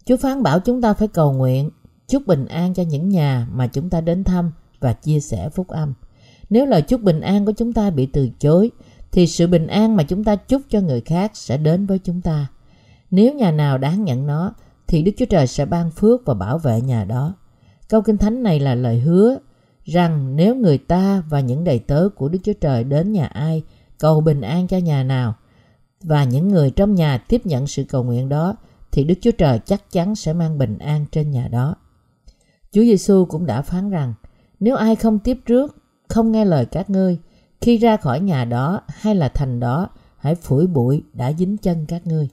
Chúa 0.04 0.16
phán 0.16 0.42
bảo 0.42 0.60
chúng 0.60 0.80
ta 0.80 0.94
phải 0.94 1.08
cầu 1.08 1.32
nguyện, 1.32 1.70
chúc 2.08 2.26
bình 2.26 2.46
an 2.46 2.74
cho 2.74 2.82
những 2.82 3.08
nhà 3.08 3.46
mà 3.52 3.66
chúng 3.66 3.90
ta 3.90 4.00
đến 4.00 4.24
thăm 4.24 4.52
và 4.80 4.92
chia 4.92 5.20
sẻ 5.20 5.48
phúc 5.48 5.68
âm. 5.68 5.94
Nếu 6.50 6.66
lời 6.66 6.82
chúc 6.82 7.02
bình 7.02 7.20
an 7.20 7.46
của 7.46 7.52
chúng 7.52 7.72
ta 7.72 7.90
bị 7.90 8.06
từ 8.06 8.28
chối, 8.38 8.70
thì 9.12 9.26
sự 9.26 9.46
bình 9.46 9.66
an 9.66 9.96
mà 9.96 10.02
chúng 10.02 10.24
ta 10.24 10.36
chúc 10.36 10.62
cho 10.68 10.80
người 10.80 11.00
khác 11.00 11.30
sẽ 11.34 11.56
đến 11.56 11.86
với 11.86 11.98
chúng 11.98 12.20
ta. 12.20 12.46
Nếu 13.10 13.34
nhà 13.34 13.50
nào 13.50 13.78
đáng 13.78 14.04
nhận 14.04 14.26
nó, 14.26 14.54
thì 14.86 15.02
Đức 15.02 15.12
Chúa 15.18 15.24
Trời 15.24 15.46
sẽ 15.46 15.66
ban 15.66 15.90
phước 15.90 16.26
và 16.26 16.34
bảo 16.34 16.58
vệ 16.58 16.80
nhà 16.80 17.04
đó. 17.04 17.34
Câu 17.92 18.02
Kinh 18.02 18.18
Thánh 18.18 18.42
này 18.42 18.60
là 18.60 18.74
lời 18.74 19.00
hứa 19.00 19.38
rằng 19.84 20.36
nếu 20.36 20.54
người 20.54 20.78
ta 20.78 21.22
và 21.28 21.40
những 21.40 21.64
đầy 21.64 21.78
tớ 21.78 22.08
của 22.16 22.28
Đức 22.28 22.38
Chúa 22.42 22.52
Trời 22.60 22.84
đến 22.84 23.12
nhà 23.12 23.26
ai, 23.26 23.62
cầu 23.98 24.20
bình 24.20 24.40
an 24.40 24.66
cho 24.66 24.78
nhà 24.78 25.02
nào, 25.02 25.34
và 26.02 26.24
những 26.24 26.48
người 26.48 26.70
trong 26.70 26.94
nhà 26.94 27.18
tiếp 27.18 27.46
nhận 27.46 27.66
sự 27.66 27.84
cầu 27.84 28.04
nguyện 28.04 28.28
đó, 28.28 28.56
thì 28.92 29.04
Đức 29.04 29.14
Chúa 29.20 29.30
Trời 29.30 29.58
chắc 29.58 29.92
chắn 29.92 30.14
sẽ 30.14 30.32
mang 30.32 30.58
bình 30.58 30.78
an 30.78 31.06
trên 31.12 31.30
nhà 31.30 31.48
đó. 31.48 31.74
Chúa 32.72 32.82
Giêsu 32.82 33.24
cũng 33.24 33.46
đã 33.46 33.62
phán 33.62 33.90
rằng, 33.90 34.14
nếu 34.60 34.76
ai 34.76 34.96
không 34.96 35.18
tiếp 35.18 35.38
trước, 35.46 35.76
không 36.08 36.32
nghe 36.32 36.44
lời 36.44 36.66
các 36.66 36.90
ngươi, 36.90 37.18
khi 37.60 37.76
ra 37.76 37.96
khỏi 37.96 38.20
nhà 38.20 38.44
đó 38.44 38.80
hay 38.88 39.14
là 39.14 39.28
thành 39.28 39.60
đó, 39.60 39.88
hãy 40.18 40.34
phủi 40.34 40.66
bụi 40.66 41.02
đã 41.12 41.32
dính 41.32 41.56
chân 41.56 41.86
các 41.88 42.06
ngươi. 42.06 42.28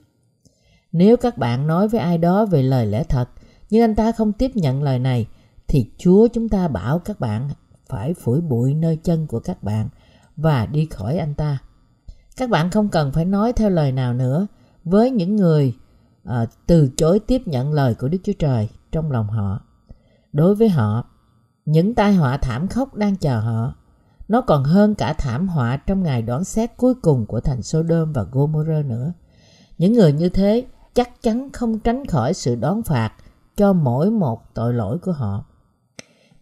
Nếu 0.92 1.16
các 1.16 1.38
bạn 1.38 1.66
nói 1.66 1.88
với 1.88 2.00
ai 2.00 2.18
đó 2.18 2.44
về 2.46 2.62
lời 2.62 2.86
lẽ 2.86 3.04
thật, 3.04 3.28
nhưng 3.70 3.82
anh 3.82 3.94
ta 3.94 4.12
không 4.12 4.32
tiếp 4.32 4.50
nhận 4.54 4.82
lời 4.82 4.98
này, 4.98 5.26
thì 5.70 5.90
Chúa 5.98 6.28
chúng 6.28 6.48
ta 6.48 6.68
bảo 6.68 6.98
các 6.98 7.20
bạn 7.20 7.48
phải 7.88 8.14
phủi 8.14 8.40
bụi 8.40 8.74
nơi 8.74 8.96
chân 8.96 9.26
của 9.26 9.40
các 9.40 9.62
bạn 9.62 9.88
và 10.36 10.66
đi 10.66 10.86
khỏi 10.86 11.18
anh 11.18 11.34
ta. 11.34 11.58
Các 12.36 12.50
bạn 12.50 12.70
không 12.70 12.88
cần 12.88 13.12
phải 13.12 13.24
nói 13.24 13.52
theo 13.52 13.70
lời 13.70 13.92
nào 13.92 14.14
nữa 14.14 14.46
với 14.84 15.10
những 15.10 15.36
người 15.36 15.76
à, 16.24 16.46
từ 16.66 16.90
chối 16.96 17.18
tiếp 17.18 17.42
nhận 17.46 17.72
lời 17.72 17.94
của 17.94 18.08
Đức 18.08 18.18
Chúa 18.24 18.32
Trời 18.38 18.68
trong 18.92 19.12
lòng 19.12 19.28
họ. 19.28 19.60
Đối 20.32 20.54
với 20.54 20.68
họ, 20.68 21.04
những 21.64 21.94
tai 21.94 22.14
họa 22.14 22.36
thảm 22.36 22.68
khốc 22.68 22.94
đang 22.94 23.16
chờ 23.16 23.40
họ. 23.40 23.74
Nó 24.28 24.40
còn 24.40 24.64
hơn 24.64 24.94
cả 24.94 25.12
thảm 25.12 25.48
họa 25.48 25.76
trong 25.76 26.02
ngày 26.02 26.22
đoán 26.22 26.44
xét 26.44 26.76
cuối 26.76 26.94
cùng 26.94 27.26
của 27.26 27.40
thành 27.40 27.62
Sodom 27.62 28.12
và 28.12 28.22
Gomorrah 28.22 28.86
nữa. 28.86 29.12
Những 29.78 29.92
người 29.92 30.12
như 30.12 30.28
thế 30.28 30.66
chắc 30.94 31.22
chắn 31.22 31.52
không 31.52 31.78
tránh 31.78 32.06
khỏi 32.06 32.34
sự 32.34 32.54
đón 32.54 32.82
phạt 32.82 33.12
cho 33.56 33.72
mỗi 33.72 34.10
một 34.10 34.54
tội 34.54 34.74
lỗi 34.74 34.98
của 34.98 35.12
họ. 35.12 35.44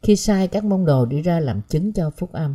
Khi 0.03 0.17
sai 0.17 0.49
các 0.49 0.65
môn 0.65 0.85
đồ 0.85 1.07
đi 1.07 1.23
ra 1.23 1.41
làm 1.41 1.63
chứng 1.63 1.93
cho 1.93 2.11
phúc 2.11 2.33
âm, 2.33 2.55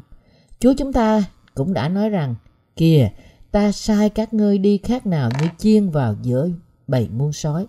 Chúa 0.60 0.74
chúng 0.78 0.94
ta 0.94 1.24
cũng 1.56 1.74
đã 1.74 1.90
nói 1.90 2.10
rằng, 2.10 2.36
kìa, 2.76 3.10
ta 3.52 3.72
sai 3.72 4.10
các 4.10 4.34
ngươi 4.34 4.58
đi 4.58 4.78
khác 4.78 5.06
nào 5.06 5.30
như 5.42 5.48
chiên 5.58 5.90
vào 5.90 6.16
giữa 6.22 6.50
bầy 6.88 7.10
muôn 7.10 7.34
sói. 7.34 7.68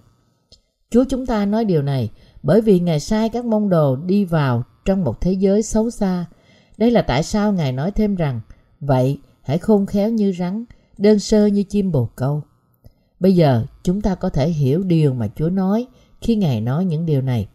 Chúa 0.91 1.05
chúng 1.09 1.27
ta 1.27 1.47
nói 1.47 1.65
điều 1.65 1.83
này 1.83 2.11
bởi 2.43 2.61
vì 2.61 2.81
Ngài 2.81 3.01
sai 3.01 3.29
các 3.29 3.45
môn 3.45 3.69
đồ 3.69 3.97
đi 3.97 4.25
vào 4.25 4.63
trong 4.85 5.05
một 5.05 5.21
thế 5.21 5.33
giới 5.33 5.63
xấu 5.63 5.91
xa. 5.91 6.27
Đây 6.79 6.91
là 6.91 7.03
tại 7.03 7.23
sao 7.23 7.53
Ngài 7.53 7.73
nói 7.73 7.91
thêm 7.91 8.15
rằng, 8.15 8.41
vậy 8.81 9.19
hãy 9.43 9.59
khôn 9.59 9.87
khéo 9.87 10.11
như 10.11 10.33
rắn, 10.39 10.65
đơn 10.99 11.19
sơ 11.19 11.47
như 11.47 11.63
chim 11.63 11.93
bồ 11.93 12.09
câu. 12.17 12.43
Bây 13.21 13.35
giờ 13.35 13.67
chúng 13.83 14.01
ta 14.01 14.15
có 14.15 14.29
thể 14.29 14.49
hiểu 14.49 14.83
điều 14.83 15.15
mà 15.15 15.29
Chúa 15.37 15.51
nói 15.51 15.87
khi 16.21 16.37
Ngài 16.37 16.61
nói 16.61 16.85
những 16.85 17.07
điều 17.07 17.23
này. 17.23 17.49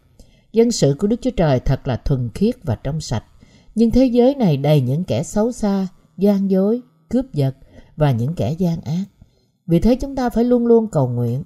Dân 0.52 0.70
sự 0.70 0.94
của 0.98 1.06
Đức 1.06 1.16
Chúa 1.22 1.30
Trời 1.30 1.60
thật 1.60 1.88
là 1.88 1.96
thuần 1.96 2.30
khiết 2.34 2.54
và 2.62 2.74
trong 2.74 3.00
sạch, 3.00 3.24
nhưng 3.74 3.90
thế 3.90 4.06
giới 4.06 4.34
này 4.34 4.56
đầy 4.56 4.80
những 4.80 5.04
kẻ 5.04 5.22
xấu 5.22 5.52
xa, 5.52 5.88
gian 6.16 6.50
dối, 6.50 6.82
cướp 7.08 7.32
giật 7.32 7.56
và 7.96 8.12
những 8.12 8.34
kẻ 8.34 8.52
gian 8.52 8.80
ác. 8.80 9.04
Vì 9.66 9.80
thế 9.80 9.94
chúng 9.94 10.16
ta 10.16 10.30
phải 10.30 10.44
luôn 10.44 10.66
luôn 10.66 10.88
cầu 10.88 11.08
nguyện. 11.08 11.44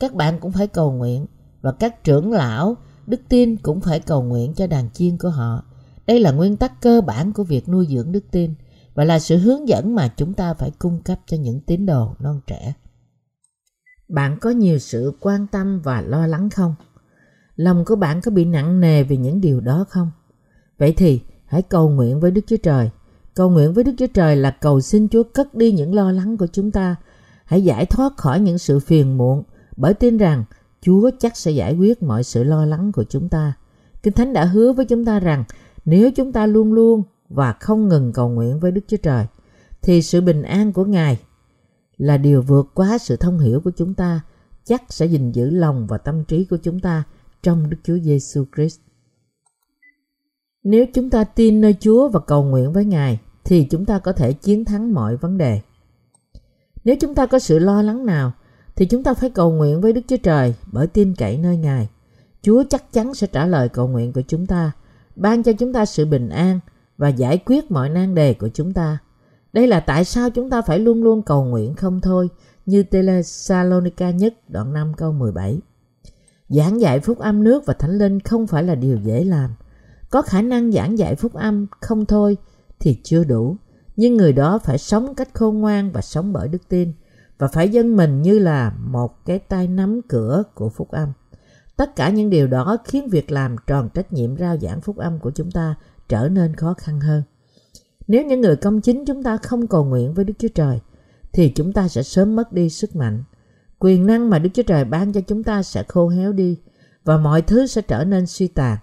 Các 0.00 0.14
bạn 0.14 0.38
cũng 0.40 0.52
phải 0.52 0.66
cầu 0.66 0.92
nguyện 0.92 1.26
và 1.60 1.72
các 1.72 2.04
trưởng 2.04 2.32
lão, 2.32 2.76
đức 3.06 3.20
tin 3.28 3.56
cũng 3.56 3.80
phải 3.80 4.00
cầu 4.00 4.22
nguyện 4.22 4.54
cho 4.54 4.66
đàn 4.66 4.90
chiên 4.90 5.18
của 5.18 5.30
họ. 5.30 5.64
Đây 6.06 6.20
là 6.20 6.30
nguyên 6.30 6.56
tắc 6.56 6.80
cơ 6.80 7.00
bản 7.00 7.32
của 7.32 7.44
việc 7.44 7.68
nuôi 7.68 7.86
dưỡng 7.90 8.12
đức 8.12 8.24
tin. 8.30 8.54
và 8.94 9.04
là 9.04 9.18
sự 9.18 9.38
hướng 9.38 9.68
dẫn 9.68 9.94
mà 9.94 10.08
chúng 10.16 10.34
ta 10.34 10.54
phải 10.54 10.70
cung 10.78 11.02
cấp 11.02 11.18
cho 11.26 11.36
những 11.36 11.60
tín 11.60 11.86
đồ 11.86 12.14
non 12.18 12.40
trẻ. 12.46 12.74
Bạn 14.08 14.38
có 14.40 14.50
nhiều 14.50 14.78
sự 14.78 15.12
quan 15.20 15.46
tâm 15.46 15.80
và 15.84 16.00
lo 16.00 16.26
lắng 16.26 16.50
không? 16.50 16.74
Lòng 17.62 17.84
của 17.84 17.96
bạn 17.96 18.20
có 18.20 18.30
bị 18.30 18.44
nặng 18.44 18.80
nề 18.80 19.02
vì 19.02 19.16
những 19.16 19.40
điều 19.40 19.60
đó 19.60 19.84
không? 19.88 20.10
Vậy 20.78 20.94
thì, 20.96 21.20
hãy 21.46 21.62
cầu 21.62 21.88
nguyện 21.88 22.20
với 22.20 22.30
Đức 22.30 22.40
Chúa 22.46 22.56
Trời. 22.56 22.90
Cầu 23.34 23.50
nguyện 23.50 23.72
với 23.72 23.84
Đức 23.84 23.92
Chúa 23.98 24.06
Trời 24.14 24.36
là 24.36 24.50
cầu 24.50 24.80
xin 24.80 25.08
Chúa 25.08 25.22
cất 25.22 25.54
đi 25.54 25.72
những 25.72 25.94
lo 25.94 26.12
lắng 26.12 26.36
của 26.36 26.46
chúng 26.46 26.70
ta. 26.70 26.96
Hãy 27.44 27.64
giải 27.64 27.86
thoát 27.86 28.16
khỏi 28.16 28.40
những 28.40 28.58
sự 28.58 28.78
phiền 28.78 29.18
muộn, 29.18 29.42
bởi 29.76 29.94
tin 29.94 30.16
rằng 30.16 30.44
Chúa 30.80 31.10
chắc 31.18 31.36
sẽ 31.36 31.50
giải 31.50 31.76
quyết 31.76 32.02
mọi 32.02 32.24
sự 32.24 32.44
lo 32.44 32.64
lắng 32.64 32.92
của 32.92 33.04
chúng 33.04 33.28
ta. 33.28 33.52
Kinh 34.02 34.12
Thánh 34.12 34.32
đã 34.32 34.44
hứa 34.44 34.72
với 34.72 34.84
chúng 34.84 35.04
ta 35.04 35.20
rằng 35.20 35.44
nếu 35.84 36.10
chúng 36.10 36.32
ta 36.32 36.46
luôn 36.46 36.72
luôn 36.72 37.02
và 37.28 37.52
không 37.52 37.88
ngừng 37.88 38.12
cầu 38.12 38.28
nguyện 38.28 38.60
với 38.60 38.70
Đức 38.70 38.82
Chúa 38.88 38.96
Trời, 38.96 39.26
thì 39.82 40.02
sự 40.02 40.20
bình 40.20 40.42
an 40.42 40.72
của 40.72 40.84
Ngài 40.84 41.18
là 41.96 42.16
điều 42.16 42.42
vượt 42.42 42.70
quá 42.74 42.98
sự 42.98 43.16
thông 43.16 43.38
hiểu 43.38 43.60
của 43.60 43.72
chúng 43.76 43.94
ta, 43.94 44.20
chắc 44.64 44.82
sẽ 44.88 45.06
gìn 45.06 45.32
giữ 45.32 45.50
lòng 45.50 45.86
và 45.86 45.98
tâm 45.98 46.24
trí 46.24 46.44
của 46.44 46.56
chúng 46.56 46.80
ta 46.80 47.04
trong 47.42 47.70
Đức 47.70 47.76
Chúa 47.84 47.98
Giêsu 47.98 48.44
Christ. 48.56 48.80
Nếu 50.64 50.86
chúng 50.94 51.10
ta 51.10 51.24
tin 51.24 51.60
nơi 51.60 51.76
Chúa 51.80 52.08
và 52.08 52.20
cầu 52.20 52.44
nguyện 52.44 52.72
với 52.72 52.84
Ngài 52.84 53.20
thì 53.44 53.66
chúng 53.70 53.84
ta 53.84 53.98
có 53.98 54.12
thể 54.12 54.32
chiến 54.32 54.64
thắng 54.64 54.94
mọi 54.94 55.16
vấn 55.16 55.38
đề. 55.38 55.60
Nếu 56.84 56.96
chúng 57.00 57.14
ta 57.14 57.26
có 57.26 57.38
sự 57.38 57.58
lo 57.58 57.82
lắng 57.82 58.06
nào 58.06 58.32
thì 58.76 58.86
chúng 58.86 59.02
ta 59.02 59.14
phải 59.14 59.30
cầu 59.30 59.52
nguyện 59.52 59.80
với 59.80 59.92
Đức 59.92 60.00
Chúa 60.08 60.16
Trời 60.16 60.54
bởi 60.72 60.86
tin 60.86 61.14
cậy 61.14 61.38
nơi 61.38 61.56
Ngài. 61.56 61.88
Chúa 62.42 62.64
chắc 62.70 62.92
chắn 62.92 63.14
sẽ 63.14 63.26
trả 63.26 63.46
lời 63.46 63.68
cầu 63.68 63.88
nguyện 63.88 64.12
của 64.12 64.22
chúng 64.28 64.46
ta, 64.46 64.72
ban 65.16 65.42
cho 65.42 65.52
chúng 65.52 65.72
ta 65.72 65.86
sự 65.86 66.04
bình 66.06 66.28
an 66.28 66.60
và 66.98 67.08
giải 67.08 67.38
quyết 67.38 67.70
mọi 67.70 67.88
nan 67.88 68.14
đề 68.14 68.34
của 68.34 68.48
chúng 68.48 68.72
ta. 68.72 68.98
Đây 69.52 69.66
là 69.66 69.80
tại 69.80 70.04
sao 70.04 70.30
chúng 70.30 70.50
ta 70.50 70.62
phải 70.62 70.78
luôn 70.78 71.02
luôn 71.02 71.22
cầu 71.22 71.44
nguyện 71.44 71.74
không 71.74 72.00
thôi, 72.00 72.28
như 72.66 72.82
Thessalonica 72.82 74.10
nhất 74.10 74.34
đoạn 74.48 74.72
5 74.72 74.92
câu 74.96 75.12
17. 75.12 75.60
Giảng 76.52 76.80
dạy 76.80 77.00
phúc 77.00 77.18
âm 77.18 77.44
nước 77.44 77.66
và 77.66 77.74
thánh 77.74 77.98
linh 77.98 78.20
không 78.20 78.46
phải 78.46 78.62
là 78.62 78.74
điều 78.74 78.96
dễ 78.96 79.24
làm. 79.24 79.50
Có 80.10 80.22
khả 80.22 80.42
năng 80.42 80.72
giảng 80.72 80.98
dạy 80.98 81.16
phúc 81.16 81.34
âm 81.34 81.66
không 81.80 82.06
thôi 82.06 82.36
thì 82.80 83.00
chưa 83.04 83.24
đủ, 83.24 83.56
nhưng 83.96 84.16
người 84.16 84.32
đó 84.32 84.58
phải 84.58 84.78
sống 84.78 85.14
cách 85.14 85.28
khôn 85.34 85.58
ngoan 85.58 85.92
và 85.92 86.00
sống 86.00 86.32
bởi 86.32 86.48
đức 86.48 86.68
tin 86.68 86.92
và 87.38 87.48
phải 87.48 87.68
dâng 87.68 87.96
mình 87.96 88.22
như 88.22 88.38
là 88.38 88.72
một 88.78 89.24
cái 89.24 89.38
tay 89.38 89.68
nắm 89.68 90.00
cửa 90.08 90.42
của 90.54 90.68
phúc 90.68 90.90
âm. 90.90 91.12
Tất 91.76 91.96
cả 91.96 92.10
những 92.10 92.30
điều 92.30 92.46
đó 92.46 92.76
khiến 92.84 93.08
việc 93.08 93.30
làm 93.30 93.56
tròn 93.66 93.88
trách 93.94 94.12
nhiệm 94.12 94.36
rao 94.36 94.56
giảng 94.58 94.80
phúc 94.80 94.96
âm 94.96 95.18
của 95.18 95.30
chúng 95.30 95.50
ta 95.50 95.74
trở 96.08 96.28
nên 96.28 96.56
khó 96.56 96.74
khăn 96.74 97.00
hơn. 97.00 97.22
Nếu 98.08 98.26
những 98.26 98.40
người 98.40 98.56
công 98.56 98.80
chính 98.80 99.04
chúng 99.04 99.22
ta 99.22 99.36
không 99.36 99.66
cầu 99.66 99.84
nguyện 99.84 100.14
với 100.14 100.24
Đức 100.24 100.34
Chúa 100.38 100.48
Trời, 100.54 100.80
thì 101.32 101.48
chúng 101.48 101.72
ta 101.72 101.88
sẽ 101.88 102.02
sớm 102.02 102.36
mất 102.36 102.52
đi 102.52 102.70
sức 102.70 102.96
mạnh. 102.96 103.24
Quyền 103.84 104.06
năng 104.06 104.30
mà 104.30 104.38
Đức 104.38 104.50
Chúa 104.54 104.62
Trời 104.62 104.84
ban 104.84 105.12
cho 105.12 105.20
chúng 105.20 105.44
ta 105.44 105.62
sẽ 105.62 105.82
khô 105.88 106.08
héo 106.08 106.32
đi 106.32 106.58
và 107.04 107.16
mọi 107.16 107.42
thứ 107.42 107.66
sẽ 107.66 107.82
trở 107.82 108.04
nên 108.04 108.26
suy 108.26 108.48
tàn. 108.48 108.78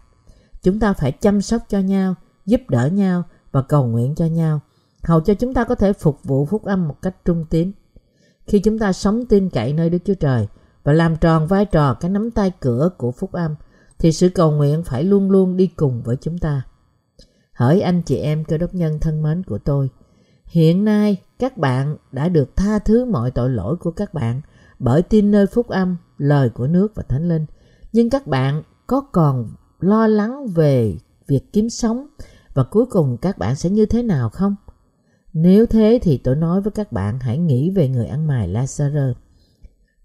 Chúng 0.63 0.79
ta 0.79 0.93
phải 0.93 1.11
chăm 1.11 1.41
sóc 1.41 1.61
cho 1.69 1.79
nhau, 1.79 2.15
giúp 2.45 2.61
đỡ 2.69 2.87
nhau 2.87 3.23
và 3.51 3.61
cầu 3.61 3.87
nguyện 3.87 4.15
cho 4.15 4.25
nhau, 4.25 4.59
hầu 5.03 5.21
cho 5.21 5.33
chúng 5.33 5.53
ta 5.53 5.63
có 5.63 5.75
thể 5.75 5.93
phục 5.93 6.23
vụ 6.23 6.45
phúc 6.45 6.65
âm 6.65 6.87
một 6.87 6.95
cách 7.01 7.15
trung 7.25 7.45
tín. 7.49 7.71
Khi 8.47 8.59
chúng 8.59 8.79
ta 8.79 8.93
sống 8.93 9.25
tin 9.25 9.49
cậy 9.49 9.73
nơi 9.73 9.89
Đức 9.89 9.97
Chúa 10.05 10.13
Trời 10.13 10.47
và 10.83 10.93
làm 10.93 11.15
tròn 11.15 11.47
vai 11.47 11.65
trò 11.65 11.93
cái 11.93 12.11
nắm 12.11 12.31
tay 12.31 12.51
cửa 12.59 12.89
của 12.97 13.11
phúc 13.11 13.31
âm, 13.31 13.55
thì 13.99 14.11
sự 14.11 14.29
cầu 14.29 14.51
nguyện 14.51 14.83
phải 14.83 15.03
luôn 15.03 15.31
luôn 15.31 15.57
đi 15.57 15.67
cùng 15.67 16.01
với 16.03 16.15
chúng 16.21 16.37
ta. 16.37 16.61
Hỡi 17.53 17.81
anh 17.81 18.01
chị 18.01 18.17
em 18.17 18.43
cơ 18.43 18.57
đốc 18.57 18.73
nhân 18.73 18.99
thân 18.99 19.23
mến 19.23 19.43
của 19.43 19.57
tôi, 19.57 19.89
hiện 20.45 20.85
nay 20.85 21.17
các 21.39 21.57
bạn 21.57 21.97
đã 22.11 22.29
được 22.29 22.55
tha 22.55 22.79
thứ 22.79 23.05
mọi 23.05 23.31
tội 23.31 23.49
lỗi 23.49 23.75
của 23.75 23.91
các 23.91 24.13
bạn 24.13 24.41
bởi 24.79 25.01
tin 25.01 25.31
nơi 25.31 25.45
phúc 25.47 25.67
âm, 25.67 25.97
lời 26.17 26.49
của 26.49 26.67
nước 26.67 26.95
và 26.95 27.03
thánh 27.03 27.29
linh. 27.29 27.45
Nhưng 27.93 28.09
các 28.09 28.27
bạn 28.27 28.63
có 28.87 29.01
còn 29.01 29.49
lo 29.79 30.07
lắng 30.07 30.47
về 30.47 30.97
việc 31.27 31.53
kiếm 31.53 31.69
sống 31.69 32.07
và 32.53 32.63
cuối 32.63 32.85
cùng 32.85 33.17
các 33.17 33.37
bạn 33.37 33.55
sẽ 33.55 33.69
như 33.69 33.85
thế 33.85 34.03
nào 34.03 34.29
không? 34.29 34.55
Nếu 35.33 35.65
thế 35.65 35.99
thì 36.01 36.17
tôi 36.17 36.35
nói 36.35 36.61
với 36.61 36.71
các 36.71 36.91
bạn 36.91 37.19
hãy 37.19 37.37
nghĩ 37.37 37.69
về 37.69 37.89
người 37.89 38.05
ăn 38.05 38.27
mày 38.27 38.49
Lazarus. 38.49 39.13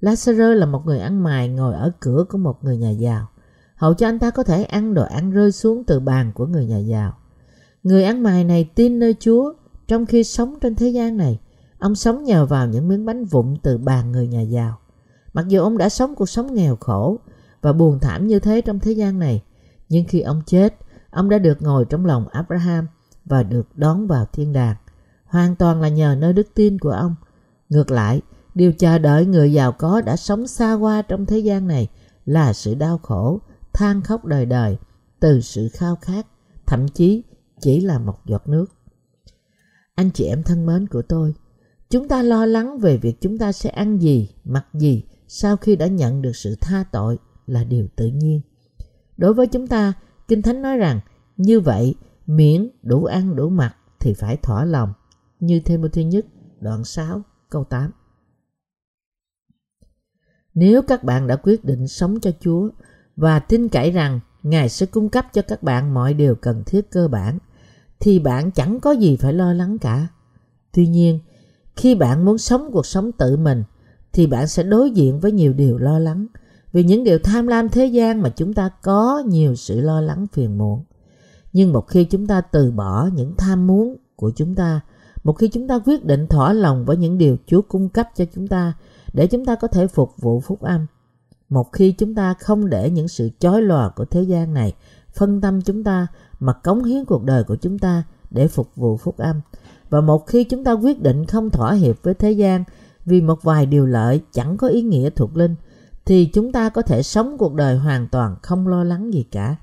Lazarus 0.01 0.55
là 0.55 0.67
một 0.67 0.83
người 0.87 0.99
ăn 0.99 1.23
mày 1.23 1.49
ngồi 1.49 1.75
ở 1.75 1.93
cửa 2.01 2.25
của 2.29 2.39
một 2.39 2.65
người 2.65 2.77
nhà 2.77 2.91
giàu, 2.91 3.29
hầu 3.77 3.95
cho 3.95 4.09
anh 4.09 4.19
ta 4.19 4.31
có 4.31 4.43
thể 4.43 4.65
ăn 4.65 4.95
đồ 4.95 5.03
ăn 5.03 5.31
rơi 5.31 5.53
xuống 5.53 5.85
từ 5.85 6.01
bàn 6.01 6.33
của 6.35 6.47
người 6.47 6.67
nhà 6.67 6.79
giàu. 6.79 7.17
Người 7.83 8.05
ăn 8.05 8.23
mày 8.23 8.45
này 8.45 8.71
tin 8.75 8.99
nơi 8.99 9.15
Chúa 9.21 9.53
trong 9.89 10.07
khi 10.07 10.25
sống 10.25 10.55
trên 10.61 10.75
thế 10.75 10.89
gian 10.89 11.17
này. 11.17 11.41
Ông 11.85 11.95
sống 11.95 12.25
nhờ 12.25 12.47
vào 12.47 12.67
những 12.67 12.89
miếng 12.89 13.07
bánh 13.07 13.25
vụn 13.25 13.57
từ 13.63 13.79
bàn 13.79 14.13
người 14.13 14.29
nhà 14.29 14.41
giàu. 14.41 14.79
Mặc 15.33 15.49
dù 15.49 15.61
ông 15.61 15.79
đã 15.79 15.89
sống 15.89 16.15
cuộc 16.15 16.29
sống 16.29 16.55
nghèo 16.55 16.77
khổ 16.77 17.19
và 17.61 17.73
buồn 17.73 17.99
thảm 17.99 18.27
như 18.27 18.39
thế 18.39 18.61
trong 18.61 18.81
thế 18.81 18.93
gian 18.93 19.19
này, 19.19 19.43
nhưng 19.89 20.05
khi 20.09 20.21
ông 20.21 20.43
chết, 20.47 20.77
ông 21.11 21.29
đã 21.29 21.39
được 21.39 21.63
ngồi 21.63 21.85
trong 21.85 22.07
lòng 22.07 22.29
Abraham 22.29 22.87
và 23.25 23.43
được 23.43 23.69
đón 23.75 24.07
vào 24.07 24.27
thiên 24.33 24.53
đàng. 24.53 24.77
Hoàn 25.25 25.57
toàn 25.57 25.81
là 25.81 25.89
nhờ 25.89 26.17
nơi 26.19 26.33
đức 26.33 26.47
tin 26.55 26.79
của 26.79 26.91
ông. 26.91 27.15
Ngược 27.69 27.91
lại, 27.91 28.21
điều 28.55 28.73
chờ 28.73 28.99
đợi 28.99 29.27
người 29.27 29.53
giàu 29.53 29.73
có 29.73 30.01
đã 30.01 30.17
sống 30.17 30.47
xa 30.47 30.75
qua 30.75 31.03
trong 31.03 31.27
thế 31.27 31.39
gian 31.39 31.69
này 31.69 31.89
là 32.27 32.53
sự 32.53 32.75
đau 32.75 32.99
khổ, 32.99 33.41
than 33.73 34.03
khóc 34.03 34.25
đời 34.25 34.47
đời 34.47 34.79
từ 35.21 35.41
sự 35.41 35.69
khao 35.73 35.97
khát, 35.97 36.27
thậm 36.67 36.89
chí 36.89 37.23
chỉ 37.61 37.81
là 37.81 37.99
một 37.99 38.19
giọt 38.27 38.49
nước. 38.49 38.67
Anh 39.95 40.11
chị 40.11 40.25
em 40.25 40.43
thân 40.43 40.67
mến 40.67 40.87
của 40.87 41.03
tôi, 41.03 41.35
chúng 41.95 42.09
ta 42.09 42.23
lo 42.23 42.47
lắng 42.47 42.79
về 42.79 42.97
việc 42.97 43.21
chúng 43.21 43.39
ta 43.39 43.53
sẽ 43.53 43.71
ăn 43.71 44.03
gì, 44.03 44.31
mặc 44.45 44.67
gì 44.73 45.03
sau 45.29 45.57
khi 45.57 45.77
đã 45.77 45.87
nhận 45.87 46.23
được 46.23 46.37
sự 46.37 46.57
tha 46.61 46.85
tội 46.93 47.19
là 47.47 47.65
điều 47.65 47.87
tự 47.97 48.07
nhiên. 48.07 48.41
Đối 49.17 49.35
với 49.35 49.47
chúng 49.47 49.67
ta, 49.67 49.93
Kinh 50.29 50.43
Thánh 50.43 50.63
nói 50.63 50.77
rằng 50.77 51.01
như 51.37 51.61
vậy 51.61 51.95
miễn 52.27 52.69
đủ 52.83 53.05
ăn 53.05 53.37
đủ 53.37 53.49
mặc 53.49 53.77
thì 54.01 54.15
phải 54.15 54.37
thỏa 54.37 54.65
lòng 54.65 54.93
như 55.41 55.61
Timothy 55.61 56.05
nhất 56.05 56.27
đoạn 56.61 56.85
6 56.85 57.23
câu 57.51 57.65
8. 57.65 57.91
Nếu 60.55 60.83
các 60.83 61.05
bạn 61.05 61.27
đã 61.27 61.37
quyết 61.37 61.65
định 61.65 61.89
sống 61.89 62.21
cho 62.21 62.31
Chúa 62.41 62.69
và 63.17 63.39
tin 63.39 63.69
cậy 63.69 63.91
rằng 63.91 64.21
Ngài 64.43 64.69
sẽ 64.69 64.87
cung 64.87 65.09
cấp 65.09 65.27
cho 65.33 65.43
các 65.43 65.63
bạn 65.63 65.95
mọi 65.95 66.15
điều 66.15 66.35
cần 66.35 66.63
thiết 66.67 66.91
cơ 66.91 67.09
bản 67.09 67.39
thì 68.01 68.19
bạn 68.19 68.51
chẳng 68.51 68.81
có 68.81 68.93
gì 68.93 69.17
phải 69.17 69.33
lo 69.33 69.53
lắng 69.53 69.79
cả. 69.79 70.07
Tuy 70.73 70.87
nhiên, 70.87 71.21
khi 71.77 71.95
bạn 71.95 72.25
muốn 72.25 72.39
sống 72.39 72.71
cuộc 72.73 72.87
sống 72.87 73.13
tự 73.13 73.37
mình 73.37 73.65
thì 74.13 74.27
bạn 74.27 74.47
sẽ 74.47 74.63
đối 74.63 74.91
diện 74.91 75.21
với 75.21 75.33
nhiều 75.33 75.53
điều 75.53 75.79
lo 75.79 75.99
lắng 75.99 76.27
vì 76.73 76.85
những 76.85 77.05
điều 77.05 77.19
tham 77.19 77.47
lam 77.47 77.69
thế 77.69 77.87
gian 77.87 78.23
mà 78.23 78.29
chúng 78.29 78.55
ta 78.55 78.71
có 78.83 79.23
nhiều 79.27 79.55
sự 79.55 79.81
lo 79.81 80.01
lắng 80.01 80.27
phiền 80.33 80.59
muộn. 80.59 80.85
Nhưng 81.53 81.73
một 81.73 81.89
khi 81.89 82.05
chúng 82.05 82.27
ta 82.27 82.41
từ 82.41 82.71
bỏ 82.71 83.09
những 83.15 83.35
tham 83.37 83.67
muốn 83.67 83.97
của 84.17 84.33
chúng 84.37 84.55
ta, 84.55 84.81
một 85.25 85.33
khi 85.33 85.49
chúng 85.49 85.69
ta 85.69 85.79
quyết 85.85 86.05
định 86.05 86.27
thỏa 86.27 86.53
lòng 86.53 86.85
với 86.85 86.97
những 86.97 87.19
điều 87.19 87.37
Chúa 87.47 87.63
cung 87.63 87.89
cấp 87.89 88.09
cho 88.17 88.25
chúng 88.35 88.49
ta 88.49 88.73
để 89.13 89.27
chúng 89.27 89.45
ta 89.45 89.55
có 89.55 89.69
thể 89.69 89.87
phục 89.87 90.13
vụ 90.19 90.41
phúc 90.41 90.61
âm, 90.61 90.87
một 91.49 91.73
khi 91.73 91.93
chúng 91.93 92.15
ta 92.15 92.35
không 92.35 92.71
để 92.71 92.91
những 92.91 93.09
sự 93.09 93.31
chói 93.39 93.63
lòa 93.63 93.89
của 93.89 94.05
thế 94.05 94.23
gian 94.23 94.55
này 94.55 94.73
phân 95.15 95.41
tâm 95.41 95.63
chúng 95.63 95.85
ta 95.85 96.07
mà 96.41 96.53
cống 96.53 96.85
hiến 96.85 97.05
cuộc 97.05 97.25
đời 97.25 97.45
của 97.45 97.57
chúng 97.57 97.79
ta 97.79 98.03
để 98.31 98.49
phục 98.49 98.77
vụ 98.77 98.97
phúc 98.97 99.17
âm. 99.17 99.41
Và 99.95 100.01
một 100.01 100.27
khi 100.27 100.45
chúng 100.45 100.65
ta 100.65 100.73
quyết 100.73 101.03
định 101.03 101.27
không 101.27 101.51
thỏa 101.51 101.73
hiệp 101.73 102.03
với 102.03 102.15
thế 102.15 102.33
gian 102.33 102.65
vì 103.05 103.21
một 103.21 103.43
vài 103.43 103.67
điều 103.67 103.87
lợi 103.87 104.21
chẳng 104.33 104.57
có 104.57 104.69
ý 104.69 104.83
nghĩa 104.83 105.11
thuộc 105.11 105.37
linh, 105.37 105.55
thì 106.05 106.25
chúng 106.27 106.53
ta 106.53 106.69
có 106.69 106.83
thể 106.83 107.03
sống 107.03 107.39
cuộc 107.39 107.55
đời 107.55 107.77
hoàn 107.77 108.09
toàn 108.09 108.37
không 108.43 108.69
lo 108.69 108.85
lắng 108.85 109.15
gì 109.15 109.23
cả. 109.31 109.57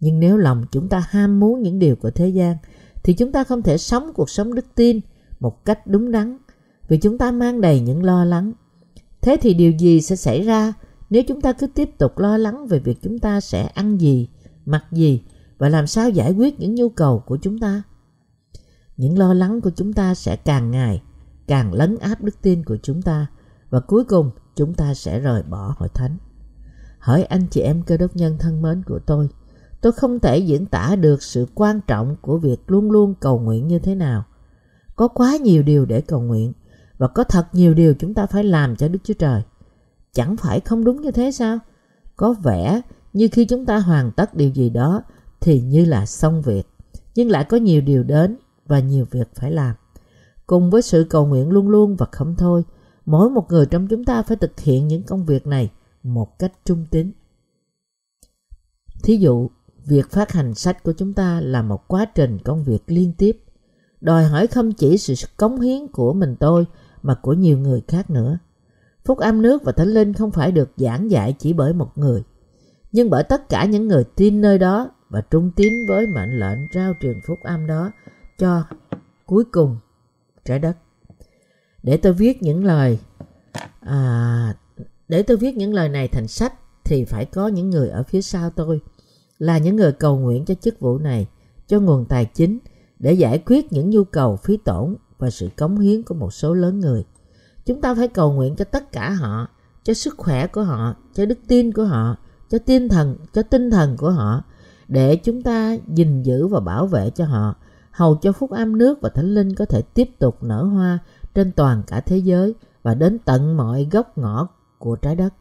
Nhưng 0.00 0.20
nếu 0.20 0.36
lòng 0.36 0.64
chúng 0.70 0.88
ta 0.88 1.04
ham 1.08 1.40
muốn 1.40 1.62
những 1.62 1.78
điều 1.78 1.96
của 1.96 2.10
thế 2.10 2.28
gian, 2.28 2.56
thì 3.04 3.12
chúng 3.14 3.32
ta 3.32 3.44
không 3.44 3.62
thể 3.62 3.78
sống 3.78 4.12
cuộc 4.14 4.30
sống 4.30 4.54
đức 4.54 4.66
tin 4.74 5.00
một 5.40 5.64
cách 5.64 5.86
đúng 5.86 6.10
đắn, 6.10 6.38
vì 6.88 6.96
chúng 6.96 7.18
ta 7.18 7.30
mang 7.30 7.60
đầy 7.60 7.80
những 7.80 8.04
lo 8.04 8.24
lắng. 8.24 8.52
Thế 9.20 9.36
thì 9.40 9.54
điều 9.54 9.72
gì 9.72 10.00
sẽ 10.00 10.16
xảy 10.16 10.42
ra 10.42 10.72
nếu 11.10 11.22
chúng 11.28 11.40
ta 11.40 11.52
cứ 11.52 11.66
tiếp 11.66 11.90
tục 11.98 12.18
lo 12.18 12.36
lắng 12.36 12.66
về 12.66 12.78
việc 12.78 12.98
chúng 13.02 13.18
ta 13.18 13.40
sẽ 13.40 13.66
ăn 13.66 14.00
gì, 14.00 14.28
mặc 14.66 14.84
gì 14.92 15.22
và 15.58 15.68
làm 15.68 15.86
sao 15.86 16.10
giải 16.10 16.32
quyết 16.32 16.60
những 16.60 16.74
nhu 16.74 16.88
cầu 16.88 17.22
của 17.26 17.36
chúng 17.36 17.58
ta? 17.58 17.82
Những 18.96 19.18
lo 19.18 19.34
lắng 19.34 19.60
của 19.60 19.70
chúng 19.76 19.92
ta 19.92 20.14
sẽ 20.14 20.36
càng 20.36 20.70
ngày 20.70 21.02
càng 21.46 21.72
lấn 21.72 21.96
áp 21.96 22.22
đức 22.22 22.42
tin 22.42 22.64
của 22.64 22.76
chúng 22.82 23.02
ta 23.02 23.26
và 23.70 23.80
cuối 23.80 24.04
cùng 24.04 24.30
chúng 24.54 24.74
ta 24.74 24.94
sẽ 24.94 25.20
rời 25.20 25.42
bỏ 25.42 25.74
hội 25.78 25.88
thánh. 25.94 26.16
Hỏi 26.98 27.22
anh 27.22 27.46
chị 27.50 27.60
em 27.60 27.82
cơ 27.82 27.96
đốc 27.96 28.16
nhân 28.16 28.38
thân 28.38 28.62
mến 28.62 28.82
của 28.82 28.98
tôi, 29.06 29.28
tôi 29.80 29.92
không 29.92 30.20
thể 30.20 30.38
diễn 30.38 30.66
tả 30.66 30.96
được 30.96 31.22
sự 31.22 31.46
quan 31.54 31.80
trọng 31.86 32.16
của 32.20 32.38
việc 32.38 32.70
luôn 32.70 32.90
luôn 32.90 33.14
cầu 33.20 33.38
nguyện 33.38 33.68
như 33.68 33.78
thế 33.78 33.94
nào. 33.94 34.24
Có 34.96 35.08
quá 35.08 35.36
nhiều 35.36 35.62
điều 35.62 35.84
để 35.84 36.00
cầu 36.00 36.20
nguyện 36.20 36.52
và 36.98 37.08
có 37.08 37.24
thật 37.24 37.46
nhiều 37.52 37.74
điều 37.74 37.94
chúng 37.94 38.14
ta 38.14 38.26
phải 38.26 38.44
làm 38.44 38.76
cho 38.76 38.88
Đức 38.88 38.98
Chúa 39.04 39.14
Trời. 39.14 39.42
Chẳng 40.12 40.36
phải 40.36 40.60
không 40.60 40.84
đúng 40.84 41.00
như 41.00 41.10
thế 41.10 41.30
sao? 41.30 41.58
Có 42.16 42.32
vẻ 42.32 42.80
như 43.12 43.28
khi 43.32 43.44
chúng 43.44 43.66
ta 43.66 43.78
hoàn 43.78 44.12
tất 44.12 44.34
điều 44.34 44.50
gì 44.50 44.70
đó 44.70 45.02
thì 45.40 45.60
như 45.60 45.84
là 45.84 46.06
xong 46.06 46.42
việc, 46.42 46.68
nhưng 47.14 47.30
lại 47.30 47.44
có 47.44 47.56
nhiều 47.56 47.80
điều 47.80 48.02
đến 48.02 48.36
và 48.66 48.80
nhiều 48.80 49.06
việc 49.10 49.28
phải 49.34 49.50
làm. 49.50 49.74
Cùng 50.46 50.70
với 50.70 50.82
sự 50.82 51.06
cầu 51.10 51.26
nguyện 51.26 51.50
luôn 51.50 51.68
luôn 51.68 51.96
và 51.96 52.06
không 52.12 52.34
thôi, 52.38 52.64
mỗi 53.06 53.30
một 53.30 53.46
người 53.50 53.66
trong 53.66 53.86
chúng 53.88 54.04
ta 54.04 54.22
phải 54.22 54.36
thực 54.36 54.60
hiện 54.60 54.88
những 54.88 55.02
công 55.02 55.26
việc 55.26 55.46
này 55.46 55.70
một 56.02 56.38
cách 56.38 56.52
trung 56.64 56.86
tín. 56.90 57.12
Thí 59.02 59.16
dụ, 59.16 59.50
việc 59.86 60.10
phát 60.10 60.32
hành 60.32 60.54
sách 60.54 60.82
của 60.82 60.92
chúng 60.92 61.12
ta 61.12 61.40
là 61.40 61.62
một 61.62 61.88
quá 61.88 62.04
trình 62.04 62.38
công 62.44 62.64
việc 62.64 62.82
liên 62.86 63.12
tiếp, 63.18 63.44
đòi 64.00 64.24
hỏi 64.24 64.46
không 64.46 64.72
chỉ 64.72 64.98
sự 64.98 65.14
cống 65.36 65.60
hiến 65.60 65.86
của 65.88 66.12
mình 66.12 66.36
tôi 66.40 66.66
mà 67.02 67.14
của 67.14 67.32
nhiều 67.32 67.58
người 67.58 67.82
khác 67.88 68.10
nữa. 68.10 68.38
Phúc 69.04 69.18
âm 69.18 69.42
nước 69.42 69.62
và 69.64 69.72
Thánh 69.72 69.88
Linh 69.88 70.12
không 70.12 70.30
phải 70.30 70.52
được 70.52 70.70
giảng 70.76 71.10
dạy 71.10 71.34
chỉ 71.38 71.52
bởi 71.52 71.72
một 71.72 71.98
người, 71.98 72.24
nhưng 72.92 73.10
bởi 73.10 73.24
tất 73.24 73.48
cả 73.48 73.64
những 73.64 73.88
người 73.88 74.04
tin 74.04 74.40
nơi 74.40 74.58
đó 74.58 74.90
và 75.08 75.20
trung 75.20 75.50
tín 75.56 75.72
với 75.88 76.06
mệnh 76.06 76.40
lệnh 76.40 76.58
rao 76.74 76.92
truyền 77.00 77.20
phúc 77.26 77.38
âm 77.42 77.66
đó 77.66 77.90
cho 78.38 78.62
cuối 79.26 79.44
cùng 79.44 79.76
trái 80.44 80.58
đất. 80.58 80.76
Để 81.82 81.96
tôi 81.96 82.12
viết 82.12 82.42
những 82.42 82.64
lời 82.64 82.98
à, 83.80 84.54
để 85.08 85.22
tôi 85.22 85.36
viết 85.36 85.56
những 85.56 85.74
lời 85.74 85.88
này 85.88 86.08
thành 86.08 86.28
sách 86.28 86.54
thì 86.84 87.04
phải 87.04 87.24
có 87.24 87.48
những 87.48 87.70
người 87.70 87.88
ở 87.88 88.02
phía 88.02 88.22
sau 88.22 88.50
tôi 88.50 88.80
là 89.38 89.58
những 89.58 89.76
người 89.76 89.92
cầu 89.92 90.18
nguyện 90.18 90.44
cho 90.44 90.54
chức 90.54 90.80
vụ 90.80 90.98
này, 90.98 91.26
cho 91.66 91.80
nguồn 91.80 92.04
tài 92.04 92.24
chính 92.24 92.58
để 92.98 93.12
giải 93.12 93.42
quyết 93.46 93.72
những 93.72 93.90
nhu 93.90 94.04
cầu 94.04 94.36
phí 94.36 94.56
tổn 94.56 94.96
và 95.18 95.30
sự 95.30 95.48
cống 95.56 95.80
hiến 95.80 96.02
của 96.02 96.14
một 96.14 96.34
số 96.34 96.54
lớn 96.54 96.80
người. 96.80 97.04
Chúng 97.66 97.80
ta 97.80 97.94
phải 97.94 98.08
cầu 98.08 98.32
nguyện 98.32 98.56
cho 98.56 98.64
tất 98.64 98.92
cả 98.92 99.10
họ, 99.10 99.48
cho 99.84 99.94
sức 99.94 100.14
khỏe 100.18 100.46
của 100.46 100.62
họ, 100.62 100.94
cho 101.14 101.26
đức 101.26 101.38
tin 101.48 101.72
của 101.72 101.84
họ, 101.84 102.16
cho 102.50 102.58
tinh 102.58 102.88
thần, 102.88 103.16
cho 103.32 103.42
tinh 103.42 103.70
thần 103.70 103.96
của 103.96 104.10
họ 104.10 104.42
để 104.88 105.16
chúng 105.16 105.42
ta 105.42 105.76
gìn 105.94 106.22
giữ 106.22 106.46
và 106.46 106.60
bảo 106.60 106.86
vệ 106.86 107.10
cho 107.10 107.24
họ, 107.24 107.54
hầu 107.96 108.16
cho 108.16 108.32
phúc 108.32 108.50
âm 108.50 108.78
nước 108.78 108.98
và 109.00 109.08
thánh 109.08 109.34
linh 109.34 109.54
có 109.54 109.64
thể 109.64 109.82
tiếp 109.82 110.08
tục 110.18 110.42
nở 110.42 110.64
hoa 110.64 110.98
trên 111.34 111.52
toàn 111.52 111.82
cả 111.86 112.00
thế 112.00 112.18
giới 112.18 112.54
và 112.82 112.94
đến 112.94 113.18
tận 113.18 113.56
mọi 113.56 113.88
góc 113.90 114.18
ngõ 114.18 114.48
của 114.78 114.96
trái 114.96 115.16
đất. 115.16 115.34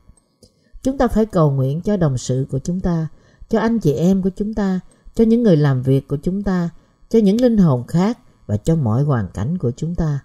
Chúng 0.83 0.97
ta 0.97 1.07
phải 1.07 1.25
cầu 1.25 1.51
nguyện 1.51 1.81
cho 1.81 1.97
đồng 1.97 2.17
sự 2.17 2.45
của 2.51 2.59
chúng 2.59 2.79
ta, 2.79 3.07
cho 3.49 3.59
anh 3.59 3.79
chị 3.79 3.93
em 3.93 4.21
của 4.21 4.29
chúng 4.35 4.53
ta, 4.53 4.79
cho 5.15 5.23
những 5.23 5.43
người 5.43 5.57
làm 5.57 5.81
việc 5.81 6.07
của 6.07 6.17
chúng 6.23 6.43
ta, 6.43 6.69
cho 7.09 7.19
những 7.19 7.41
linh 7.41 7.57
hồn 7.57 7.87
khác 7.87 8.19
và 8.47 8.57
cho 8.57 8.75
mọi 8.75 9.03
hoàn 9.03 9.27
cảnh 9.33 9.57
của 9.57 9.71
chúng 9.71 9.95
ta. 9.95 10.19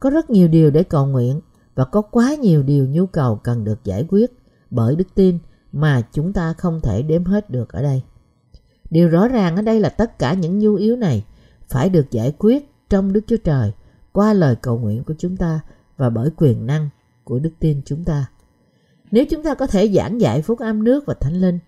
Có 0.00 0.10
rất 0.10 0.30
nhiều 0.30 0.48
điều 0.48 0.70
để 0.70 0.82
cầu 0.82 1.06
nguyện 1.06 1.40
và 1.74 1.84
có 1.84 2.02
quá 2.02 2.34
nhiều 2.34 2.62
điều 2.62 2.86
nhu 2.86 3.06
cầu 3.06 3.36
cần 3.36 3.64
được 3.64 3.84
giải 3.84 4.06
quyết 4.08 4.32
bởi 4.70 4.96
đức 4.96 5.08
tin 5.14 5.38
mà 5.72 6.02
chúng 6.12 6.32
ta 6.32 6.52
không 6.52 6.80
thể 6.80 7.02
đếm 7.02 7.24
hết 7.24 7.50
được 7.50 7.72
ở 7.72 7.82
đây. 7.82 8.02
Điều 8.90 9.08
rõ 9.08 9.28
ràng 9.28 9.56
ở 9.56 9.62
đây 9.62 9.80
là 9.80 9.88
tất 9.88 10.18
cả 10.18 10.34
những 10.34 10.58
nhu 10.58 10.74
yếu 10.74 10.96
này 10.96 11.24
phải 11.68 11.88
được 11.88 12.10
giải 12.10 12.32
quyết 12.38 12.70
trong 12.88 13.12
Đức 13.12 13.20
Chúa 13.26 13.36
Trời 13.36 13.72
qua 14.12 14.32
lời 14.32 14.56
cầu 14.62 14.78
nguyện 14.78 15.04
của 15.04 15.14
chúng 15.18 15.36
ta 15.36 15.60
và 15.96 16.10
bởi 16.10 16.30
quyền 16.36 16.66
năng 16.66 16.88
của 17.24 17.38
đức 17.38 17.52
tin 17.58 17.80
chúng 17.84 18.04
ta. 18.04 18.26
Nếu 19.10 19.24
chúng 19.30 19.42
ta 19.42 19.54
có 19.54 19.66
thể 19.66 19.88
giảng 19.88 20.20
dạy 20.20 20.42
phúc 20.42 20.58
âm 20.58 20.84
nước 20.84 21.06
và 21.06 21.14
thánh 21.20 21.40
linh 21.40 21.58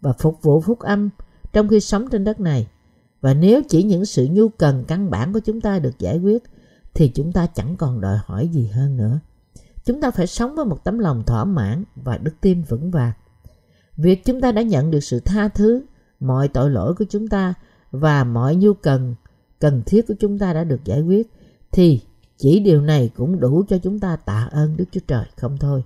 và 0.00 0.12
phục 0.12 0.42
vụ 0.42 0.60
phúc 0.60 0.78
âm 0.78 1.10
trong 1.52 1.68
khi 1.68 1.80
sống 1.80 2.08
trên 2.10 2.24
đất 2.24 2.40
này 2.40 2.68
và 3.20 3.34
nếu 3.34 3.62
chỉ 3.68 3.82
những 3.82 4.04
sự 4.04 4.28
nhu 4.30 4.48
cần 4.48 4.84
căn 4.88 5.10
bản 5.10 5.32
của 5.32 5.40
chúng 5.40 5.60
ta 5.60 5.78
được 5.78 5.98
giải 5.98 6.18
quyết 6.18 6.42
thì 6.94 7.08
chúng 7.08 7.32
ta 7.32 7.46
chẳng 7.46 7.76
còn 7.76 8.00
đòi 8.00 8.18
hỏi 8.24 8.48
gì 8.48 8.66
hơn 8.66 8.96
nữa. 8.96 9.20
Chúng 9.84 10.00
ta 10.00 10.10
phải 10.10 10.26
sống 10.26 10.54
với 10.54 10.64
một 10.64 10.84
tấm 10.84 10.98
lòng 10.98 11.22
thỏa 11.26 11.44
mãn 11.44 11.84
và 11.96 12.18
đức 12.18 12.34
tin 12.40 12.62
vững 12.62 12.90
vàng. 12.90 13.12
Việc 13.96 14.24
chúng 14.24 14.40
ta 14.40 14.52
đã 14.52 14.62
nhận 14.62 14.90
được 14.90 15.00
sự 15.00 15.20
tha 15.20 15.48
thứ, 15.48 15.82
mọi 16.20 16.48
tội 16.48 16.70
lỗi 16.70 16.94
của 16.94 17.04
chúng 17.10 17.28
ta 17.28 17.54
và 17.90 18.24
mọi 18.24 18.56
nhu 18.56 18.74
cần 18.74 19.14
cần 19.64 19.82
thiết 19.86 20.06
của 20.08 20.14
chúng 20.20 20.38
ta 20.38 20.52
đã 20.52 20.64
được 20.64 20.84
giải 20.84 21.00
quyết 21.00 21.30
thì 21.72 22.00
chỉ 22.36 22.60
điều 22.60 22.80
này 22.80 23.10
cũng 23.16 23.40
đủ 23.40 23.64
cho 23.68 23.78
chúng 23.78 24.00
ta 24.00 24.16
tạ 24.16 24.48
ơn 24.50 24.76
Đức 24.76 24.84
Chúa 24.92 25.00
Trời 25.06 25.24
không 25.36 25.56
thôi. 25.60 25.84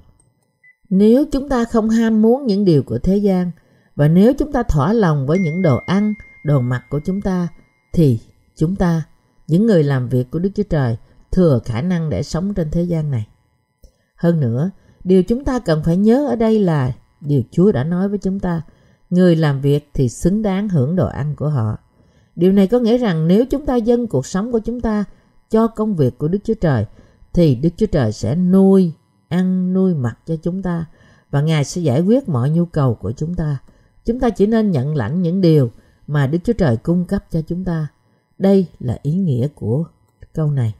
Nếu 0.90 1.24
chúng 1.32 1.48
ta 1.48 1.64
không 1.64 1.90
ham 1.90 2.22
muốn 2.22 2.46
những 2.46 2.64
điều 2.64 2.82
của 2.82 2.98
thế 2.98 3.16
gian 3.16 3.50
và 3.96 4.08
nếu 4.08 4.32
chúng 4.38 4.52
ta 4.52 4.62
thỏa 4.62 4.92
lòng 4.92 5.26
với 5.26 5.38
những 5.38 5.62
đồ 5.62 5.76
ăn, 5.86 6.14
đồ 6.44 6.60
mặc 6.60 6.82
của 6.90 7.00
chúng 7.04 7.20
ta 7.20 7.48
thì 7.92 8.20
chúng 8.56 8.76
ta, 8.76 9.02
những 9.48 9.66
người 9.66 9.82
làm 9.82 10.08
việc 10.08 10.30
của 10.30 10.38
Đức 10.38 10.50
Chúa 10.54 10.62
Trời, 10.70 10.96
thừa 11.32 11.60
khả 11.64 11.82
năng 11.82 12.10
để 12.10 12.22
sống 12.22 12.54
trên 12.54 12.70
thế 12.70 12.82
gian 12.82 13.10
này. 13.10 13.26
Hơn 14.16 14.40
nữa, 14.40 14.70
điều 15.04 15.22
chúng 15.22 15.44
ta 15.44 15.58
cần 15.58 15.82
phải 15.84 15.96
nhớ 15.96 16.26
ở 16.28 16.36
đây 16.36 16.60
là 16.60 16.92
điều 17.20 17.42
Chúa 17.50 17.72
đã 17.72 17.84
nói 17.84 18.08
với 18.08 18.18
chúng 18.18 18.40
ta, 18.40 18.62
người 19.10 19.36
làm 19.36 19.60
việc 19.60 19.90
thì 19.94 20.08
xứng 20.08 20.42
đáng 20.42 20.68
hưởng 20.68 20.96
đồ 20.96 21.06
ăn 21.06 21.36
của 21.36 21.48
họ. 21.48 21.76
Điều 22.38 22.52
này 22.52 22.66
có 22.66 22.78
nghĩa 22.78 22.98
rằng 22.98 23.28
nếu 23.28 23.44
chúng 23.46 23.66
ta 23.66 23.76
dâng 23.76 24.06
cuộc 24.06 24.26
sống 24.26 24.52
của 24.52 24.58
chúng 24.58 24.80
ta 24.80 25.04
cho 25.50 25.68
công 25.68 25.96
việc 25.96 26.18
của 26.18 26.28
Đức 26.28 26.38
Chúa 26.44 26.54
Trời 26.54 26.86
thì 27.32 27.54
Đức 27.54 27.68
Chúa 27.76 27.86
Trời 27.86 28.12
sẽ 28.12 28.34
nuôi, 28.34 28.92
ăn, 29.28 29.72
nuôi 29.72 29.94
mặc 29.94 30.18
cho 30.26 30.36
chúng 30.36 30.62
ta 30.62 30.86
và 31.30 31.40
Ngài 31.40 31.64
sẽ 31.64 31.80
giải 31.80 32.00
quyết 32.00 32.28
mọi 32.28 32.50
nhu 32.50 32.64
cầu 32.64 32.94
của 32.94 33.12
chúng 33.12 33.34
ta. 33.34 33.58
Chúng 34.04 34.20
ta 34.20 34.30
chỉ 34.30 34.46
nên 34.46 34.70
nhận 34.70 34.96
lãnh 34.96 35.22
những 35.22 35.40
điều 35.40 35.70
mà 36.06 36.26
Đức 36.26 36.38
Chúa 36.44 36.52
Trời 36.52 36.76
cung 36.76 37.04
cấp 37.04 37.24
cho 37.30 37.42
chúng 37.42 37.64
ta. 37.64 37.86
Đây 38.38 38.66
là 38.80 38.98
ý 39.02 39.14
nghĩa 39.14 39.48
của 39.48 39.84
câu 40.34 40.50
này. 40.50 40.74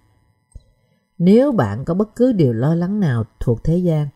Nếu 1.18 1.52
bạn 1.52 1.84
có 1.84 1.94
bất 1.94 2.16
cứ 2.16 2.32
điều 2.32 2.52
lo 2.52 2.74
lắng 2.74 3.00
nào 3.00 3.24
thuộc 3.40 3.64
thế 3.64 3.78
gian, 3.78 4.09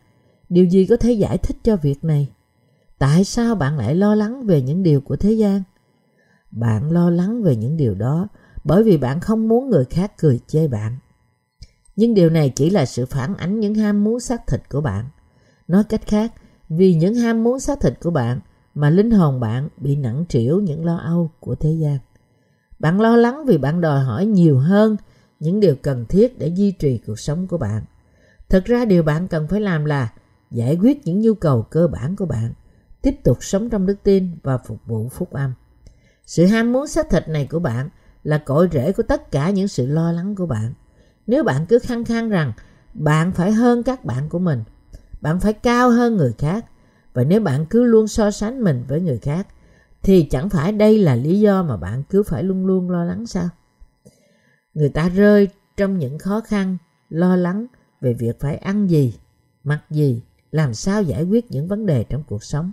điều 0.49 0.65
gì 0.65 0.85
có 0.85 0.97
thể 0.97 1.11
giải 1.11 1.37
thích 1.37 1.57
cho 1.63 1.75
việc 1.75 2.03
này? 2.03 2.29
Tại 2.97 3.23
sao 3.23 3.55
bạn 3.55 3.77
lại 3.77 3.95
lo 3.95 4.15
lắng 4.15 4.45
về 4.45 4.61
những 4.61 4.83
điều 4.83 5.01
của 5.01 5.15
thế 5.15 5.31
gian? 5.31 5.63
Bạn 6.55 6.91
lo 6.91 7.09
lắng 7.09 7.43
về 7.43 7.55
những 7.55 7.77
điều 7.77 7.95
đó 7.95 8.27
bởi 8.63 8.83
vì 8.83 8.97
bạn 8.97 9.19
không 9.19 9.47
muốn 9.47 9.69
người 9.69 9.85
khác 9.85 10.17
cười 10.17 10.39
chê 10.47 10.67
bạn. 10.67 10.97
Nhưng 11.95 12.13
điều 12.13 12.29
này 12.29 12.49
chỉ 12.49 12.69
là 12.69 12.85
sự 12.85 13.05
phản 13.05 13.35
ánh 13.35 13.59
những 13.59 13.75
ham 13.75 14.03
muốn 14.03 14.19
xác 14.19 14.47
thịt 14.47 14.69
của 14.69 14.81
bạn. 14.81 15.05
Nói 15.67 15.83
cách 15.83 16.07
khác, 16.07 16.33
vì 16.69 16.95
những 16.95 17.15
ham 17.15 17.43
muốn 17.43 17.59
xác 17.59 17.79
thịt 17.81 17.93
của 18.01 18.11
bạn 18.11 18.39
mà 18.75 18.89
linh 18.89 19.11
hồn 19.11 19.39
bạn 19.39 19.69
bị 19.77 19.95
nặng 19.95 20.25
trĩu 20.29 20.59
những 20.59 20.85
lo 20.85 20.97
âu 20.97 21.31
của 21.39 21.55
thế 21.55 21.71
gian. 21.71 21.97
Bạn 22.79 23.01
lo 23.01 23.15
lắng 23.15 23.45
vì 23.45 23.57
bạn 23.57 23.81
đòi 23.81 24.03
hỏi 24.03 24.25
nhiều 24.25 24.59
hơn 24.59 24.97
những 25.39 25.59
điều 25.59 25.75
cần 25.75 26.05
thiết 26.05 26.39
để 26.39 26.47
duy 26.47 26.71
trì 26.71 26.97
cuộc 26.97 27.19
sống 27.19 27.47
của 27.47 27.57
bạn. 27.57 27.83
Thực 28.49 28.65
ra 28.65 28.85
điều 28.85 29.03
bạn 29.03 29.27
cần 29.27 29.47
phải 29.47 29.61
làm 29.61 29.85
là 29.85 30.13
giải 30.51 30.77
quyết 30.81 31.05
những 31.05 31.21
nhu 31.21 31.33
cầu 31.33 31.61
cơ 31.61 31.87
bản 31.87 32.15
của 32.15 32.25
bạn, 32.25 32.53
tiếp 33.01 33.15
tục 33.23 33.37
sống 33.41 33.69
trong 33.69 33.85
đức 33.85 34.03
tin 34.03 34.31
và 34.43 34.57
phục 34.57 34.77
vụ 34.85 35.09
phúc 35.09 35.31
âm. 35.31 35.53
Sự 36.25 36.45
ham 36.45 36.73
muốn 36.73 36.87
xác 36.87 37.09
thịt 37.09 37.27
này 37.27 37.47
của 37.51 37.59
bạn 37.59 37.89
là 38.23 38.37
cội 38.37 38.69
rễ 38.71 38.91
của 38.91 39.03
tất 39.03 39.31
cả 39.31 39.49
những 39.49 39.67
sự 39.67 39.85
lo 39.87 40.11
lắng 40.11 40.35
của 40.35 40.45
bạn. 40.45 40.73
Nếu 41.27 41.43
bạn 41.43 41.65
cứ 41.65 41.79
khăng 41.79 42.05
khăng 42.05 42.29
rằng 42.29 42.51
bạn 42.93 43.31
phải 43.31 43.51
hơn 43.51 43.83
các 43.83 44.05
bạn 44.05 44.29
của 44.29 44.39
mình, 44.39 44.63
bạn 45.21 45.39
phải 45.39 45.53
cao 45.53 45.89
hơn 45.89 46.17
người 46.17 46.33
khác, 46.37 46.65
và 47.13 47.23
nếu 47.23 47.41
bạn 47.41 47.65
cứ 47.65 47.83
luôn 47.83 48.07
so 48.07 48.31
sánh 48.31 48.63
mình 48.63 48.83
với 48.87 49.01
người 49.01 49.17
khác, 49.17 49.47
thì 50.03 50.23
chẳng 50.23 50.49
phải 50.49 50.71
đây 50.71 50.99
là 50.99 51.15
lý 51.15 51.39
do 51.39 51.63
mà 51.63 51.77
bạn 51.77 52.03
cứ 52.09 52.23
phải 52.23 52.43
luôn 52.43 52.65
luôn 52.65 52.89
lo 52.89 53.03
lắng 53.03 53.25
sao? 53.25 53.49
Người 54.73 54.89
ta 54.89 55.09
rơi 55.09 55.47
trong 55.77 55.97
những 55.97 56.19
khó 56.19 56.41
khăn, 56.41 56.77
lo 57.09 57.35
lắng 57.35 57.65
về 58.01 58.13
việc 58.13 58.39
phải 58.39 58.55
ăn 58.55 58.89
gì, 58.89 59.13
mặc 59.63 59.81
gì, 59.89 60.21
làm 60.51 60.73
sao 60.73 61.01
giải 61.01 61.23
quyết 61.23 61.51
những 61.51 61.67
vấn 61.67 61.85
đề 61.85 62.03
trong 62.03 62.23
cuộc 62.27 62.43
sống. 62.43 62.71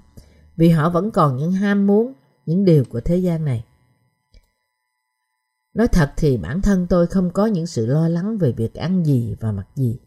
Vì 0.57 0.69
họ 0.69 0.91
vẫn 0.91 1.11
còn 1.11 1.37
những 1.37 1.53
ham 1.53 1.87
muốn, 1.87 2.13
những 2.51 2.65
điều 2.65 2.85
của 2.85 3.01
thế 3.01 3.17
gian 3.17 3.45
này. 3.45 3.65
Nói 5.75 5.89
thật 5.89 6.13
thì 6.17 6.37
bản 6.37 6.63
thân 6.63 6.87
tôi 6.91 7.07
không 7.07 7.31
có 7.31 7.47
những 7.47 7.67
sự 7.67 7.87
lo 7.87 8.09
lắng 8.09 8.39
về 8.39 8.53
việc 8.53 8.75
ăn 8.75 9.05
gì 9.05 9.37
và 9.41 9.53
mặc 9.53 9.67
gì. 9.75 9.99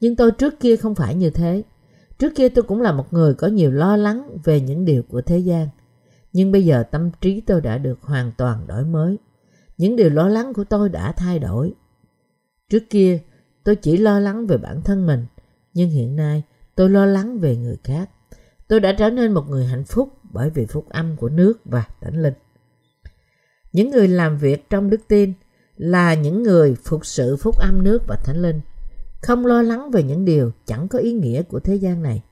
Nhưng 0.00 0.16
tôi 0.16 0.30
trước 0.32 0.60
kia 0.60 0.76
không 0.76 0.94
phải 0.94 1.14
như 1.14 1.30
thế. 1.30 1.62
Trước 2.18 2.32
kia 2.36 2.48
tôi 2.48 2.62
cũng 2.62 2.80
là 2.80 2.92
một 2.92 3.12
người 3.12 3.34
có 3.34 3.46
nhiều 3.46 3.70
lo 3.70 3.96
lắng 3.96 4.38
về 4.44 4.60
những 4.60 4.84
điều 4.84 5.02
của 5.02 5.22
thế 5.22 5.38
gian. 5.38 5.68
Nhưng 6.32 6.52
bây 6.52 6.64
giờ 6.64 6.82
tâm 6.90 7.10
trí 7.20 7.40
tôi 7.40 7.60
đã 7.60 7.78
được 7.78 8.02
hoàn 8.02 8.32
toàn 8.38 8.66
đổi 8.66 8.84
mới. 8.84 9.18
Những 9.78 9.96
điều 9.96 10.10
lo 10.10 10.28
lắng 10.28 10.54
của 10.54 10.64
tôi 10.64 10.88
đã 10.88 11.12
thay 11.12 11.38
đổi. 11.38 11.74
Trước 12.70 12.82
kia, 12.90 13.20
tôi 13.64 13.76
chỉ 13.76 13.96
lo 13.96 14.18
lắng 14.20 14.46
về 14.46 14.56
bản 14.56 14.82
thân 14.82 15.06
mình. 15.06 15.26
Nhưng 15.74 15.90
hiện 15.90 16.16
nay, 16.16 16.42
tôi 16.74 16.90
lo 16.90 17.06
lắng 17.06 17.38
về 17.38 17.56
người 17.56 17.76
khác. 17.84 18.10
Tôi 18.68 18.80
đã 18.80 18.92
trở 18.92 19.10
nên 19.10 19.32
một 19.32 19.44
người 19.48 19.66
hạnh 19.66 19.84
phúc 19.84 20.08
bởi 20.32 20.50
vì 20.50 20.66
phúc 20.66 20.86
âm 20.88 21.16
của 21.16 21.28
nước 21.28 21.60
và 21.64 21.84
thánh 22.00 22.22
linh. 22.22 22.34
Những 23.72 23.90
người 23.90 24.08
làm 24.08 24.38
việc 24.38 24.70
trong 24.70 24.90
đức 24.90 25.00
tin 25.08 25.32
là 25.76 26.14
những 26.14 26.42
người 26.42 26.76
phục 26.84 27.06
sự 27.06 27.36
phúc 27.36 27.58
âm 27.58 27.84
nước 27.84 28.02
và 28.06 28.16
thánh 28.16 28.42
linh, 28.42 28.60
không 29.22 29.46
lo 29.46 29.62
lắng 29.62 29.90
về 29.90 30.02
những 30.02 30.24
điều 30.24 30.52
chẳng 30.66 30.88
có 30.88 30.98
ý 30.98 31.12
nghĩa 31.12 31.42
của 31.42 31.60
thế 31.60 31.74
gian 31.74 32.02
này. 32.02 32.22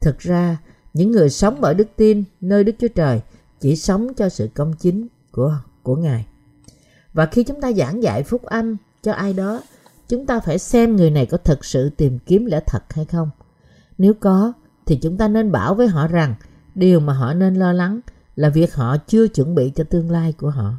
Thực 0.00 0.18
ra, 0.18 0.56
những 0.94 1.12
người 1.12 1.30
sống 1.30 1.56
bởi 1.60 1.74
đức 1.74 1.88
tin 1.96 2.24
nơi 2.40 2.64
Đức 2.64 2.72
Chúa 2.78 2.88
Trời 2.88 3.20
chỉ 3.60 3.76
sống 3.76 4.14
cho 4.14 4.28
sự 4.28 4.48
công 4.54 4.72
chính 4.72 5.06
của 5.32 5.58
của 5.82 5.96
Ngài. 5.96 6.26
Và 7.12 7.26
khi 7.26 7.44
chúng 7.44 7.60
ta 7.60 7.72
giảng 7.72 8.02
dạy 8.02 8.22
phúc 8.22 8.42
âm 8.42 8.76
cho 9.02 9.12
ai 9.12 9.32
đó, 9.32 9.62
chúng 10.08 10.26
ta 10.26 10.40
phải 10.40 10.58
xem 10.58 10.96
người 10.96 11.10
này 11.10 11.26
có 11.26 11.36
thực 11.36 11.64
sự 11.64 11.90
tìm 11.90 12.18
kiếm 12.18 12.46
lẽ 12.46 12.60
thật 12.66 12.82
hay 12.90 13.04
không. 13.04 13.30
Nếu 13.98 14.14
có, 14.14 14.52
thì 14.86 14.98
chúng 15.02 15.16
ta 15.16 15.28
nên 15.28 15.52
bảo 15.52 15.74
với 15.74 15.88
họ 15.88 16.08
rằng 16.08 16.34
điều 16.76 17.00
mà 17.00 17.12
họ 17.12 17.34
nên 17.34 17.54
lo 17.54 17.72
lắng 17.72 18.00
là 18.36 18.48
việc 18.48 18.74
họ 18.74 18.96
chưa 18.96 19.28
chuẩn 19.28 19.54
bị 19.54 19.72
cho 19.74 19.84
tương 19.84 20.10
lai 20.10 20.32
của 20.32 20.50
họ. 20.50 20.74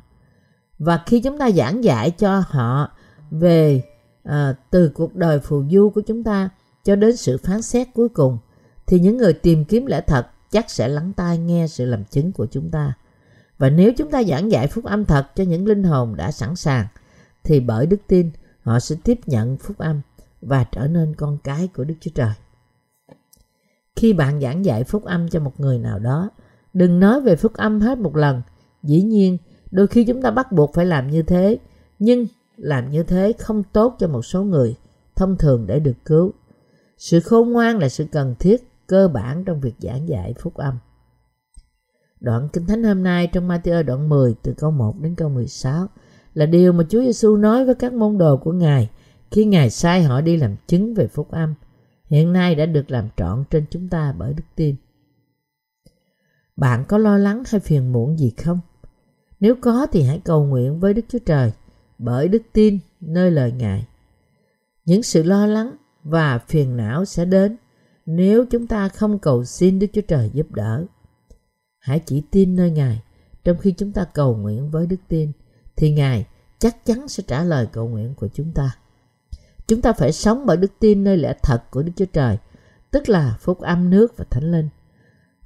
Và 0.80 1.04
khi 1.06 1.22
chúng 1.22 1.38
ta 1.38 1.52
giảng 1.52 1.84
dạy 1.84 2.12
cho 2.12 2.44
họ 2.48 2.92
về 3.32 3.84
à, 4.24 4.56
từ 4.70 4.90
cuộc 4.90 5.16
đời 5.16 5.40
phù 5.40 5.64
du 5.72 5.90
của 5.90 6.02
chúng 6.02 6.24
ta 6.24 6.50
cho 6.84 6.96
đến 6.96 7.18
sự 7.18 7.38
phán 7.38 7.62
xét 7.62 7.88
cuối 7.94 8.10
cùng, 8.10 8.38
thì 8.88 9.00
những 9.00 9.18
người 9.18 9.34
tìm 9.34 9.66
kiếm 9.66 9.86
lẽ 9.86 10.02
thật 10.02 10.28
chắc 10.52 10.70
sẽ 10.70 10.88
lắng 10.88 11.14
tai 11.14 11.38
nghe 11.38 11.68
sự 11.68 11.86
làm 11.86 12.06
chứng 12.06 12.32
của 12.32 12.46
chúng 12.46 12.70
ta. 12.70 12.94
Và 13.58 13.70
nếu 13.70 13.92
chúng 13.98 14.12
ta 14.12 14.24
giảng 14.24 14.52
dạy 14.52 14.68
phúc 14.68 14.86
âm 14.86 15.06
thật 15.06 15.36
cho 15.36 15.44
những 15.44 15.68
linh 15.68 15.84
hồn 15.84 16.16
đã 16.16 16.32
sẵn 16.32 16.56
sàng, 16.56 16.88
thì 17.44 17.60
bởi 17.60 17.86
đức 17.86 18.02
tin 18.08 18.32
họ 18.62 18.80
sẽ 18.80 18.96
tiếp 19.04 19.20
nhận 19.26 19.58
phúc 19.58 19.78
âm 19.78 20.02
và 20.42 20.64
trở 20.64 20.88
nên 20.88 21.16
con 21.16 21.38
cái 21.44 21.68
của 21.76 21.84
Đức 21.84 21.96
Chúa 22.02 22.12
Trời. 22.16 22.34
Khi 23.98 24.14
bạn 24.14 24.42
giảng 24.42 24.66
dạy 24.66 24.84
phúc 24.84 25.04
âm 25.04 25.30
cho 25.30 25.40
một 25.40 25.60
người 25.60 25.80
nào 25.80 26.00
đó, 26.00 26.30
đừng 26.74 27.00
nói 27.00 27.22
về 27.22 27.36
phúc 27.36 27.54
âm 27.54 27.82
hết 27.82 27.98
một 27.98 28.16
lần. 28.16 28.42
Dĩ 28.84 29.02
nhiên, 29.02 29.38
đôi 29.72 29.88
khi 29.88 30.04
chúng 30.04 30.22
ta 30.22 30.32
bắt 30.32 30.52
buộc 30.52 30.74
phải 30.74 30.86
làm 30.86 31.08
như 31.08 31.22
thế, 31.22 31.58
nhưng 32.00 32.26
làm 32.58 32.92
như 32.92 33.04
thế 33.04 33.34
không 33.40 33.64
tốt 33.64 33.96
cho 34.00 34.08
một 34.08 34.22
số 34.22 34.44
người 34.44 34.76
thông 35.16 35.38
thường 35.38 35.68
để 35.68 35.80
được 35.80 36.06
cứu. 36.06 36.32
Sự 36.98 37.20
khôn 37.20 37.52
ngoan 37.52 37.78
là 37.80 37.90
sự 37.90 38.06
cần 38.12 38.36
thiết 38.40 38.68
cơ 38.88 39.08
bản 39.08 39.46
trong 39.46 39.62
việc 39.62 39.76
giảng 39.80 40.10
dạy 40.10 40.34
phúc 40.40 40.54
âm. 40.54 40.74
Đoạn 42.20 42.50
Kinh 42.54 42.66
Thánh 42.66 42.84
hôm 42.84 43.04
nay 43.04 43.28
trong 43.28 43.48
Matthew 43.48 43.84
đoạn 43.84 44.10
10 44.10 44.36
từ 44.44 44.54
câu 44.58 44.72
1 44.72 45.00
đến 45.02 45.16
câu 45.16 45.30
16 45.30 45.88
là 46.34 46.46
điều 46.46 46.74
mà 46.74 46.84
Chúa 46.90 47.02
Giêsu 47.02 47.36
nói 47.36 47.66
với 47.66 47.76
các 47.76 47.94
môn 47.94 48.18
đồ 48.18 48.38
của 48.38 48.52
Ngài 48.52 48.90
khi 49.32 49.46
Ngài 49.46 49.70
sai 49.70 50.04
họ 50.04 50.22
đi 50.22 50.38
làm 50.38 50.56
chứng 50.68 50.94
về 50.94 51.08
phúc 51.08 51.32
âm. 51.32 51.54
Hiện 52.10 52.34
nay 52.34 52.56
đã 52.56 52.66
được 52.66 52.92
làm 52.92 53.10
trọn 53.18 53.44
trên 53.50 53.66
chúng 53.70 53.90
ta 53.90 54.14
bởi 54.18 54.34
đức 54.34 54.44
tin. 54.56 54.76
Bạn 56.56 56.86
có 56.88 56.98
lo 56.98 57.18
lắng 57.18 57.44
hay 57.48 57.60
phiền 57.60 57.92
muộn 57.92 58.18
gì 58.20 58.30
không? 58.30 58.60
Nếu 59.40 59.56
có 59.62 59.88
thì 59.92 60.04
hãy 60.04 60.22
cầu 60.26 60.46
nguyện 60.46 60.80
với 60.80 60.94
Đức 60.94 61.02
Chúa 61.10 61.20
Trời, 61.26 61.52
bởi 61.98 62.28
đức 62.28 62.42
tin 62.54 62.80
nơi 63.00 63.32
lời 63.32 63.52
Ngài. 63.52 63.88
Những 64.86 65.04
sự 65.04 65.24
lo 65.24 65.46
lắng 65.46 65.76
và 66.04 66.38
phiền 66.38 66.78
não 66.78 67.06
sẽ 67.06 67.26
đến 67.26 67.58
nếu 68.06 68.46
chúng 68.46 68.68
ta 68.68 68.90
không 68.90 69.20
cầu 69.20 69.46
xin 69.46 69.80
Đức 69.80 69.88
Chúa 69.94 70.02
Trời 70.02 70.30
giúp 70.34 70.52
đỡ. 70.52 70.86
Hãy 71.80 72.02
chỉ 72.06 72.24
tin 72.32 72.56
nơi 72.56 72.72
Ngài 72.72 73.02
trong 73.44 73.58
khi 73.58 73.74
chúng 73.78 73.92
ta 73.92 74.06
cầu 74.14 74.36
nguyện 74.36 74.72
với 74.72 74.88
đức 74.88 74.98
tin, 75.08 75.32
thì 75.76 75.92
Ngài 75.92 76.26
chắc 76.60 76.86
chắn 76.86 77.08
sẽ 77.08 77.24
trả 77.28 77.44
lời 77.44 77.68
cầu 77.72 77.88
nguyện 77.88 78.14
của 78.16 78.28
chúng 78.34 78.52
ta. 78.52 78.78
Chúng 79.68 79.82
ta 79.82 79.94
phải 79.94 80.12
sống 80.12 80.46
bởi 80.46 80.58
đức 80.58 80.72
tin 80.80 81.04
nơi 81.04 81.18
lẽ 81.18 81.34
thật 81.44 81.72
của 81.72 81.84
Đức 81.84 81.92
Chúa 81.96 82.06
Trời, 82.06 82.38
tức 82.92 83.10
là 83.10 83.38
phúc 83.40 83.60
âm 83.62 83.90
nước 83.90 84.18
và 84.18 84.26
thánh 84.30 84.52
linh. 84.52 84.70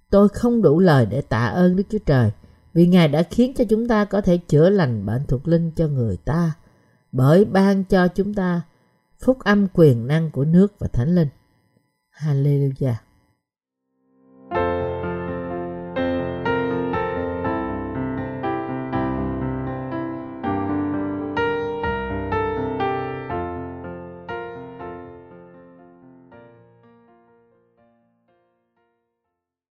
Tôi 0.09 0.29
không 0.29 0.61
đủ 0.61 0.79
lời 0.79 1.05
để 1.05 1.21
tạ 1.21 1.45
ơn 1.45 1.75
Đức 1.75 1.83
Chúa 1.89 1.97
Trời 2.05 2.31
vì 2.73 2.87
Ngài 2.87 3.07
đã 3.07 3.23
khiến 3.23 3.53
cho 3.57 3.63
chúng 3.69 3.87
ta 3.87 4.05
có 4.05 4.21
thể 4.21 4.37
chữa 4.37 4.69
lành 4.69 5.05
bệnh 5.05 5.25
thuộc 5.27 5.47
linh 5.47 5.71
cho 5.71 5.87
người 5.87 6.17
ta 6.17 6.53
bởi 7.11 7.45
ban 7.45 7.83
cho 7.83 8.07
chúng 8.07 8.33
ta 8.33 8.61
phúc 9.19 9.39
âm 9.39 9.67
quyền 9.73 10.07
năng 10.07 10.31
của 10.31 10.45
nước 10.45 10.79
và 10.79 10.87
thánh 10.87 11.15
linh. 11.15 11.27
Hallelujah. 12.17 12.93